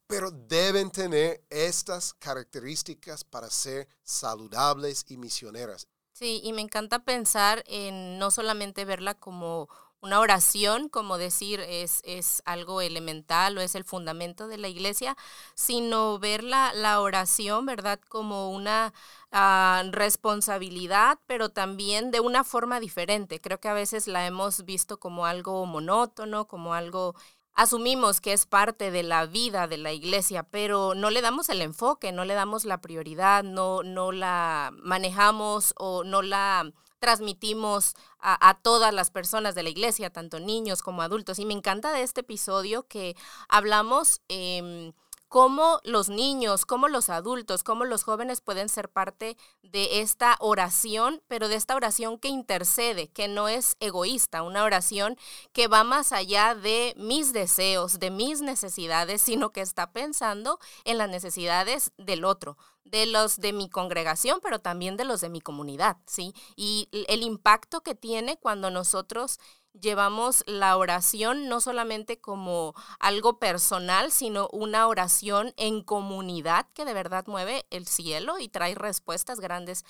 Pero 0.06 0.30
deben 0.30 0.92
tener 0.92 1.44
estas 1.50 2.14
características 2.14 3.24
para 3.24 3.50
ser 3.50 3.88
saludables 4.04 5.04
y 5.08 5.18
misioneras. 5.18 5.88
Sí, 6.14 6.42
y 6.44 6.54
me 6.54 6.62
encanta 6.62 7.04
pensar 7.04 7.64
en 7.66 8.20
no 8.20 8.32
solamente 8.32 8.86
verla 8.86 9.16
como 9.16 9.68
una 10.06 10.20
oración, 10.20 10.88
como 10.88 11.18
decir 11.18 11.60
es, 11.62 12.02
es 12.06 12.44
algo 12.46 12.82
elemental 12.82 13.58
o 13.58 13.62
es 13.62 13.74
el 13.74 13.84
fundamento 13.84 14.48
de 14.48 14.60
la 14.60 14.68
iglesia, 14.68 15.18
sino 15.56 16.20
ver 16.20 16.44
la, 16.44 17.02
oración, 17.02 17.66
¿verdad?, 17.66 18.00
como 18.08 18.52
una 18.52 18.94
ah, 19.32 19.84
responsabilidad, 19.92 21.20
pero 21.26 21.50
también 21.50 22.12
de 22.12 22.20
una 22.20 22.44
forma 22.44 22.80
diferente. 22.80 23.42
Creo 23.42 23.60
que 23.60 23.68
a 23.68 23.74
veces 23.74 24.08
la 24.08 24.28
hemos 24.28 24.64
visto 24.64 25.00
como 25.00 25.26
algo 25.26 25.66
monótono, 25.66 26.48
como 26.48 26.76
algo 26.76 27.16
asumimos 27.56 28.22
que 28.22 28.34
es 28.34 28.46
parte 28.46 28.92
de 28.92 29.02
la 29.02 29.26
vida 29.26 29.68
de 29.68 29.78
la 29.78 29.92
iglesia, 29.92 30.44
pero 30.44 30.94
no 30.94 31.10
le 31.10 31.22
damos 31.22 31.50
el 31.50 31.62
enfoque, 31.62 32.12
no 32.12 32.26
le 32.26 32.36
damos 32.36 32.64
la 32.66 32.80
prioridad, 32.80 33.44
no, 33.44 33.82
no 33.82 34.12
la 34.12 34.72
manejamos 34.84 35.74
o 35.78 36.04
no 36.04 36.22
la 36.22 36.72
transmitimos 37.06 37.94
a, 38.20 38.58
todas 38.64 38.92
las 38.92 39.12
personas 39.12 39.54
de 39.54 39.62
la 39.62 39.70
iglesia, 39.70 40.10
tanto 40.10 40.40
niños 40.40 40.82
como 40.82 41.04
adultos. 41.04 41.38
Y 41.38 41.46
me 41.46 41.54
encanta 41.54 41.94
de 41.94 42.02
este 42.02 42.22
episodio 42.22 42.88
que 42.88 43.16
hablamos... 43.48 44.22
Em, 44.28 44.92
cómo 45.28 45.80
los 45.84 46.10
niños, 46.10 46.66
cómo 46.66 46.88
los 46.88 47.10
adultos, 47.10 47.64
cómo 47.64 47.86
los 47.86 48.04
jóvenes 48.04 48.42
pueden 48.42 48.70
ser 48.70 48.90
parte 48.90 49.38
de 49.64 50.02
esta 50.02 50.38
oración, 50.40 51.22
pero 51.28 51.48
de 51.48 51.56
esta 51.56 51.76
oración 51.76 52.18
que 52.20 52.28
intercede, 52.28 53.10
que 53.10 53.28
no 53.28 53.48
es 53.48 53.76
egoísta, 53.80 54.44
una 54.44 54.64
oración 54.64 55.18
que 55.52 55.68
va 55.68 55.84
más 55.84 56.12
allá 56.12 56.56
de 56.56 56.94
mis 56.98 57.34
deseos, 57.34 58.00
de 58.00 58.12
mis 58.12 58.42
necesidades, 58.42 59.22
sino 59.22 59.52
que 59.52 59.62
está 59.62 59.92
pensando 59.92 60.60
en 60.84 60.98
las 60.98 61.10
necesidades 61.10 61.92
del 61.98 62.24
otro, 62.26 62.58
de 62.84 63.06
los 63.08 63.38
de 63.38 63.52
mi 63.52 63.70
congregación, 63.70 64.40
pero 64.42 64.60
también 64.60 64.96
de 64.96 65.06
los 65.06 65.22
de 65.22 65.30
mi 65.30 65.42
comunidad, 65.42 65.98
¿sí? 66.06 66.34
Y 66.56 66.88
el 66.92 67.24
impacto 67.24 67.82
que 67.82 67.96
tiene 67.96 68.38
cuando 68.38 68.70
nosotros 68.70 69.40
llevamos 69.80 70.44
la 70.48 70.78
oración 70.78 71.48
no 71.48 71.62
solamente 71.62 72.20
como 72.20 72.74
algo 73.00 73.40
personal, 73.40 74.12
sino 74.12 74.50
una 74.52 74.88
oración 74.88 75.54
en 75.58 75.82
comunidad 75.82 76.68
que 76.74 76.86
de 76.86 76.94
verdad 76.94 77.26
mueve 77.28 77.66
el 77.70 77.88
cielo 77.88 78.40
y 78.40 78.50
trae 78.50 78.76
respuestas 78.76 79.40
grandes 79.40 79.86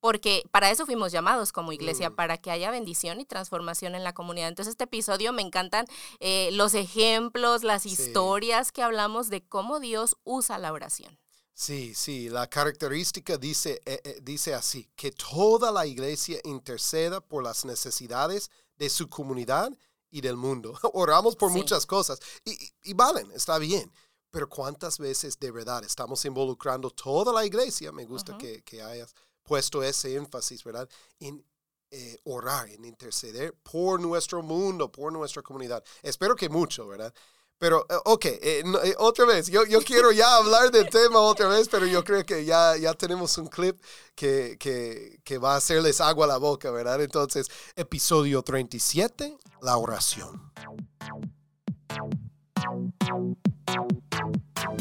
porque 0.00 0.44
para 0.50 0.70
eso 0.70 0.86
fuimos 0.86 1.12
llamados 1.12 1.52
como 1.52 1.72
iglesia, 1.72 2.10
mm. 2.10 2.14
para 2.14 2.38
que 2.38 2.50
haya 2.50 2.70
bendición 2.70 3.20
y 3.20 3.26
transformación 3.26 3.94
en 3.94 4.02
la 4.02 4.14
comunidad. 4.14 4.48
Entonces, 4.48 4.72
este 4.72 4.84
episodio 4.84 5.32
me 5.32 5.42
encantan 5.42 5.86
eh, 6.20 6.50
los 6.52 6.74
ejemplos, 6.74 7.64
las 7.64 7.86
historias 7.86 8.72
que 8.72 8.82
hablamos 8.82 9.28
de 9.28 9.42
cómo 9.46 9.78
Dios 9.78 10.16
usa 10.24 10.58
la 10.58 10.72
oración. 10.72 11.18
Sí, 11.52 11.94
sí, 11.94 12.30
la 12.30 12.46
característica 12.46 13.36
dice, 13.36 13.82
eh, 13.84 14.00
eh, 14.04 14.18
dice 14.22 14.54
así, 14.54 14.88
que 14.96 15.12
toda 15.12 15.70
la 15.70 15.86
iglesia 15.86 16.40
interceda 16.44 17.20
por 17.20 17.44
las 17.44 17.66
necesidades 17.66 18.50
de 18.80 18.88
su 18.88 19.08
comunidad 19.08 19.70
y 20.10 20.22
del 20.22 20.36
mundo. 20.36 20.76
Oramos 20.94 21.36
por 21.36 21.52
muchas 21.52 21.86
cosas 21.86 22.18
y, 22.44 22.72
y, 22.82 22.94
valen, 22.94 23.30
está 23.32 23.58
bien. 23.58 23.92
Pero 24.30 24.48
¿cuántas 24.48 24.98
veces 24.98 25.38
de 25.38 25.50
verdad 25.50 25.84
estamos 25.84 26.24
involucrando 26.24 26.90
toda 26.90 27.32
la 27.32 27.44
iglesia? 27.44 27.92
Me 27.92 28.06
gusta 28.06 28.38
que, 28.38 28.62
que, 28.62 28.80
hayas 28.80 29.14
puesto 29.42 29.82
ese 29.82 30.14
énfasis, 30.14 30.64
¿verdad? 30.64 30.88
En 31.18 31.44
eh, 31.90 32.16
orar, 32.24 32.68
en 32.70 32.84
interceder 32.84 33.52
por 33.62 34.00
nuestro 34.00 34.42
mundo, 34.42 34.90
por 34.90 35.12
nuestra 35.12 35.42
comunidad. 35.42 35.84
Espero 36.02 36.36
que 36.36 36.48
mucho, 36.48 36.86
¿verdad? 36.86 37.12
Pero, 37.60 37.84
eh, 37.90 37.94
ok, 38.06 38.24
eh, 38.24 38.62
eh, 38.84 38.94
otra 38.96 39.26
vez, 39.26 39.48
yo, 39.48 39.66
yo, 39.66 39.82
quiero 39.82 40.12
ya 40.12 40.36
hablar 40.36 40.70
del 40.70 40.88
tema 40.88 41.20
otra 41.20 41.46
vez, 41.46 41.68
pero 41.68 41.84
yo 41.84 42.02
creo 42.02 42.24
que 42.24 42.46
ya, 42.46 42.74
ya 42.78 42.94
tenemos 42.94 43.36
un 43.36 43.48
clip 43.48 43.78
que, 44.14 44.56
que, 44.58 45.20
que 45.24 45.36
va 45.36 45.52
a 45.52 45.56
hacerles 45.58 46.00
agua 46.00 46.24
a 46.24 46.28
la 46.28 46.38
boca, 46.38 46.70
¿verdad? 46.70 47.02
Entonces, 47.02 47.48
episodio 47.76 48.42
37, 48.42 49.36
la 49.60 49.76
oración. 49.76 50.50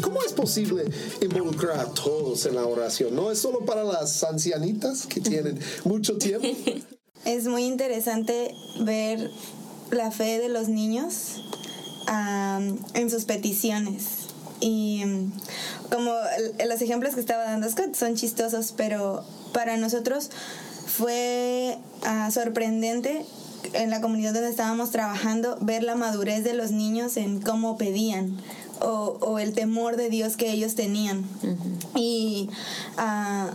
¿Cómo 0.01 0.23
es 0.23 0.31
posible 0.31 0.85
involucrar 1.19 1.81
a 1.81 1.93
todos 1.93 2.45
en 2.45 2.55
la 2.55 2.65
oración? 2.65 3.13
¿No 3.13 3.29
es 3.29 3.39
solo 3.39 3.59
para 3.65 3.83
las 3.83 4.23
ancianitas 4.23 5.05
que 5.05 5.19
tienen 5.19 5.59
mucho 5.83 6.17
tiempo? 6.17 6.47
Es 7.25 7.47
muy 7.47 7.65
interesante 7.65 8.55
ver 8.79 9.29
la 9.91 10.09
fe 10.09 10.39
de 10.39 10.47
los 10.47 10.69
niños 10.69 11.41
en 12.93 13.09
sus 13.09 13.25
peticiones. 13.25 14.27
Y 14.61 15.03
mm, 15.05 15.31
como 15.91 16.11
los 16.67 16.81
ejemplos 16.81 17.13
que 17.13 17.21
estaba 17.21 17.43
dando 17.43 17.69
Scott 17.69 17.95
son 17.95 18.15
chistosos, 18.15 18.73
pero 18.75 19.23
para 19.53 19.77
nosotros 19.77 20.29
fue 20.85 21.77
ah, 22.03 22.29
sorprendente 22.31 23.25
en 23.73 23.89
la 23.89 24.01
comunidad 24.01 24.33
donde 24.33 24.49
estábamos 24.49 24.91
trabajando 24.91 25.57
ver 25.61 25.83
la 25.83 25.95
madurez 25.95 26.43
de 26.43 26.53
los 26.53 26.71
niños 26.71 27.17
en 27.17 27.41
cómo 27.41 27.77
pedían 27.77 28.37
o, 28.81 29.17
o 29.21 29.39
el 29.39 29.53
temor 29.53 29.97
de 29.97 30.09
Dios 30.09 30.37
que 30.37 30.51
ellos 30.51 30.75
tenían. 30.75 31.25
Y 31.95 32.49
uh, 32.97 33.51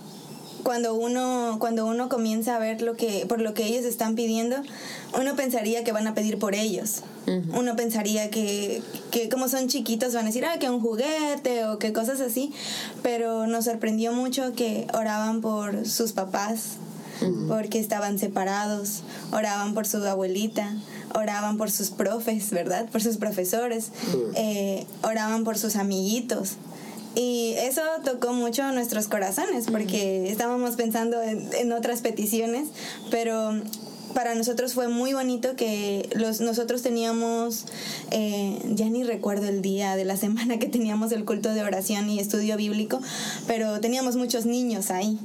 cuando 0.63 0.95
uno, 0.95 1.57
cuando 1.59 1.87
uno 1.87 2.09
comienza 2.09 2.57
a 2.57 2.59
ver 2.59 2.83
lo 2.83 2.97
que, 2.97 3.27
por 3.27 3.41
lo 3.41 3.55
que 3.55 3.65
ellos 3.67 3.85
están 3.85 4.15
pidiendo, 4.15 4.57
uno 5.19 5.37
pensaría 5.37 5.85
que 5.85 5.93
van 5.93 6.07
a 6.07 6.15
pedir 6.15 6.39
por 6.39 6.55
ellos. 6.55 7.03
Uno 7.27 7.75
pensaría 7.75 8.31
que, 8.31 8.83
que, 9.11 9.29
como 9.29 9.49
son 9.49 9.69
chiquitos 9.69 10.13
van 10.15 10.25
a 10.25 10.27
decir, 10.27 10.45
ah, 10.45 10.59
que 10.59 10.69
un 10.69 10.81
juguete 10.81 11.65
o 11.65 11.79
que 11.79 11.93
cosas 11.93 12.21
así, 12.21 12.53
pero 13.03 13.47
nos 13.47 13.65
sorprendió 13.65 14.13
mucho 14.13 14.53
que 14.53 14.87
oraban 14.93 15.41
por 15.41 15.87
sus 15.87 16.13
papás, 16.13 16.77
porque 17.49 17.79
estaban 17.79 18.19
separados, 18.19 19.03
oraban 19.33 19.73
por 19.73 19.87
su 19.87 20.05
abuelita, 20.05 20.77
oraban 21.15 21.57
por 21.57 21.71
sus 21.71 21.91
profes, 21.91 22.51
¿verdad? 22.51 22.89
Por 22.91 23.03
sus 23.03 23.17
profesores, 23.17 23.91
eh, 24.35 24.87
oraban 25.03 25.45
por 25.45 25.57
sus 25.57 25.77
amiguitos. 25.77 26.57
Y 27.15 27.55
eso 27.59 27.81
tocó 28.05 28.33
mucho 28.33 28.71
nuestros 28.73 29.07
corazones 29.07 29.67
porque 29.71 30.31
estábamos 30.31 30.75
pensando 30.75 31.23
en, 31.23 31.49
en 31.55 31.73
otras 31.73 32.01
peticiones, 32.01 32.69
pero 33.11 33.53
para 34.15 34.35
nosotros 34.35 34.75
fue 34.75 34.89
muy 34.89 35.13
bonito 35.13 35.57
que 35.57 36.09
los, 36.15 36.41
nosotros 36.41 36.83
teníamos, 36.83 37.67
eh, 38.11 38.59
ya 38.71 38.89
ni 38.89 39.05
recuerdo 39.05 39.47
el 39.47 39.61
día 39.61 39.97
de 39.97 40.05
la 40.05 40.17
semana 40.25 40.59
que 40.59 40.69
teníamos 40.69 41.13
el 41.13 41.25
culto 41.25 41.53
de 41.53 41.63
oración 41.63 42.09
y 42.09 42.21
estudio 42.21 42.57
bíblico, 42.57 43.01
pero 43.47 43.81
teníamos 43.81 44.17
muchos 44.17 44.47
niños 44.47 44.91
ahí. 44.91 45.19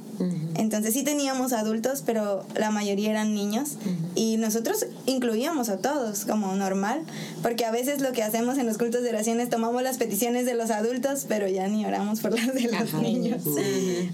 Entonces 0.56 0.94
sí 0.94 1.04
teníamos 1.04 1.54
adultos, 1.54 2.04
pero 2.06 2.46
la 2.56 2.72
mayoría 2.72 3.10
eran 3.10 3.34
niños. 3.34 3.72
Y 4.16 4.38
nosotros 4.38 4.86
incluíamos 5.06 5.70
a 5.70 5.78
todos 5.78 6.26
como 6.26 6.54
normal, 6.56 7.02
porque 7.42 7.66
a 7.66 7.72
veces 7.72 8.02
lo 8.02 8.12
que 8.12 8.24
hacemos 8.24 8.58
en 8.58 8.68
los 8.68 8.78
cultos 8.78 9.02
de 9.04 9.10
oración 9.10 9.40
es 9.40 9.50
tomamos 9.50 9.82
las 9.82 9.98
peticiones 9.98 10.46
de 10.46 10.56
los 10.56 10.72
adultos, 10.72 11.26
pero 11.28 11.48
ya 11.48 11.68
ni 11.68 11.86
oramos 11.86 12.20
por 12.20 12.34
las 12.34 12.54
de 12.54 12.64
los 12.64 12.94
niños. 12.96 13.44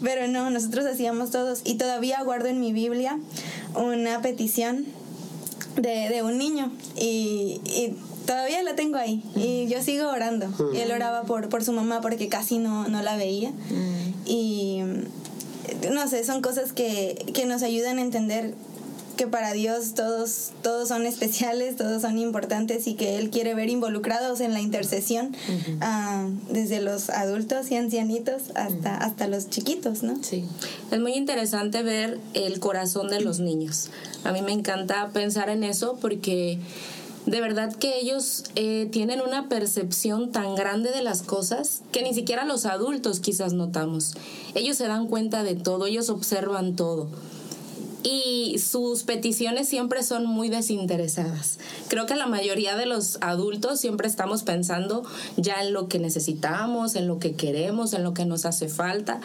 Pero 0.02 0.28
no, 0.28 0.50
nosotros 0.50 0.86
hacíamos 0.86 1.32
todos. 1.32 1.62
Y 1.64 1.76
todavía 1.76 2.22
guardo 2.24 2.48
en 2.48 2.60
mi 2.60 2.74
Biblia 2.74 3.20
una 3.76 4.22
petición 4.22 4.86
de, 5.76 6.10
de 6.10 6.24
un 6.24 6.38
niño. 6.38 6.72
Y, 6.96 7.62
y 7.66 7.96
todavía 8.26 8.62
la 8.64 8.76
tengo 8.76 8.98
ahí. 8.98 9.24
Y 9.36 9.68
yo 9.68 9.82
sigo 9.82 10.10
orando. 10.10 10.48
Y 10.74 10.78
él 10.78 10.92
oraba 10.92 11.24
por, 11.24 11.50
por 11.50 11.64
su 11.64 11.72
mamá 11.72 12.02
porque 12.02 12.28
casi 12.28 12.58
no, 12.58 12.88
no 12.88 13.02
la 13.02 13.16
veía. 13.18 13.52
Y 14.26 14.82
no 15.92 16.08
sé, 16.08 16.24
son 16.24 16.42
cosas 16.42 16.74
que, 16.74 17.26
que 17.34 17.46
nos 17.46 17.64
ayudan 17.64 17.98
a 17.98 18.02
entender 18.02 18.54
que 19.16 19.28
para 19.28 19.54
Dios 19.54 19.94
todos, 19.94 20.52
todos 20.62 20.90
son 20.90 21.06
especiales, 21.06 21.76
todos 21.76 22.02
son 22.02 22.18
importantes 22.18 22.88
y 22.88 22.96
que 22.96 23.18
Él 23.18 23.30
quiere 23.30 23.54
ver 23.54 23.70
involucrados 23.70 24.42
en 24.42 24.54
la 24.54 24.62
intercesión, 24.62 25.36
ah, 25.82 26.28
desde 26.50 26.82
los 26.82 27.10
adultos 27.10 27.72
y 27.72 27.76
ancianitos 27.76 28.52
hasta, 28.56 28.98
hasta 28.98 29.28
los 29.28 29.50
chiquitos, 29.50 30.04
¿no? 30.04 30.22
Sí. 30.22 30.46
Es 30.92 31.00
muy 31.00 31.14
interesante 31.14 31.82
ver 31.84 32.20
el 32.34 32.60
corazón 32.60 33.08
de 33.10 33.22
los 33.22 33.40
niños. 33.40 33.90
A 34.24 34.32
mí 34.32 34.42
me 34.42 34.52
encanta 34.52 35.10
pensar 35.14 35.50
en 35.50 35.64
eso 35.64 35.98
porque 36.02 36.60
de 37.26 37.42
verdad 37.42 37.74
que 37.76 38.00
ellos 38.00 38.44
eh, 38.56 38.88
tienen 38.92 39.22
una 39.22 39.50
percepción 39.50 40.32
tan 40.32 40.56
grande 40.56 40.92
de 40.92 41.02
las 41.02 41.22
cosas 41.22 41.82
que 41.92 42.04
ni 42.04 42.14
siquiera 42.14 42.46
los 42.46 42.66
adultos 42.66 43.20
quizás 43.20 43.54
notamos. 43.54 44.16
Ellos 44.54 44.78
se 44.78 44.88
dan 44.88 45.08
cuenta 45.08 45.44
de 45.44 45.56
todo, 45.56 45.88
ellos 45.88 46.10
observan 46.10 46.76
todo 46.76 47.08
y 48.06 48.60
sus 48.60 49.02
peticiones 49.02 49.68
siempre 49.68 50.04
son 50.04 50.28
muy 50.28 50.48
desinteresadas. 50.48 51.58
Creo 51.88 52.06
que 52.06 52.16
la 52.16 52.28
mayoría 52.28 52.76
de 52.76 52.86
los 52.86 53.18
adultos 53.20 53.80
siempre 53.80 54.08
estamos 54.08 54.44
pensando 54.44 55.04
ya 55.38 55.64
en 55.64 55.74
lo 55.74 55.88
que 55.88 55.98
necesitamos, 55.98 56.96
en 56.96 57.08
lo 57.08 57.18
que 57.18 57.34
queremos, 57.34 57.94
en 57.94 58.04
lo 58.04 58.14
que 58.14 58.26
nos 58.26 58.46
hace 58.46 58.70
falta, 58.70 59.22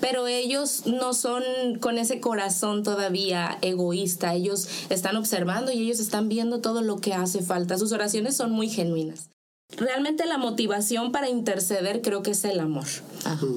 pero 0.00 0.26
ellos 0.26 0.84
no 0.86 1.14
son 1.14 1.44
con 1.80 1.96
ese 1.96 2.18
corazón 2.18 2.82
todavía 2.82 3.56
egoísta, 3.62 4.34
ellos 4.34 4.68
están 4.90 5.16
observando 5.16 5.70
y 5.70 5.84
ellos 5.84 6.00
están 6.00 6.28
viendo 6.28 6.60
todo 6.60 6.82
lo 6.82 6.96
que 6.96 7.14
hace 7.14 7.40
falta. 7.40 7.78
Sus 7.78 7.92
oraciones 7.92 8.36
son 8.36 8.50
muy 8.50 8.68
genuinas. 8.68 9.33
Realmente 9.76 10.26
la 10.26 10.38
motivación 10.38 11.10
para 11.10 11.28
interceder 11.28 12.00
creo 12.00 12.22
que 12.22 12.30
es 12.30 12.44
el 12.44 12.60
amor. 12.60 12.84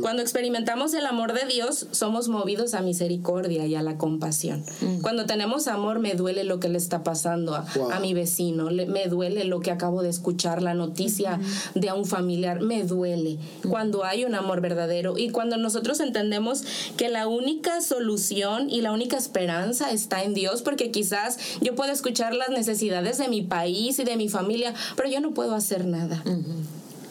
Cuando 0.02 0.22
experimentamos 0.22 0.94
el 0.94 1.06
amor 1.06 1.34
de 1.34 1.46
Dios, 1.46 1.88
somos 1.92 2.28
movidos 2.30 2.74
a 2.74 2.82
misericordia 2.82 3.66
y 3.68 3.76
a 3.76 3.84
la 3.84 3.98
compasión. 3.98 4.64
Mm. 4.82 5.02
Cuando 5.02 5.26
tenemos 5.26 5.68
amor, 5.68 6.00
me 6.00 6.16
duele 6.16 6.44
lo 6.44 6.60
que 6.60 6.70
le 6.70 6.78
está 6.78 7.04
pasando 7.04 7.54
a, 7.54 8.00
mi 8.00 8.14
vecino, 8.14 8.70
me 8.72 9.08
duele 9.08 9.44
lo 9.44 9.60
que 9.60 9.70
acabo 9.70 10.02
de 10.02 10.10
escuchar, 10.10 10.64
la 10.64 10.74
noticia 10.74 11.40
de 11.76 11.90
a 11.90 11.94
un 11.94 12.06
familiar, 12.06 12.62
me 12.62 12.84
duele. 12.84 13.38
Mm. 13.64 13.70
Cuando 13.70 14.04
hay 14.06 14.26
un 14.26 14.34
amor 14.34 14.62
verdadero 14.62 15.18
y 15.18 15.30
cuando 15.30 15.58
nosotros 15.58 16.00
entendemos 16.00 16.64
que 16.96 17.10
la 17.10 17.28
única 17.28 17.82
solución 17.82 18.70
y 18.70 18.82
la 18.82 18.92
única 18.92 19.18
esperanza 19.18 19.92
está 19.92 20.24
en 20.24 20.34
Dios, 20.34 20.62
porque 20.62 20.90
quizás 20.90 21.38
yo 21.62 21.76
puedo 21.76 21.92
escuchar 21.92 22.34
las 22.34 22.50
necesidades 22.50 23.18
de 23.18 23.28
mi 23.28 23.42
país 23.42 24.00
y 24.00 24.04
de 24.04 24.16
mi 24.16 24.30
familia, 24.30 24.74
pero 24.96 25.10
yo 25.10 25.20
no 25.20 25.34
puedo 25.34 25.54
hacer 25.54 25.86
nada 25.86 25.97
nada. 25.98 26.22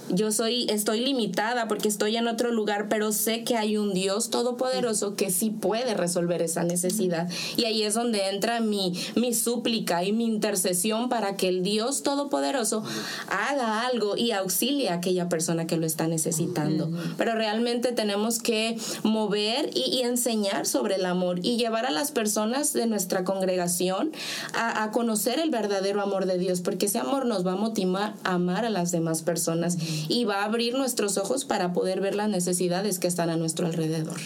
Yo 0.09 0.31
soy, 0.31 0.67
estoy 0.71 1.01
limitada 1.01 1.69
porque 1.69 1.89
estoy 1.89 2.17
en 2.17 2.29
otro 2.29 2.53
lugar, 2.53 2.89
pero 2.89 3.13
sé 3.13 3.43
que 3.45 3.57
hay 3.57 3.77
un 3.77 3.93
Dios 3.93 4.31
todopoderoso 4.31 5.17
que 5.17 5.31
sí 5.31 5.51
puede 5.51 5.95
resolver 5.95 6.43
esa 6.43 6.63
necesidad. 6.63 7.29
Y 7.57 7.65
ahí 7.65 7.83
es 7.83 7.95
donde 7.95 8.29
entra 8.29 8.61
mi, 8.61 8.93
mi 9.17 9.35
súplica 9.35 10.05
y 10.05 10.13
mi 10.13 10.25
intercesión 10.25 11.09
para 11.09 11.37
que 11.37 11.49
el 11.49 11.63
Dios 11.63 12.03
todopoderoso 12.03 12.85
haga 13.29 13.87
algo 13.87 14.17
y 14.17 14.31
auxilie 14.31 14.91
a 14.91 14.95
aquella 14.95 15.29
persona 15.29 15.67
que 15.67 15.77
lo 15.77 15.87
está 15.87 16.07
necesitando. 16.07 16.91
Pero 17.19 17.35
realmente 17.35 17.93
tenemos 17.93 18.39
que 18.39 18.77
mover 19.03 19.71
y, 19.75 20.03
enseñar 20.07 20.67
sobre 20.67 20.97
el 20.97 21.07
amor 21.07 21.41
y 21.43 21.57
llevar 21.57 21.87
a 21.87 21.91
las 21.91 22.13
personas 22.13 22.73
de 22.73 22.87
nuestra 22.87 23.25
congregación 23.25 24.13
a, 24.55 24.85
a 24.85 24.91
conocer 24.93 25.41
el 25.41 25.51
verdadero 25.51 26.01
amor 26.01 26.27
de 26.27 26.39
Dios, 26.39 26.61
porque 26.61 26.87
ese 26.87 26.99
amor 26.99 27.27
nos 27.27 27.45
va 27.45 27.53
a 27.53 27.57
motivar 27.57 28.15
a 28.23 28.35
amar 28.35 28.65
a 28.65 28.71
las 28.71 28.93
demás 28.93 29.23
personas 29.23 29.79
y 30.09 30.25
va 30.25 30.43
a 30.43 30.45
abrir 30.45 30.75
nuestros 30.75 31.19
ojos 31.19 31.45
para 31.45 31.73
poder 31.73 32.01
ver 32.01 32.15
las 32.15 32.29
necesidades 32.29 32.99
que 32.99 33.07
están 33.07 33.31
a 33.31 33.37
nuestro 33.37 33.67
alrededor. 33.67 34.19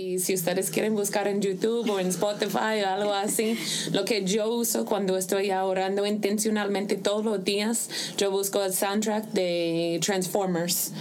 Y 0.00 0.20
si 0.20 0.32
ustedes 0.32 0.70
quieren 0.70 0.94
buscar 0.94 1.26
en 1.26 1.42
YouTube 1.42 1.90
o 1.90 1.98
en 1.98 2.06
Spotify 2.06 2.82
o 2.84 2.88
algo 2.88 3.12
así, 3.12 3.58
lo 3.90 4.04
que 4.04 4.24
yo 4.24 4.48
uso 4.48 4.84
cuando 4.84 5.16
estoy 5.16 5.50
orando 5.50 6.06
intencionalmente 6.06 6.94
todos 6.94 7.24
los 7.24 7.42
días, 7.42 7.90
yo 8.16 8.30
busco 8.30 8.62
el 8.62 8.72
soundtrack 8.72 9.32
de 9.32 9.98
Transformers. 10.00 10.92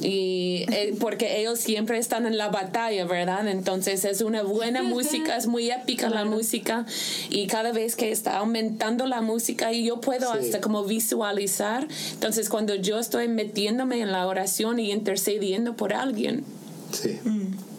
Y 0.00 0.64
eh, 0.72 0.94
porque 0.98 1.38
ellos 1.38 1.58
siempre 1.58 1.98
están 1.98 2.24
en 2.24 2.38
la 2.38 2.48
batalla, 2.48 3.04
¿verdad? 3.04 3.46
Entonces 3.46 4.06
es 4.06 4.22
una 4.22 4.42
buena 4.42 4.82
música, 4.82 5.36
es 5.36 5.46
muy 5.46 5.70
épica 5.70 6.08
la 6.08 6.24
música. 6.24 6.86
Y 7.28 7.48
cada 7.48 7.72
vez 7.72 7.94
que 7.94 8.10
está 8.10 8.38
aumentando 8.38 9.04
la 9.04 9.20
música, 9.20 9.70
y 9.74 9.84
yo 9.84 10.00
puedo 10.00 10.32
hasta 10.32 10.62
como 10.62 10.82
visualizar. 10.84 11.86
Entonces 12.14 12.48
cuando 12.48 12.74
yo 12.74 12.98
estoy 12.98 13.28
metiéndome 13.28 14.00
en 14.00 14.12
la 14.12 14.26
oración 14.26 14.78
y 14.78 14.92
intercediendo 14.92 15.76
por 15.76 15.92
alguien. 15.92 16.42
Sí. 16.90 17.20
Mm. 17.22 17.75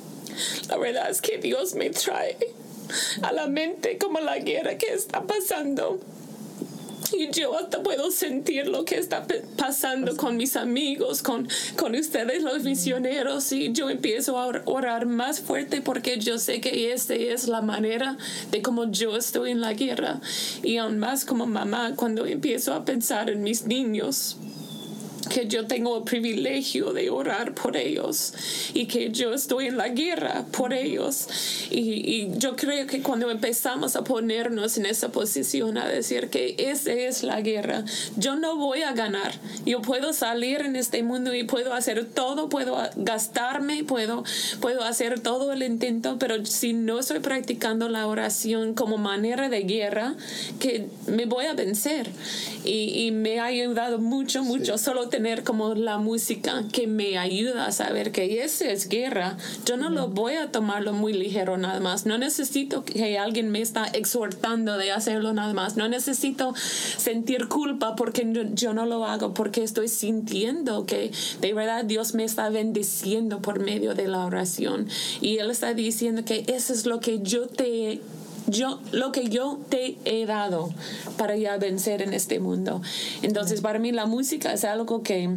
La 0.69 0.77
verdad 0.77 1.09
es 1.09 1.21
que 1.21 1.37
Dios 1.37 1.75
me 1.75 1.89
trae 1.89 2.37
a 3.21 3.31
la 3.33 3.47
mente 3.47 3.97
como 3.97 4.19
la 4.19 4.39
guerra 4.39 4.77
que 4.77 4.93
está 4.93 5.23
pasando. 5.23 5.99
Y 7.13 7.31
yo 7.31 7.57
hasta 7.57 7.81
puedo 7.83 8.11
sentir 8.11 8.67
lo 8.67 8.83
que 8.83 8.97
está 8.97 9.25
pasando 9.55 10.17
con 10.17 10.35
mis 10.35 10.57
amigos, 10.57 11.21
con, 11.21 11.47
con 11.77 11.95
ustedes 11.95 12.43
los 12.43 12.63
misioneros. 12.63 13.51
Y 13.51 13.71
yo 13.71 13.89
empiezo 13.89 14.37
a 14.37 14.61
orar 14.65 15.05
más 15.05 15.39
fuerte 15.39 15.81
porque 15.81 16.19
yo 16.19 16.37
sé 16.37 16.59
que 16.59 16.91
esta 16.91 17.13
es 17.15 17.47
la 17.47 17.61
manera 17.61 18.17
de 18.51 18.61
cómo 18.61 18.91
yo 18.91 19.15
estoy 19.15 19.51
en 19.51 19.61
la 19.61 19.73
guerra. 19.73 20.19
Y 20.63 20.77
aún 20.77 20.97
más 20.99 21.23
como 21.23 21.45
mamá, 21.45 21.93
cuando 21.95 22.25
empiezo 22.25 22.73
a 22.73 22.83
pensar 22.83 23.29
en 23.29 23.41
mis 23.41 23.65
niños 23.65 24.37
que 25.29 25.47
yo 25.47 25.67
tengo 25.67 25.97
el 25.97 26.03
privilegio 26.03 26.93
de 26.93 27.09
orar 27.09 27.53
por 27.53 27.77
ellos 27.77 28.33
y 28.73 28.85
que 28.85 29.09
yo 29.11 29.33
estoy 29.33 29.67
en 29.67 29.77
la 29.77 29.89
guerra 29.89 30.45
por 30.51 30.73
ellos. 30.73 31.27
Y, 31.69 32.27
yo 32.37 32.55
creo 32.55 32.87
que 32.87 33.01
cuando 33.01 33.29
empezamos 33.31 33.95
a 33.95 34.03
ponernos 34.03 34.77
en 34.77 34.85
esa 34.85 35.09
posición, 35.09 35.77
a 35.77 35.87
decir 35.87 36.29
que 36.29 36.55
esa 36.57 36.91
es 36.91 37.23
la 37.23 37.41
guerra, 37.41 37.83
yo 38.15 38.35
no 38.35 38.57
voy 38.57 38.81
a 38.81 38.93
ganar. 38.93 39.33
Yo 39.65 39.81
puedo 39.81 40.13
salir 40.13 40.61
en 40.61 40.75
este 40.75 41.03
mundo 41.03 41.33
y 41.33 41.43
puedo 41.43 41.73
hacer 41.73 42.05
todo, 42.05 42.49
puedo 42.49 42.77
gastarme, 42.95 43.83
puedo, 43.83 44.23
puedo 44.61 44.83
hacer 44.83 45.19
todo 45.19 45.53
el 45.53 45.63
intento, 45.63 46.17
pero 46.19 46.45
si 46.45 46.73
no 46.73 46.99
estoy 46.99 47.19
practicando 47.19 47.89
la 47.89 48.07
oración 48.07 48.73
como 48.73 48.97
manera 48.97 49.49
de 49.49 49.61
guerra, 49.61 50.15
que 50.59 50.87
me 51.07 51.25
voy 51.25 51.45
a 51.45 51.53
vencer. 51.53 52.09
Y, 52.63 53.11
me 53.11 53.39
ha 53.39 53.45
ayudado 53.45 53.99
mucho, 53.99 54.43
mucho. 54.43 54.77
Solo 54.77 55.09
tener 55.17 55.43
como 55.43 55.73
la 55.73 55.97
música 55.97 56.63
que 56.71 56.85
me 56.85 57.17
ayuda 57.17 57.65
a 57.65 57.71
saber 57.71 58.11
que 58.11 58.43
esa 58.43 58.69
es 58.69 58.87
guerra, 58.87 59.35
yo 59.65 59.75
no 59.75 59.89
lo 59.89 60.09
voy 60.09 60.35
a 60.35 60.51
tomarlo 60.51 60.93
muy 60.93 61.11
ligero 61.11 61.57
nada 61.57 61.79
más. 61.79 62.05
No 62.05 62.19
necesito 62.19 62.85
que 62.85 63.17
alguien 63.17 63.49
me 63.49 63.59
está 63.59 63.87
exhortando 63.87 64.77
de 64.77 64.91
hacerlo 64.91 65.33
nada 65.33 65.55
más. 65.55 65.75
No 65.75 65.87
necesito 65.87 66.53
sentir 66.97 67.47
culpa 67.47 67.95
porque 67.95 68.31
yo 68.53 68.75
no 68.75 68.85
lo 68.85 69.07
hago, 69.07 69.33
porque 69.33 69.63
estoy 69.63 69.87
sintiendo 69.87 70.85
que 70.85 71.09
de 71.41 71.53
verdad 71.55 71.83
Dios 71.83 72.13
me 72.13 72.23
está 72.23 72.49
bendiciendo 72.49 73.41
por 73.41 73.59
medio 73.59 73.95
de 73.95 74.07
la 74.07 74.23
oración. 74.23 74.87
Y 75.19 75.39
Él 75.39 75.49
está 75.49 75.73
diciendo 75.73 76.25
que 76.25 76.43
eso 76.45 76.73
es 76.73 76.85
lo 76.85 76.99
que 76.99 77.21
yo 77.23 77.47
te 77.47 78.01
yo, 78.47 78.79
lo 78.91 79.11
que 79.11 79.29
yo 79.29 79.59
te 79.69 79.97
he 80.05 80.25
dado 80.25 80.69
para 81.17 81.35
ya 81.35 81.57
vencer 81.57 82.01
en 82.01 82.13
este 82.13 82.39
mundo. 82.39 82.81
Entonces, 83.21 83.61
para 83.61 83.79
mí 83.79 83.91
la 83.91 84.05
música 84.05 84.53
es 84.53 84.63
algo 84.63 85.03
que 85.03 85.29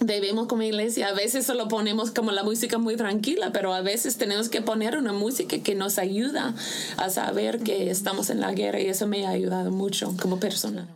debemos 0.00 0.46
como 0.46 0.62
iglesia, 0.62 1.08
a 1.08 1.12
veces 1.12 1.46
solo 1.46 1.68
ponemos 1.68 2.10
como 2.10 2.32
la 2.32 2.42
música 2.42 2.78
muy 2.78 2.96
tranquila, 2.96 3.52
pero 3.52 3.74
a 3.74 3.82
veces 3.82 4.16
tenemos 4.16 4.48
que 4.48 4.62
poner 4.62 4.96
una 4.96 5.12
música 5.12 5.58
que 5.58 5.74
nos 5.74 5.98
ayuda 5.98 6.54
a 6.96 7.10
saber 7.10 7.60
que 7.60 7.90
estamos 7.90 8.30
en 8.30 8.40
la 8.40 8.52
guerra 8.52 8.80
y 8.80 8.86
eso 8.86 9.06
me 9.06 9.26
ha 9.26 9.30
ayudado 9.30 9.70
mucho 9.70 10.14
como 10.20 10.40
persona. 10.40 10.88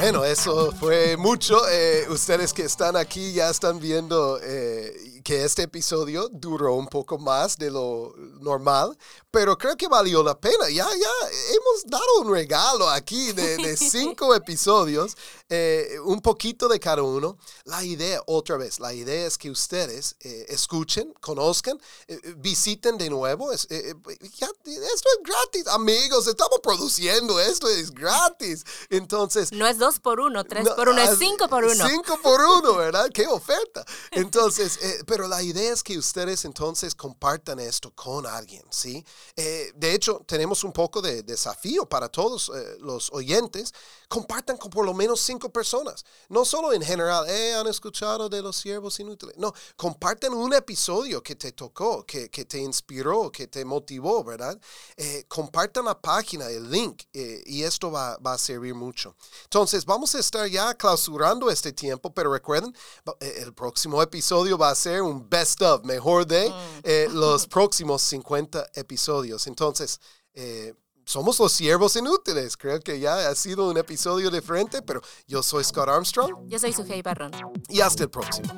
Bueno, 0.00 0.24
eso 0.24 0.72
fue 0.72 1.18
mucho. 1.18 1.58
Eh, 1.70 2.06
ustedes 2.08 2.54
que 2.54 2.62
están 2.62 2.96
aquí 2.96 3.34
ya 3.34 3.50
están 3.50 3.78
viendo 3.80 4.40
eh, 4.42 4.94
que 5.22 5.44
este 5.44 5.62
episodio 5.62 6.28
duró 6.30 6.74
un 6.74 6.86
poco 6.86 7.18
más 7.18 7.56
de 7.56 7.70
lo 7.70 8.14
normal, 8.40 8.96
pero 9.30 9.56
creo 9.56 9.76
que 9.76 9.88
valió 9.88 10.22
la 10.22 10.38
pena. 10.38 10.68
Ya, 10.68 10.88
ya 10.88 11.28
hemos 11.54 11.84
dado 11.86 12.20
un 12.22 12.32
regalo 12.32 12.88
aquí 12.88 13.32
de, 13.32 13.76
cinco 13.76 14.34
episodios, 14.34 15.16
eh, 15.48 15.98
un 16.04 16.20
poquito 16.20 16.68
de 16.68 16.80
cada 16.80 17.02
uno. 17.02 17.38
La 17.64 17.84
idea, 17.84 18.20
otra 18.26 18.56
vez, 18.56 18.80
la 18.80 18.92
idea 18.92 19.26
es 19.26 19.38
que 19.38 19.50
ustedes 19.50 20.16
eh, 20.20 20.46
escuchen, 20.48 21.12
conozcan, 21.20 21.80
eh, 22.08 22.18
visiten 22.36 22.98
de 22.98 23.08
nuevo. 23.08 23.52
esto 23.52 23.74
es 23.74 25.02
gratis, 25.22 25.66
amigos, 25.68 26.26
estamos 26.26 26.58
produciendo, 26.62 27.38
esto 27.38 27.68
es 27.68 27.92
gratis. 27.92 28.64
Entonces... 28.88 29.52
No 29.52 29.66
es 29.66 29.78
dos 29.78 30.00
por 30.00 30.20
uno, 30.20 30.44
tres 30.44 30.68
por 30.70 30.88
uno, 30.88 31.00
es 31.00 31.18
cinco 31.18 31.48
por 31.48 31.64
uno. 31.64 31.88
Cinco 31.88 32.18
por 32.22 32.40
uno, 32.40 32.74
¿verdad? 32.74 33.08
Qué 33.14 33.26
oferta. 33.26 33.84
Entonces, 34.10 34.78
pero 35.06 35.28
la 35.28 35.42
idea 35.42 35.72
es 35.72 35.82
que 35.82 35.96
ustedes 35.96 36.44
entonces 36.44 36.94
compartan 36.94 37.60
esto 37.60 37.92
con 37.94 38.26
alguien, 38.26 38.64
¿sí? 38.70 39.04
Eh, 39.36 39.72
de 39.74 39.94
hecho, 39.94 40.22
tenemos 40.26 40.64
un 40.64 40.72
poco 40.72 41.00
de 41.00 41.22
desafío 41.22 41.88
para 41.88 42.08
todos 42.08 42.50
eh, 42.54 42.76
los 42.80 43.10
oyentes. 43.12 43.72
Compartan 44.08 44.56
con 44.56 44.70
por 44.70 44.84
lo 44.84 44.92
menos 44.92 45.20
cinco 45.20 45.50
personas. 45.50 46.04
No 46.28 46.44
solo 46.44 46.72
en 46.72 46.82
general, 46.82 47.28
eh, 47.28 47.54
han 47.54 47.66
escuchado 47.66 48.28
de 48.28 48.42
los 48.42 48.56
siervos 48.56 48.98
inútiles. 48.98 49.36
No, 49.38 49.52
compartan 49.76 50.32
un 50.34 50.52
episodio 50.52 51.22
que 51.22 51.36
te 51.36 51.52
tocó, 51.52 52.04
que, 52.04 52.28
que 52.28 52.44
te 52.44 52.58
inspiró, 52.58 53.30
que 53.30 53.46
te 53.46 53.64
motivó, 53.64 54.24
¿verdad? 54.24 54.58
Eh, 54.96 55.24
compartan 55.28 55.84
la 55.84 56.00
página, 56.00 56.48
el 56.48 56.70
link, 56.70 57.02
y 57.12 57.62
esto 57.62 57.90
va, 57.90 58.16
va, 58.18 58.34
a 58.34 58.38
servir 58.38 58.74
mucho. 58.74 59.14
Entonces, 59.44 59.84
vamos 59.84 60.14
a 60.14 60.18
estar 60.18 60.46
ya 60.48 60.74
clausurando 60.74 61.50
este 61.50 61.72
tiempo, 61.72 62.12
pero 62.12 62.32
recuerden, 62.32 62.74
el 63.20 63.52
próximo 63.54 64.02
episodio 64.02 64.58
va 64.58 64.70
a 64.70 64.74
ser 64.74 65.02
un 65.02 65.28
best 65.28 65.62
of, 65.62 65.84
mejor 65.84 66.26
de 66.26 66.48
mm. 66.48 67.14
los 67.14 67.46
próximos 67.46 68.02
50 68.02 68.70
episodios. 69.10 69.46
Entonces, 69.46 70.00
eh, 70.34 70.74
somos 71.04 71.38
los 71.38 71.52
siervos 71.52 71.96
inútiles. 71.96 72.56
Creo 72.56 72.80
que 72.80 73.00
ya 73.00 73.28
ha 73.28 73.34
sido 73.34 73.68
un 73.68 73.76
episodio 73.76 74.30
diferente, 74.30 74.80
pero 74.82 75.00
yo 75.26 75.42
soy 75.42 75.64
Scott 75.64 75.88
Armstrong. 75.88 76.46
Yo 76.46 76.58
soy 76.58 76.72
Sujei 76.72 77.02
Barrón. 77.02 77.32
Y 77.68 77.80
hasta 77.80 78.04
el 78.04 78.10
próximo. 78.10 78.48